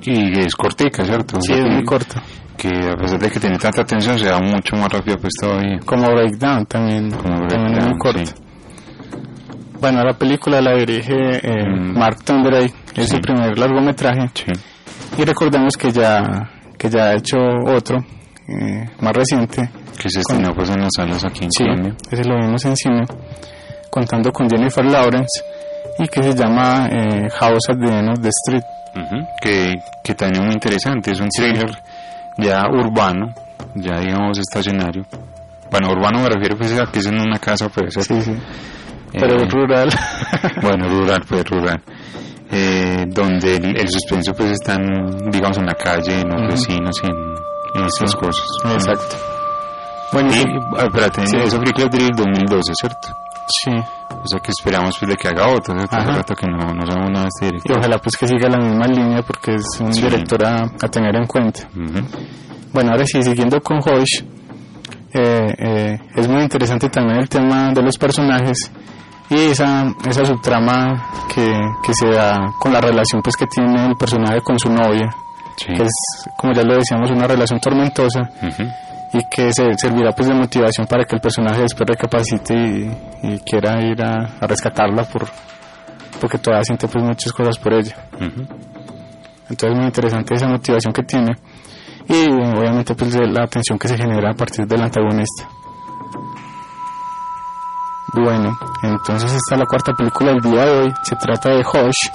Y 0.04 0.40
es 0.40 0.56
cortica, 0.56 1.04
¿cierto? 1.04 1.40
Sí, 1.42 1.54
es 1.54 1.66
muy 1.66 1.84
corta. 1.84 2.22
que 2.58 2.68
a 2.70 2.96
pesar 2.98 3.18
de 3.20 3.30
que 3.30 3.40
tiene 3.40 3.58
tanta 3.58 3.84
tensión 3.86 4.20
se 4.20 4.26
da 4.28 4.40
mucho 4.40 4.76
más 4.76 4.92
rápido 4.92 5.18
pues 5.18 5.34
todavía. 5.40 5.80
Como 5.86 6.12
Breakdown 6.12 6.66
también, 6.66 7.10
Como 7.12 7.48
también 7.48 7.78
es 7.78 7.86
Breakdown, 7.86 7.90
muy 7.90 7.98
corta. 7.98 8.26
sí. 8.26 8.34
Bueno, 9.80 10.04
la 10.04 10.14
película 10.14 10.60
la 10.62 10.76
dirige 10.76 11.14
eh, 11.42 11.66
Mm. 11.66 11.98
Mark 11.98 12.24
Tonderay, 12.26 12.66
es 12.96 13.10
su 13.10 13.16
Sí. 13.16 13.22
primer 13.22 13.58
largometraje. 13.58 14.30
Y 15.18 15.24
recordemos 15.24 15.76
que 15.78 15.90
ya, 15.92 16.50
que 16.78 16.90
ya 16.90 17.04
ha 17.12 17.14
hecho 17.16 17.38
otro, 17.66 17.98
eh, 18.50 18.86
más 19.02 19.14
reciente. 19.14 19.70
Que 20.02 20.10
se 20.10 20.20
estrenó 20.22 20.54
pues 20.56 20.70
en 20.70 20.80
las 20.82 20.92
salas 20.96 21.24
aquí 21.26 21.44
en 21.44 21.52
Sí, 21.52 21.64
Colombia. 21.64 21.94
ese 22.10 22.24
lo 22.24 22.38
vimos 22.38 22.64
en 22.66 22.76
cine, 22.76 23.04
contando 23.90 24.32
con 24.32 24.50
Jennifer 24.50 24.86
Lawrence 24.86 25.42
y 26.00 26.08
que 26.08 26.24
se 26.24 26.34
llama 26.34 26.88
eh, 26.92 27.28
House 27.32 27.70
at 27.70 27.78
the 27.78 27.98
End 28.00 28.10
of 28.10 28.22
the 28.22 28.30
Street. 28.30 28.64
Ujú, 28.96 29.26
que, 29.42 29.76
que 30.04 30.16
también 30.16 30.42
es 30.44 30.46
muy 30.48 30.54
interesante, 30.56 31.12
es 31.12 31.20
un 31.20 31.28
thriller 31.30 31.70
ya 32.38 32.62
urbano, 32.72 33.34
ya 33.76 34.00
digamos 34.00 34.40
estacionario. 34.40 35.06
Bueno, 35.70 35.90
urbano 35.92 36.22
me 36.22 36.30
refiero 36.30 36.58
pues 36.58 36.80
a 36.80 36.86
que 36.92 37.00
es 37.00 37.06
en 37.08 37.20
una 37.22 37.38
casa, 37.38 37.68
pero 37.74 37.88
es 37.90 37.94
Sí, 37.96 38.22
sí. 38.22 38.34
Pero 39.12 39.38
rural. 39.50 39.90
bueno, 40.62 40.88
rural, 40.88 41.22
pues 41.28 41.44
rural. 41.50 41.82
Eh, 42.52 43.06
donde 43.08 43.58
el, 43.58 43.78
el 43.78 43.88
suspenso 43.90 44.34
pues 44.34 44.52
están, 44.52 44.80
digamos, 45.32 45.58
en 45.58 45.66
la 45.66 45.74
calle, 45.76 46.22
en 46.22 46.30
los 46.30 46.42
Ujú. 46.42 46.52
vecinos 46.52 47.02
y 47.04 47.08
en, 47.08 47.14
Sí, 47.88 48.06
cosas. 48.18 48.46
exacto. 48.74 49.16
Bueno, 50.12 50.30
y, 50.34 50.44
ah, 50.78 50.86
espérate, 50.86 51.28
Sí. 51.28 51.38
esa 51.38 51.60
película 51.60 51.86
es 51.86 51.92
del 51.92 52.10
2012, 52.16 52.74
¿cierto? 52.74 53.08
Sí. 53.48 53.72
O 54.12 54.28
sea 54.28 54.40
que 54.40 54.52
esperamos 54.52 54.96
pues 55.00 55.10
de 55.10 55.16
que 55.16 55.28
haga 55.28 55.48
otra, 55.54 55.76
¿cierto? 55.78 55.96
Hace 55.96 56.12
rato 56.12 56.36
que 56.36 56.48
no, 56.48 56.58
no 56.74 56.86
sabemos 56.86 57.12
nada 57.12 57.24
de 57.26 57.30
este 57.30 57.46
Y 57.46 57.50
director. 57.52 57.78
ojalá 57.80 57.98
pues 58.00 58.18
que 58.18 58.28
siga 58.28 58.50
la 58.50 58.58
misma 58.58 58.86
línea 58.88 59.22
porque 59.22 59.56
es 59.56 59.66
un 59.80 59.94
Sí. 59.94 60.02
director 60.02 60.46
a, 60.46 60.64
a 60.64 60.88
tener 60.90 61.16
en 61.16 61.26
cuenta. 61.26 61.62
Ujú. 61.76 62.06
Bueno, 62.74 62.92
ahora 62.92 63.06
sí, 63.06 63.22
siguiendo 63.24 63.60
con 63.62 63.78
Hosh, 63.78 64.24
eh, 65.14 65.54
eh, 65.58 65.98
es 66.16 66.28
muy 66.28 66.42
interesante 66.44 66.90
también 66.90 67.20
el 67.20 67.30
tema 67.30 67.72
de 67.72 67.82
los 67.82 67.98
personajes 67.98 68.72
y 69.30 69.36
esa, 69.52 69.86
esa 70.08 70.26
subtrama 70.26 71.10
que, 71.34 71.52
que 71.84 71.94
se 71.94 72.08
da 72.10 72.36
con 72.60 72.74
la 72.74 72.82
relación 72.82 73.22
pues 73.24 73.36
que 73.36 73.46
tiene 73.48 73.86
el 73.88 73.96
personaje 73.96 74.42
con 74.42 74.60
su 74.60 74.70
novia, 74.72 75.10
Sí. 75.60 75.74
que 75.74 75.84
es, 75.84 75.92
como 76.38 76.54
ya 76.54 76.64
lo 76.64 76.76
decíamos, 76.76 77.12
una 77.12 77.28
relación 77.28 77.60
tormentosa 77.60 78.22
Ujú. 78.42 78.64
y 79.14 79.20
que 79.30 79.52
se 79.52 79.74
servirá 79.78 80.12
pues 80.14 80.28
de 80.30 80.34
motivación 80.36 80.88
para 80.88 81.04
que 81.04 81.16
el 81.16 81.22
personaje 81.22 81.62
después 81.62 81.88
recapacite 81.90 82.54
y, 82.56 82.92
y 83.24 83.40
quiera 83.40 83.82
ir 83.82 84.02
a, 84.02 84.38
a 84.40 84.48
rescatarla 84.48 85.04
por 85.04 85.28
porque 86.22 86.38
todavía 86.38 86.64
siente 86.64 86.88
pues 86.88 87.04
muchas 87.04 87.32
cosas 87.34 87.58
por 87.58 87.74
ella. 87.74 87.96
Ujú. 88.16 88.42
Entonces 89.50 89.70
es 89.72 89.76
muy 89.76 89.86
interesante 89.86 90.34
esa 90.36 90.48
motivación 90.48 90.94
que 90.94 91.04
tiene 91.04 91.36
y 92.08 92.26
obviamente 92.32 92.94
pues 92.96 93.14
la 93.16 93.44
atención 93.44 93.78
que 93.80 93.88
se 93.88 93.98
genera 93.98 94.32
a 94.32 94.34
partir 94.34 94.66
del 94.66 94.82
antagonista. 94.82 95.48
Bueno, 98.14 98.58
entonces 98.84 99.32
esta 99.34 99.56
es 99.56 99.60
la 99.60 99.66
cuarta 99.68 99.94
película 99.94 100.32
del 100.32 100.42
día 100.42 100.66
de 100.66 100.72
hoy. 100.80 100.94
Se 101.04 101.16
trata 101.16 101.50
de 101.50 101.60
Hush, 101.60 102.10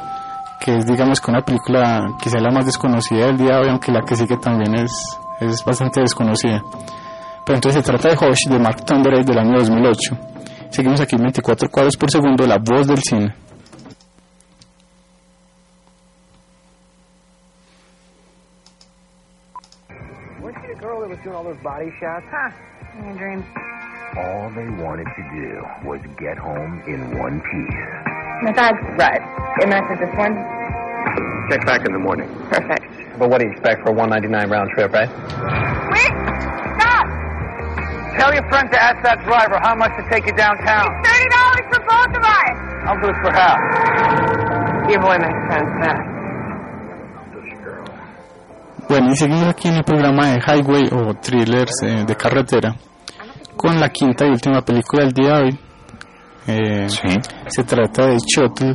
que 0.64 0.76
es 0.76 0.86
digamos 0.86 1.20
que 1.20 1.30
una 1.30 1.42
película 1.42 2.16
quizá 2.18 2.40
la 2.40 2.50
más 2.50 2.64
desconocida 2.64 3.26
del 3.26 3.36
día 3.36 3.56
de 3.56 3.60
hoy, 3.60 3.68
aunque 3.68 3.92
la 3.92 4.00
que 4.00 4.16
sigue 4.16 4.38
también 4.38 4.74
es, 4.76 4.92
es 5.40 5.62
bastante 5.62 6.00
desconocida. 6.00 6.62
Pero 7.44 7.56
entonces 7.56 7.84
se 7.84 7.92
trata 7.92 8.08
de 8.08 8.14
Hush 8.14 8.48
de 8.48 8.58
Mark 8.58 8.82
Tonderay 8.86 9.22
del 9.24 9.38
año 9.38 9.58
2008. 9.58 10.16
Seguimos 10.70 11.02
aquí 11.02 11.16
en 11.16 11.22
24 11.22 11.68
cuadros 11.68 11.98
por 11.98 12.10
segundo, 12.10 12.46
la 12.46 12.56
voz 12.56 12.86
del 12.86 12.96
cine. 13.02 13.34
Weren't 20.40 20.56
you 20.62 20.74
the 20.74 20.80
girl 20.80 21.00
that 21.02 21.10
was 21.10 21.18
doing 21.22 21.36
all 21.36 21.44
those 21.44 21.62
body 21.62 21.90
shots? 22.00 22.24
Huh. 22.32 23.04
Your 23.04 23.18
dream. 23.18 23.44
All 24.16 24.46
they 24.54 24.70
wanted 24.78 25.10
to 25.10 25.22
do 25.34 25.58
was 25.82 25.98
get 26.22 26.38
home 26.38 26.78
in 26.86 27.18
one 27.18 27.42
piece. 27.42 27.82
My 28.46 28.52
bag's 28.54 28.78
right. 28.94 29.18
And 29.58 29.72
that's 29.74 29.90
at 29.90 29.98
this 29.98 30.14
one? 30.14 30.38
Check 31.50 31.66
back 31.66 31.82
in 31.82 31.92
the 31.92 31.98
morning. 31.98 32.30
Perfect. 32.46 32.86
But 33.18 33.28
what 33.28 33.42
do 33.42 33.46
you 33.46 33.52
expect 33.52 33.82
for 33.82 33.90
a 33.90 33.96
199 33.98 34.30
round 34.50 34.70
trip, 34.70 34.94
right? 34.94 35.10
Wait! 35.10 36.14
Stop! 36.78 37.06
Tell 38.14 38.30
your 38.30 38.46
friend 38.46 38.70
to 38.70 38.78
ask 38.78 39.02
that 39.02 39.18
driver 39.26 39.58
how 39.66 39.74
much 39.74 39.90
to 39.98 40.06
take 40.06 40.30
you 40.30 40.34
downtown. 40.38 40.86
It's 41.02 41.10
$30 41.10 41.74
for 41.74 41.82
both 41.82 42.14
of 42.14 42.22
us! 42.22 42.54
I'll 42.86 43.00
do 43.02 43.10
it 43.10 43.18
for 43.18 43.34
half. 43.34 43.58
Your 44.94 45.02
boy 45.02 45.18
makes 45.18 45.42
sense 45.50 45.70
fast. 45.82 46.10
Bueno, 48.86 49.10
y 49.10 49.16
seguimos 49.16 49.48
aquí 49.48 49.68
en 49.68 49.76
el 49.76 49.84
programa 49.84 50.28
de 50.28 50.40
Highway 50.40 50.90
o 50.92 51.14
Thrillers 51.14 51.82
eh, 51.82 52.04
de 52.06 52.14
carretera 52.14 52.76
con 53.56 53.78
la 53.80 53.88
quinta 53.90 54.26
y 54.26 54.30
última 54.30 54.60
película 54.62 55.04
del 55.04 55.12
día 55.12 55.34
de 55.36 55.42
hoy. 55.44 55.58
Eh, 56.46 56.86
Se 57.48 57.64
trata 57.64 58.06
de 58.06 58.18
Shuttle, 58.18 58.74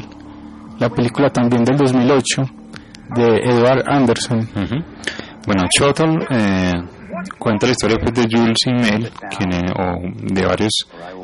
la 0.79 0.89
película 0.89 1.29
también 1.29 1.63
del 1.63 1.77
2008 1.77 2.41
de 3.15 3.27
Edward 3.43 3.83
Anderson. 3.87 4.39
Ujú. 4.39 4.83
Bueno, 5.45 5.63
Shuttle 5.77 6.17
eh, 6.31 6.73
cuenta 7.37 7.65
la 7.65 7.71
historia 7.71 7.97
pues, 8.01 8.13
de 8.13 8.37
Jules 8.37 8.57
y 8.65 8.73
Mel, 8.73 9.11
quienes, 9.35 9.71
o 9.71 10.33
de 10.33 10.45
varios 10.45 10.73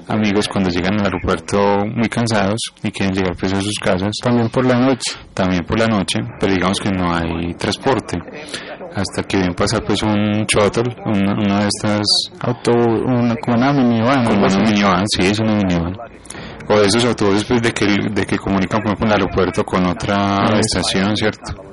amigos 0.07 0.47
cuando 0.47 0.69
llegan 0.69 0.99
al 0.99 1.05
aeropuerto 1.05 1.57
muy 1.85 2.09
cansados 2.09 2.59
y 2.83 2.91
quieren 2.91 3.15
llegar 3.15 3.35
pues, 3.39 3.53
a 3.53 3.61
sus 3.61 3.77
casas. 3.79 4.11
También 4.21 4.49
por 4.49 4.65
la 4.65 4.79
noche. 4.79 5.13
También 5.33 5.65
por 5.65 5.79
la 5.79 5.87
noche, 5.87 6.19
pero 6.39 6.53
digamos 6.53 6.79
que 6.79 6.89
no 6.91 7.13
hay 7.13 7.53
transporte. 7.55 8.17
Hasta 8.95 9.23
que 9.23 9.37
ven 9.37 9.53
pasar 9.53 9.83
pues 9.83 10.01
un 10.03 10.45
shuttle, 10.45 10.95
una, 11.05 11.33
una 11.33 11.59
de 11.61 11.67
estas... 11.67 12.01
Auto, 12.39 12.71
una, 12.71 13.35
como 13.35 13.57
una 13.57 13.73
minivan. 13.73 14.25
Como 14.25 14.45
una 14.45 14.59
minivan, 14.59 15.03
sí, 15.07 15.25
es 15.25 15.39
una 15.39 15.55
minivan. 15.55 15.93
O 16.69 16.79
de 16.79 16.87
esos 16.87 17.05
autobuses 17.05 17.43
pues, 17.43 17.61
de, 17.61 17.71
que, 17.71 17.85
de 17.85 18.25
que 18.25 18.37
comunican 18.37 18.79
por 18.81 18.87
ejemplo, 18.87 19.07
el 19.07 19.21
aeropuerto 19.21 19.63
con 19.63 19.85
otra 19.85 20.59
estación, 20.59 21.15
¿cierto? 21.15 21.64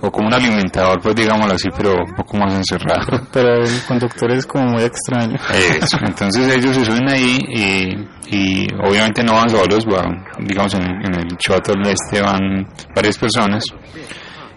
O 0.00 0.10
como 0.12 0.28
un 0.28 0.34
alimentador, 0.34 1.00
pues 1.00 1.14
digámoslo 1.16 1.54
así, 1.54 1.68
pero 1.76 1.94
un 2.04 2.14
poco 2.14 2.36
más 2.36 2.54
encerrado. 2.54 3.20
Pero 3.32 3.62
el 3.62 3.82
conductor 3.86 4.30
es 4.30 4.46
como 4.46 4.66
muy 4.68 4.84
extraño. 4.84 5.36
Eso. 5.52 5.98
Entonces 6.06 6.54
ellos 6.54 6.76
se 6.76 6.84
suben 6.84 7.08
ahí 7.08 7.38
y, 7.48 8.36
y 8.36 8.68
obviamente 8.80 9.24
no 9.24 9.32
van 9.32 9.48
solos, 9.50 9.84
van, 9.86 10.24
digamos 10.46 10.72
en, 10.74 10.82
en 10.82 11.14
el 11.14 11.26
shuttle 11.36 11.90
este 11.90 12.22
van 12.22 12.64
varias 12.94 13.18
personas 13.18 13.64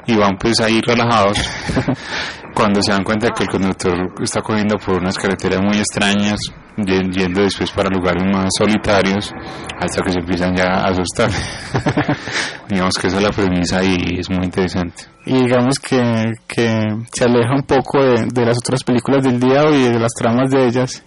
y 0.06 0.16
van 0.16 0.38
pues 0.38 0.60
ahí 0.60 0.80
relajados 0.82 1.38
cuando 2.54 2.82
se 2.82 2.92
dan 2.92 3.04
cuenta 3.04 3.30
que 3.32 3.44
el 3.44 3.50
conductor 3.50 4.14
está 4.22 4.42
cogiendo 4.42 4.78
por 4.78 4.98
unas 4.98 5.18
carreteras 5.18 5.62
muy 5.62 5.78
extrañas 5.78 6.40
yendo 6.78 7.42
después 7.42 7.70
para 7.72 7.90
lugares 7.90 8.24
más 8.24 8.50
solitarios 8.58 9.34
hasta 9.80 10.02
que 10.02 10.12
se 10.12 10.20
empiezan 10.20 10.56
ya 10.56 10.66
a 10.66 10.88
asustar. 10.88 11.30
Digamos 12.70 12.94
que 12.96 13.08
esa 13.08 13.18
es 13.18 13.24
la 13.24 13.32
premisa 13.32 13.84
y 13.84 14.20
es 14.20 14.30
muy 14.30 14.46
interesante. 14.46 15.04
Y 15.26 15.34
digamos 15.34 15.78
que, 15.80 16.32
que 16.48 16.82
se 17.14 17.26
aleja 17.26 17.54
un 17.54 17.64
poco 17.64 18.02
de, 18.02 18.26
de 18.34 18.46
las 18.46 18.58
otras 18.58 18.84
películas 18.84 19.24
del 19.24 19.40
día 19.40 19.70
y 19.70 19.84
de 19.84 20.00
las 20.00 20.14
tramas 20.14 20.50
de 20.50 20.66
ellas 20.66 21.04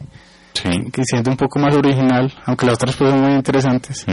que 0.93 1.03
siente 1.05 1.31
un 1.31 1.37
poco 1.37 1.59
más 1.59 1.75
original 1.75 2.33
aunque 2.45 2.67
las 2.67 2.77
otras 2.77 2.97
pues 2.97 3.11
son 3.11 3.21
muy 3.23 3.33
interesantes. 3.33 4.07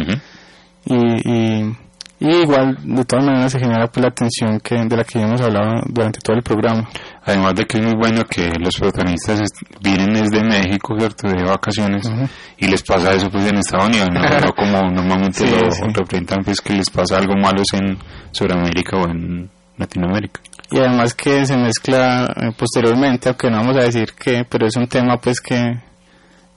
Y, 0.85 0.95
y, 0.95 1.77
y 2.23 2.29
igual 2.43 2.77
de 2.83 3.03
todas 3.03 3.25
maneras 3.25 3.51
se 3.51 3.59
genera 3.59 3.87
pues 3.87 4.03
la 4.03 4.09
atención 4.09 4.59
que, 4.59 4.75
de 4.75 4.95
la 4.95 5.03
que 5.03 5.19
ya 5.19 5.25
hemos 5.25 5.41
hablado 5.41 5.81
durante 5.89 6.19
todo 6.19 6.35
el 6.37 6.43
programa 6.43 6.87
Además 7.25 7.53
de 7.55 7.65
que 7.65 7.77
es 7.79 7.83
muy 7.83 7.95
bueno 7.99 8.23
que 8.25 8.49
los 8.59 8.75
protagonistas 8.77 9.41
vienen 9.81 10.13
desde 10.13 10.43
México, 10.43 10.95
¿cierto? 10.97 11.27
De 11.27 11.43
vacaciones 11.43 12.09
y 12.57 12.67
les 12.67 12.81
pasa 12.83 13.11
eso 13.13 13.29
pues 13.29 13.47
en 13.47 13.57
Estados 13.57 13.87
Unidos, 13.87 14.07
no, 14.13 14.21
No 14.21 14.53
como 14.55 14.89
normalmente 14.91 15.45
Sí, 15.45 15.51
lo 15.51 15.71
sí. 15.71 15.81
representan 15.93 16.43
pues 16.43 16.61
que 16.61 16.73
les 16.73 16.89
pasa 16.89 17.17
algo 17.17 17.33
malo 17.35 17.61
en 17.73 17.97
Sudamérica 18.31 18.97
o 18.97 19.07
en 19.09 19.49
Latinoamérica. 19.77 20.41
y 20.71 20.77
además 20.77 21.13
que 21.15 21.43
se 21.45 21.57
mezcla 21.57 22.25
eh, 22.35 22.51
posteriormente 22.57 23.29
aunque 23.29 23.49
no 23.49 23.57
vamos 23.57 23.77
a 23.77 23.81
decir 23.81 24.13
que 24.13 24.45
pero 24.47 24.67
es 24.67 24.75
un 24.77 24.87
tema 24.87 25.17
pues 25.17 25.41
que, 25.41 25.59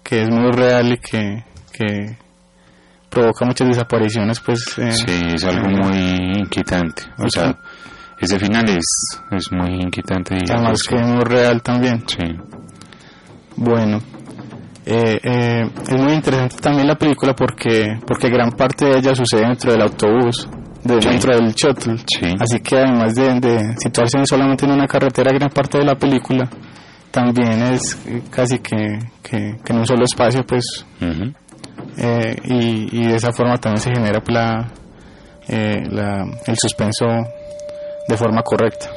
que 0.02 0.22
es 0.22 0.28
muy 0.30 0.50
real 0.52 0.92
y 0.92 0.98
que, 0.98 1.42
que 1.72 2.16
provoca 3.14 3.44
muchas 3.46 3.68
desapariciones 3.68 4.40
pues 4.40 4.76
eh, 4.78 4.90
Sí, 4.90 5.20
es 5.34 5.44
algo 5.44 5.68
muy 5.68 5.96
inquietante. 6.40 7.04
O 7.18 7.28
sea, 7.30 7.56
ese 8.18 8.38
final 8.38 8.64
es, 8.68 9.20
es 9.30 9.50
muy 9.52 9.80
inquietante. 9.80 10.36
Y 10.36 10.50
además 10.50 10.82
que 10.82 10.96
muy 10.96 11.24
real 11.24 11.62
también 11.62 12.02
Sí. 12.06 12.24
Bueno, 13.56 13.98
eh, 14.84 15.18
eh, 15.22 15.62
es 15.88 16.00
muy 16.00 16.12
interesante 16.12 16.56
también 16.56 16.88
la 16.88 16.96
película 16.96 17.34
porque 17.34 17.98
porque 18.06 18.28
gran 18.28 18.50
parte 18.52 18.84
de 18.86 18.98
ella 18.98 19.14
sucede 19.14 19.42
dentro 19.42 19.72
del 19.72 19.82
autobús, 19.82 20.48
de, 20.82 21.00
Sí. 21.00 21.08
dentro 21.08 21.34
del 21.36 21.52
shuttle. 21.54 21.94
Así 22.40 22.60
que 22.60 22.76
además 22.76 23.14
de, 23.14 23.40
de 23.40 23.74
situarse 23.78 24.18
solamente 24.26 24.66
en 24.66 24.72
una 24.72 24.86
carretera, 24.86 25.32
gran 25.32 25.50
parte 25.50 25.78
de 25.78 25.84
la 25.84 25.94
película 25.94 26.48
también 27.10 27.62
es 27.72 27.96
casi 28.28 28.58
que, 28.58 28.98
que, 29.22 29.56
que 29.64 29.72
en 29.72 29.78
un 29.78 29.86
solo 29.86 30.02
espacio, 30.04 30.44
pues. 30.44 30.84
Eh, 31.97 32.36
y, 32.45 33.01
y 33.01 33.07
de 33.09 33.16
esa 33.16 33.32
forma 33.32 33.57
también 33.59 33.80
se 33.80 33.90
genera 33.90 34.22
la, 34.26 34.68
eh, 35.49 35.82
la, 35.90 36.24
el 36.47 36.57
suspenso 36.59 37.07
de 38.09 38.16
forma 38.16 38.42
correcta. 38.42 38.88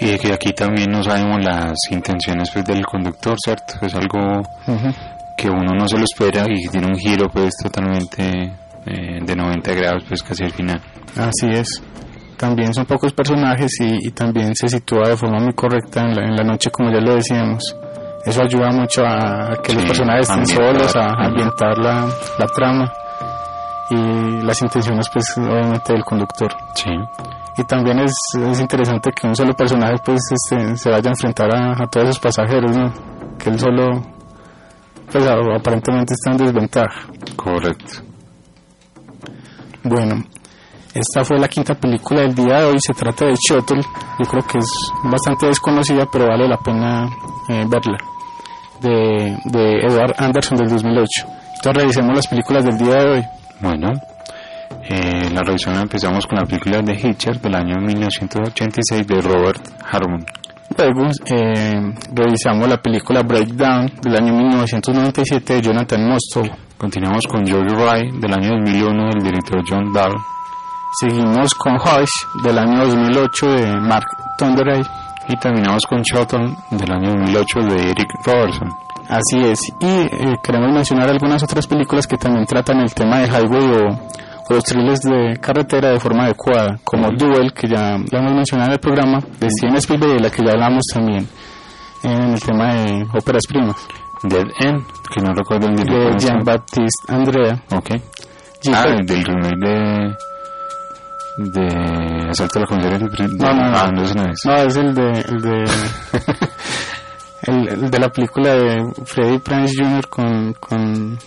Y 0.00 0.16
que 0.18 0.32
aquí 0.32 0.52
también 0.52 0.90
no 0.90 1.02
sabemos 1.02 1.44
las 1.44 1.76
intenciones 1.90 2.50
pues, 2.52 2.64
del 2.64 2.86
conductor, 2.86 3.36
¿cierto? 3.44 3.74
Es 3.82 3.94
algo 3.94 4.42
que 5.36 5.50
uno 5.50 5.72
no 5.76 5.88
se 5.88 5.96
lo 5.98 6.04
espera 6.04 6.44
y 6.48 6.68
tiene 6.68 6.86
un 6.86 6.96
giro 6.96 7.28
pues 7.28 7.54
totalmente 7.62 8.52
eh, 8.86 9.18
de 9.24 9.36
90 9.36 9.74
grados 9.74 10.04
pues 10.08 10.22
casi 10.22 10.44
al 10.44 10.52
final. 10.52 10.80
Así 11.16 11.48
es. 11.50 11.82
También 12.36 12.72
son 12.72 12.86
pocos 12.86 13.12
personajes 13.12 13.72
y, 13.80 14.06
y 14.06 14.10
también 14.12 14.54
se 14.54 14.68
sitúa 14.68 15.08
de 15.08 15.16
forma 15.16 15.40
muy 15.40 15.52
correcta 15.54 16.02
en 16.02 16.14
la, 16.14 16.24
en 16.24 16.36
la 16.36 16.44
noche, 16.44 16.70
como 16.70 16.92
ya 16.92 17.00
lo 17.00 17.16
decíamos. 17.16 17.76
Eso 18.24 18.42
ayuda 18.42 18.70
mucho 18.70 19.02
a, 19.04 19.56
que 19.62 19.72
los 19.72 19.84
personajes 19.84 20.28
estén 20.28 20.46
solos, 20.46 20.94
a, 20.96 21.06
ambientar 21.26 21.78
la, 21.78 22.06
la 22.38 22.46
trama 22.46 22.92
y 23.90 24.42
las 24.42 24.60
intenciones, 24.60 25.08
pues, 25.12 25.36
obviamente, 25.38 25.92
del 25.92 26.04
conductor. 26.04 26.52
Sí. 26.74 26.90
Y 27.56 27.64
también 27.64 28.00
es, 28.00 28.14
es 28.38 28.60
interesante 28.60 29.10
que 29.12 29.26
un 29.26 29.34
solo 29.34 29.54
personaje, 29.54 29.94
pues, 30.04 30.20
este, 30.30 30.76
se 30.76 30.90
vaya 30.90 31.08
a 31.08 31.10
enfrentar 31.10 31.54
a, 31.54 31.82
a 31.82 31.86
todos 31.86 32.10
esos 32.10 32.20
pasajeros, 32.20 32.76
¿no? 32.76 32.92
Que 33.38 33.50
él 33.50 33.58
solo, 33.58 34.02
pues, 35.10 35.26
aparentemente 35.26 36.14
está 36.14 36.32
en 36.32 36.36
desventaja. 36.36 37.06
Correcto. 37.36 38.02
Bueno, 39.84 40.22
esta 40.98 41.24
fue 41.24 41.38
la 41.38 41.48
quinta 41.48 41.74
película 41.74 42.22
del 42.22 42.34
día 42.34 42.60
de 42.60 42.64
hoy. 42.64 42.78
Se 42.80 42.94
trata 42.94 43.26
de 43.26 43.34
Shuttle. 43.34 43.82
Yo 44.18 44.24
creo 44.26 44.42
que 44.46 44.58
es 44.58 44.92
bastante 45.04 45.46
desconocida, 45.46 46.06
pero 46.10 46.26
vale 46.26 46.48
la 46.48 46.58
pena 46.58 47.08
eh, 47.48 47.64
verla. 47.68 47.98
De, 48.80 49.36
de 49.46 49.80
Edward 49.86 50.14
Anderson 50.18 50.58
del 50.58 50.68
2008. 50.68 51.08
Entonces 51.56 51.82
revisemos 51.82 52.14
las 52.14 52.26
películas 52.28 52.64
del 52.64 52.78
día 52.78 52.94
de 52.94 53.10
hoy. 53.10 53.24
Bueno, 53.60 53.88
eh, 54.88 55.30
la 55.32 55.42
revisión 55.42 55.74
empezamos 55.74 56.26
con 56.26 56.38
la 56.38 56.44
película 56.44 56.80
de 56.80 56.94
Hitcher 56.94 57.40
del 57.40 57.54
año 57.54 57.74
1986 57.80 59.06
de 59.06 59.20
Robert 59.20 59.60
Harmon. 59.90 60.24
Luego 60.76 61.08
eh, 61.26 61.92
revisamos 62.14 62.68
la 62.68 62.80
película 62.80 63.22
Breakdown 63.22 63.90
del 64.02 64.16
año 64.16 64.32
1997 64.34 65.54
de 65.54 65.60
Jonathan 65.60 66.08
Mostow. 66.08 66.44
Continuamos 66.76 67.26
con 67.26 67.44
Joey 67.44 67.66
Rye 67.66 68.20
del 68.20 68.32
año 68.32 68.50
2001 68.58 69.10
del 69.14 69.24
director 69.24 69.62
John 69.68 69.92
Dahl. 69.92 70.14
Seguimos 70.90 71.54
con 71.54 71.74
Hush 71.74 72.42
del 72.42 72.58
año 72.58 72.86
2008 72.86 73.46
de 73.46 73.76
Mark 73.80 74.06
Tonderay. 74.38 74.82
Y 75.28 75.36
terminamos 75.36 75.82
con 75.86 76.00
Shotton 76.00 76.56
del 76.70 76.90
año 76.90 77.10
2008 77.10 77.60
de 77.68 77.90
Eric 77.90 78.08
Robertson. 78.24 78.68
Así 79.08 79.38
es. 79.38 79.60
Y 79.80 79.86
eh, 79.86 80.36
queremos 80.42 80.72
mencionar 80.72 81.10
algunas 81.10 81.42
otras 81.42 81.66
películas 81.66 82.06
que 82.06 82.16
también 82.16 82.46
tratan 82.46 82.80
el 82.80 82.94
tema 82.94 83.18
de 83.18 83.26
highway 83.26 83.70
o, 83.72 83.88
o 83.88 84.54
los 84.54 84.64
thrillers 84.64 85.00
de 85.00 85.38
carretera 85.38 85.90
de 85.90 86.00
forma 86.00 86.24
adecuada, 86.24 86.78
como 86.82 87.10
Duel, 87.10 87.52
que 87.52 87.68
ya, 87.68 87.96
hemos 87.96 88.32
mencionado 88.32 88.70
en 88.70 88.74
el 88.74 88.80
programa, 88.80 89.20
de 89.38 89.48
Steven 89.50 89.76
Spielberg, 89.76 90.14
de 90.14 90.20
la 90.20 90.30
que 90.30 90.42
ya 90.42 90.52
hablamos 90.52 90.82
también 90.92 91.28
en 92.02 92.22
el 92.32 92.40
tema 92.40 92.74
de 92.74 93.06
óperas 93.14 93.42
primas. 93.46 93.76
Dead 94.22 94.46
End, 94.60 94.84
que 95.14 95.20
no 95.20 95.32
recuerdo 95.34 95.68
el 95.68 95.76
De. 95.76 96.16
Jean-Baptiste 96.18 97.12
Andrea. 97.12 97.62
Ok. 97.70 97.90
Ah, 98.74 98.86
del 99.04 99.24
remake 99.24 99.56
de. 99.60 100.27
De. 101.38 102.28
Asalto 102.30 102.58
a 102.58 102.62
la 102.62 102.66
comisaría 102.66 102.98
de. 102.98 103.28
No, 103.28 103.54
no, 103.54 103.70
no. 103.70 103.92
No, 103.92 104.02
ese 104.04 104.14
no 104.14 104.30
es. 104.32 104.40
No, 104.44 104.56
es 104.56 104.76
el 104.76 104.94
de... 104.94 105.10
El 105.20 105.40
de 105.40 105.64
el, 107.42 107.68
el 107.68 107.90
de 107.90 107.98
la 107.98 108.08
película 108.10 108.54
de 108.54 108.92
Freddie 109.04 109.38
Prinze 109.40 109.74
Jr. 109.82 110.08
con... 110.08 110.52
con 110.54 111.18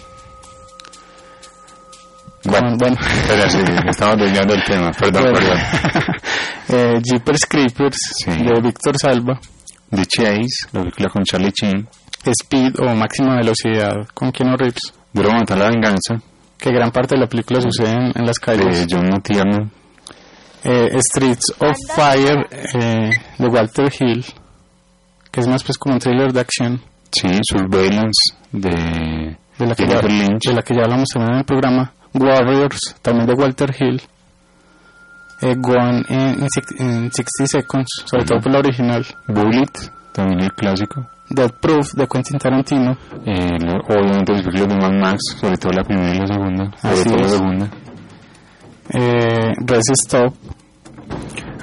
Bueno, 2.44 2.76
bueno. 2.78 2.98
Espera, 3.00 3.50
sí, 3.50 3.60
estamos 3.88 4.18
desviando 4.18 4.54
el 4.54 4.64
tema. 4.64 4.92
Perdón, 4.92 5.24
Bueno. 5.24 5.38
perdón. 5.40 5.58
eh, 6.70 7.02
Jeepers 7.04 7.46
Creepers 7.48 7.98
de 8.28 8.62
Víctor 8.62 8.98
Salva. 8.98 9.40
The 9.90 10.06
Chase, 10.06 10.68
la 10.72 10.82
película 10.82 11.10
con 11.10 11.24
Charlie 11.24 11.52
Chin. 11.52 11.88
Speed 12.24 12.80
o 12.80 12.96
Máxima 12.96 13.36
Velocidad 13.38 13.94
con 14.14 14.32
Keanu 14.32 14.56
Reeves. 14.56 14.94
Duro 15.12 15.32
matar 15.34 15.58
la 15.58 15.70
venganza. 15.70 16.16
Que 16.58 16.72
gran 16.72 16.92
parte 16.92 17.16
de 17.16 17.22
la 17.22 17.28
película 17.28 17.60
sucede 17.60 17.90
en, 17.92 18.12
en 18.16 18.26
las 18.26 18.40
calles. 18.40 18.88
De 18.88 18.96
John 18.96 19.10
McTiernan. 19.10 19.72
Eh, 20.64 21.00
Streets 21.00 21.54
of 21.60 21.76
Fire 21.96 22.46
eh, 22.52 23.10
de 23.38 23.48
Walter 23.48 23.92
Hill. 24.00 24.26
Que 25.32 25.40
es 25.40 25.48
más 25.48 25.64
pues 25.64 25.78
como 25.78 25.96
un 25.96 26.00
thriller 26.02 26.32
de 26.34 26.40
acción. 26.42 26.82
Sí, 27.12 27.28
Surveillance 27.44 28.36
de. 28.52 29.38
De 29.58 29.68
la, 29.68 29.76
que 29.76 29.86
ya, 29.88 30.02
Lynch. 30.02 30.42
de 30.48 30.54
la 30.56 30.62
que 30.64 30.74
ya 30.74 30.82
hablamos 30.84 31.08
también 31.14 31.34
en 31.34 31.40
el 31.40 31.46
programa. 31.46 31.94
Warriors, 32.14 32.96
también 33.02 33.28
de 33.28 33.34
Walter 33.34 33.76
Hill. 33.80 34.02
Eh, 35.42 35.56
Gone 35.58 36.04
in, 36.10 36.42
in 36.42 36.48
six- 36.50 36.80
in 36.80 37.12
60 37.12 37.48
Seconds, 37.48 38.04
sobre 38.06 38.26
todo 38.26 38.40
por 38.40 38.52
la 38.52 38.60
original. 38.60 39.06
Bullet, 39.28 39.72
también 40.14 40.42
el 40.42 40.52
clásico. 40.54 41.08
Dead 41.30 41.52
Proof 41.62 41.94
de 41.94 42.08
Quentin 42.08 42.38
Tarantino. 42.38 42.92
Eh, 43.26 43.50
obviamente 43.88 44.34
las 44.34 44.42
películas 44.44 44.68
de 44.68 44.76
Mad 44.82 45.00
Max, 45.00 45.20
sobre 45.40 45.58
todo 45.58 45.72
la 45.72 45.84
primera 45.84 46.14
y 46.16 46.20
la 46.20 46.28
segunda. 46.28 46.72
Sobre 46.78 46.94
Así 46.94 47.04
todo 47.06 47.18
la 47.18 47.26
es. 47.26 47.32
segunda. 47.32 47.70
Eh, 48.94 49.52
Stop. 50.06 50.34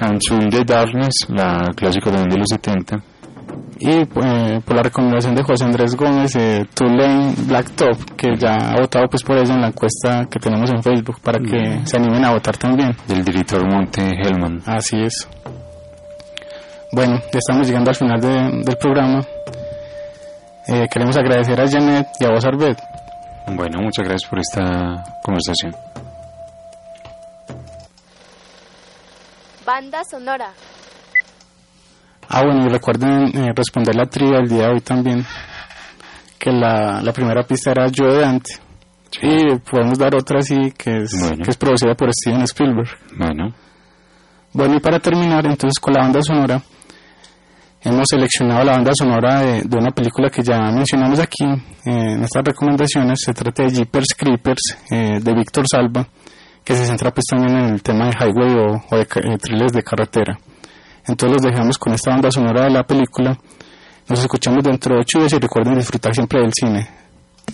And 0.01 0.19
Soon 0.25 0.49
the 0.49 0.63
Darkness, 0.63 1.13
la 1.29 1.71
clásica 1.75 2.05
también 2.11 2.29
de 2.29 2.37
los 2.37 2.47
70. 2.49 2.97
Y 3.81 3.89
eh, 3.91 4.07
por 4.65 4.75
la 4.75 4.83
recomendación 4.83 5.35
de 5.35 5.43
José 5.43 5.65
Andrés 5.65 5.95
Gómez, 5.95 6.35
eh, 6.35 6.65
Tulane 6.73 7.33
Blacktop, 7.47 7.97
que 8.15 8.35
ya 8.37 8.55
ha 8.55 8.79
votado 8.79 9.07
pues 9.09 9.23
por 9.23 9.37
eso 9.37 9.53
en 9.53 9.61
la 9.61 9.67
encuesta 9.67 10.25
que 10.29 10.39
tenemos 10.39 10.69
en 10.69 10.81
Facebook, 10.83 11.19
para 11.21 11.39
que 11.39 11.79
Mm. 11.79 11.85
se 11.85 11.97
animen 11.97 12.23
a 12.25 12.31
votar 12.31 12.55
también. 12.57 12.95
Del 13.07 13.23
director 13.23 13.61
Monte 13.69 14.01
Hellman. 14.01 14.61
Así 14.65 15.01
es. 15.01 15.27
Bueno, 16.91 17.19
ya 17.31 17.39
estamos 17.39 17.67
llegando 17.67 17.89
al 17.91 17.95
final 17.95 18.19
de- 18.21 18.63
del 18.65 18.77
programa. 18.77 19.21
Eh, 20.67 20.87
queremos 20.91 21.17
agradecer 21.17 21.59
a 21.59 21.67
Janet 21.69 22.07
y 22.19 22.25
a 22.25 22.29
vos, 22.31 22.45
Arbet. 22.45 22.77
Bueno, 23.47 23.79
muchas 23.81 24.05
gracias 24.07 24.29
por 24.29 24.39
esta 24.39 25.03
conversación. 25.23 25.73
Banda 29.71 30.01
sonora. 30.09 30.49
Ah, 32.27 32.41
bueno, 32.43 32.65
y 32.65 32.69
recuerden 32.69 33.27
eh, 33.37 33.53
responder 33.55 33.93
la 33.95 34.07
trivia 34.07 34.39
el 34.39 34.49
día 34.49 34.63
de 34.63 34.73
hoy 34.73 34.81
también. 34.81 35.23
Que 36.39 36.51
la, 36.51 37.03
la 37.03 37.13
primera 37.13 37.43
pista 37.43 37.69
era 37.69 37.85
Yo 37.87 38.05
de 38.11 38.19
Dante. 38.21 38.49
Y 39.21 39.59
podemos 39.59 39.99
dar 39.99 40.15
otra 40.15 40.39
así, 40.39 40.55
que 40.75 41.03
es, 41.03 41.11
Bueno. 41.19 41.43
que 41.43 41.51
es 41.51 41.57
producida 41.57 41.93
por 41.93 42.09
Steven 42.11 42.41
Spielberg. 42.45 42.89
Bueno, 43.15 43.53
Bueno, 44.53 44.75
y 44.75 44.79
para 44.79 44.99
terminar, 44.99 45.45
entonces 45.45 45.79
con 45.79 45.93
la 45.93 46.01
banda 46.01 46.19
sonora, 46.23 46.59
hemos 47.81 48.07
seleccionado 48.09 48.63
la 48.63 48.71
banda 48.71 48.91
sonora 48.95 49.41
de, 49.41 49.61
de 49.61 49.77
una 49.77 49.91
película 49.91 50.31
que 50.31 50.41
ya 50.41 50.57
mencionamos 50.71 51.19
aquí 51.19 51.43
eh, 51.45 52.13
en 52.15 52.23
estas 52.23 52.43
recomendaciones. 52.43 53.19
Se 53.23 53.33
trata 53.35 53.63
de 53.65 53.69
Jeepers 53.69 54.15
Creepers 54.17 54.77
eh, 54.89 55.19
de 55.21 55.33
Víctor 55.35 55.65
Salva, 55.71 56.07
que 56.69 56.75
se 56.75 56.85
centra 56.85 57.09
pues 57.09 57.25
también 57.25 57.57
en 57.57 57.73
el 57.73 57.81
tema 57.81 58.05
de 58.05 58.11
highway 58.11 58.53
o, 58.53 58.79
o 58.91 58.95
de 58.95 59.01
eh, 59.01 59.37
thrillers 59.41 59.73
de 59.73 59.81
carretera. 59.81 60.37
Entonces 61.07 61.31
los 61.31 61.41
dejamos 61.41 61.79
con 61.79 61.93
esta 61.93 62.11
banda 62.11 62.29
sonora 62.29 62.65
de 62.65 62.69
la 62.69 62.83
película. 62.83 63.35
Nos 64.07 64.19
escuchamos 64.19 64.63
dentro 64.63 64.93
de 64.93 65.01
ocho 65.01 65.17
días 65.17 65.33
y 65.33 65.39
recuerden 65.39 65.79
disfrutar 65.79 66.13
siempre 66.13 66.41
del 66.41 66.53
cine. 66.53 66.87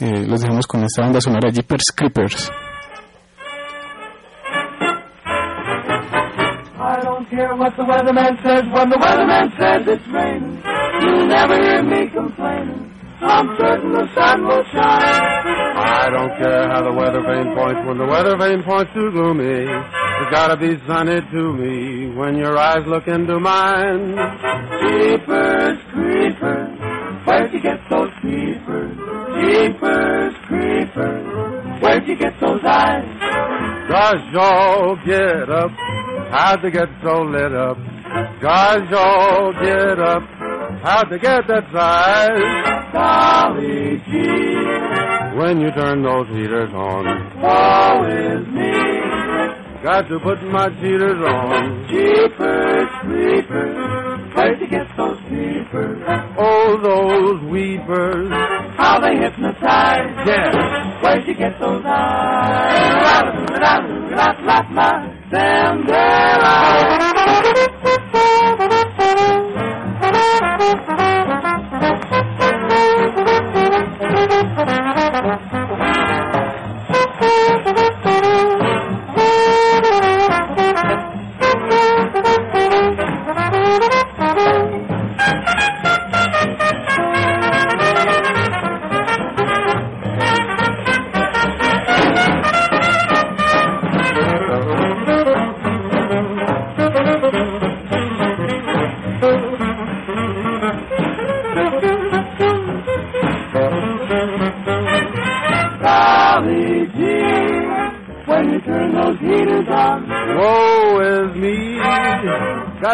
Eh, 0.01 0.28
los 0.28 0.41
dejamos 0.41 0.68
con 0.68 0.84
esta 0.84 1.03
banda 1.03 1.22
sonora 1.22 1.49
Jeepers 1.49 1.86
Creepers. 1.95 2.51
I 6.78 7.01
don't 7.01 7.30
care 7.30 7.55
what 7.55 7.74
the 7.78 7.84
weatherman 7.84 8.36
says 8.43 8.63
when 8.74 8.89
the 8.89 8.97
weatherman 8.97 9.49
says 9.57 9.88
it's 9.88 10.07
raining. 10.09 10.61
You'll 11.01 11.26
never 11.26 11.55
hear 11.55 11.82
me 11.84 12.09
complaining. 12.11 12.95
I'm 13.26 13.47
certain 13.57 13.91
the 13.91 14.07
sun 14.13 14.45
will 14.45 14.63
shine. 14.71 15.21
I 15.78 16.09
don't 16.09 16.38
care 16.38 16.69
how 16.69 16.84
the 16.84 16.93
weather 16.93 17.21
vane 17.21 17.55
points 17.55 17.82
when 17.88 17.97
the 17.97 18.05
weather 18.05 18.38
vane 18.38 18.63
points 18.63 18.91
to 18.93 19.11
gloomy. 19.11 19.65
It's 19.65 20.32
gotta 20.32 20.55
be 20.55 20.78
sunny 20.88 21.19
to 21.21 21.53
me 21.53 22.15
when 22.15 22.38
your 22.38 22.57
eyes 22.57 22.86
look 22.88 23.07
into 23.07 23.39
mine. 23.39 24.15
Jeepers, 24.82 25.78
creepers, 25.91 26.80
where'd 27.26 27.51
you 27.51 27.61
get 27.61 27.80
those 27.89 28.11
creepers? 28.21 28.93
Jeepers, 29.41 30.34
creepers, 30.47 31.82
where'd 31.82 32.07
you 32.07 32.15
get 32.17 32.39
those 32.39 32.61
eyes? 32.63 33.05
Gosh, 33.89 34.21
y'all 34.34 34.95
get 35.05 35.49
up. 35.49 35.71
How'd 36.32 36.61
they 36.63 36.71
get 36.71 36.89
so 37.03 37.21
lit 37.23 37.53
up? 37.53 37.78
Gosh, 38.39 38.88
y'all 38.91 39.51
get 39.53 39.99
up. 39.99 40.22
How'd 40.84 41.10
they 41.10 41.18
get 41.18 41.47
that 41.47 41.66
size? 41.74 42.43
Golly 42.93 43.97
gee, 44.06 45.36
When 45.38 45.60
you 45.60 45.72
turn 45.72 46.03
those 46.03 46.28
heaters 46.30 46.72
on, 46.74 47.06
woe 47.41 48.03
is 48.06 48.45
me. 48.47 48.72
got 49.84 50.08
to 50.10 50.20
put 50.20 50.43
my 50.43 50.70
cheaters 50.80 51.20
on. 51.26 51.88
Jeepers, 51.89 52.88
creepers, 53.01 53.76
where'd 54.36 54.60
you 54.62 54.68
get 54.68 54.88
those 54.95 55.18
creepers? 55.28 56.03
Oh, 56.38 56.78
those 56.84 57.41
weepers. 57.49 58.30
How 58.78 58.99
they 58.99 59.16
hypnotize. 59.18 60.28
Yeah. 60.28 61.01
Where'd 61.01 61.26
you 61.28 61.34
get 61.36 61.60
those 61.60 61.84
eyes? 61.86 63.01
La-la-la-la-la-la, 63.03 65.01
Thank 68.26 68.61
you. 70.99 71.05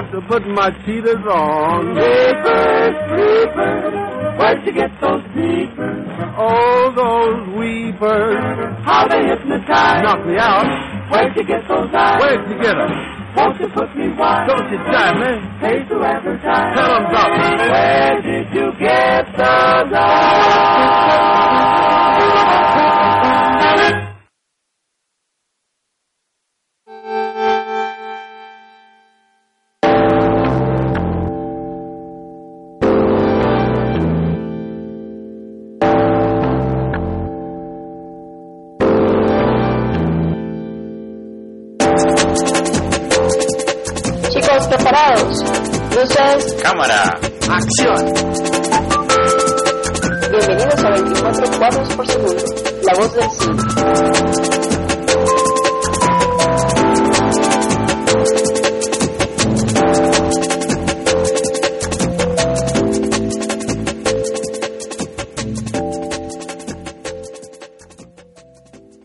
Got 0.01 0.11
to 0.13 0.21
put 0.21 0.47
my 0.47 0.71
cheaters 0.83 1.21
on. 1.29 1.93
Creepers, 1.93 2.95
creepers, 3.05 3.93
where'd 4.39 4.65
you 4.65 4.73
get 4.73 4.89
those 4.99 5.21
creepers? 5.31 6.07
Oh, 6.41 6.89
those 6.97 7.53
weepers. 7.53 8.41
How 8.81 9.07
they 9.07 9.21
hypnotize. 9.29 10.01
Knock 10.01 10.25
me 10.25 10.37
out. 10.39 10.65
Where'd 11.11 11.37
you 11.37 11.43
get 11.45 11.67
those 11.67 11.93
eyes? 11.93 12.19
Where'd 12.19 12.49
you 12.49 12.57
get 12.63 12.73
them? 12.81 12.89
Won't 13.37 13.59
you 13.61 13.67
put 13.69 13.95
me 13.95 14.09
wise? 14.17 14.49
Don't 14.49 14.71
you 14.71 14.79
jive 14.89 15.19
me. 15.21 15.31
Pay 15.61 15.83
to 15.87 15.95
advertise. 16.03 16.75
Tell 16.75 16.95
'em 16.97 17.05
about 17.05 17.31
me. 17.37 17.69
Where 17.69 18.21
did 18.21 18.53
you 18.55 18.71
get 18.79 19.25
those 19.37 19.93
eyes? 19.93 20.40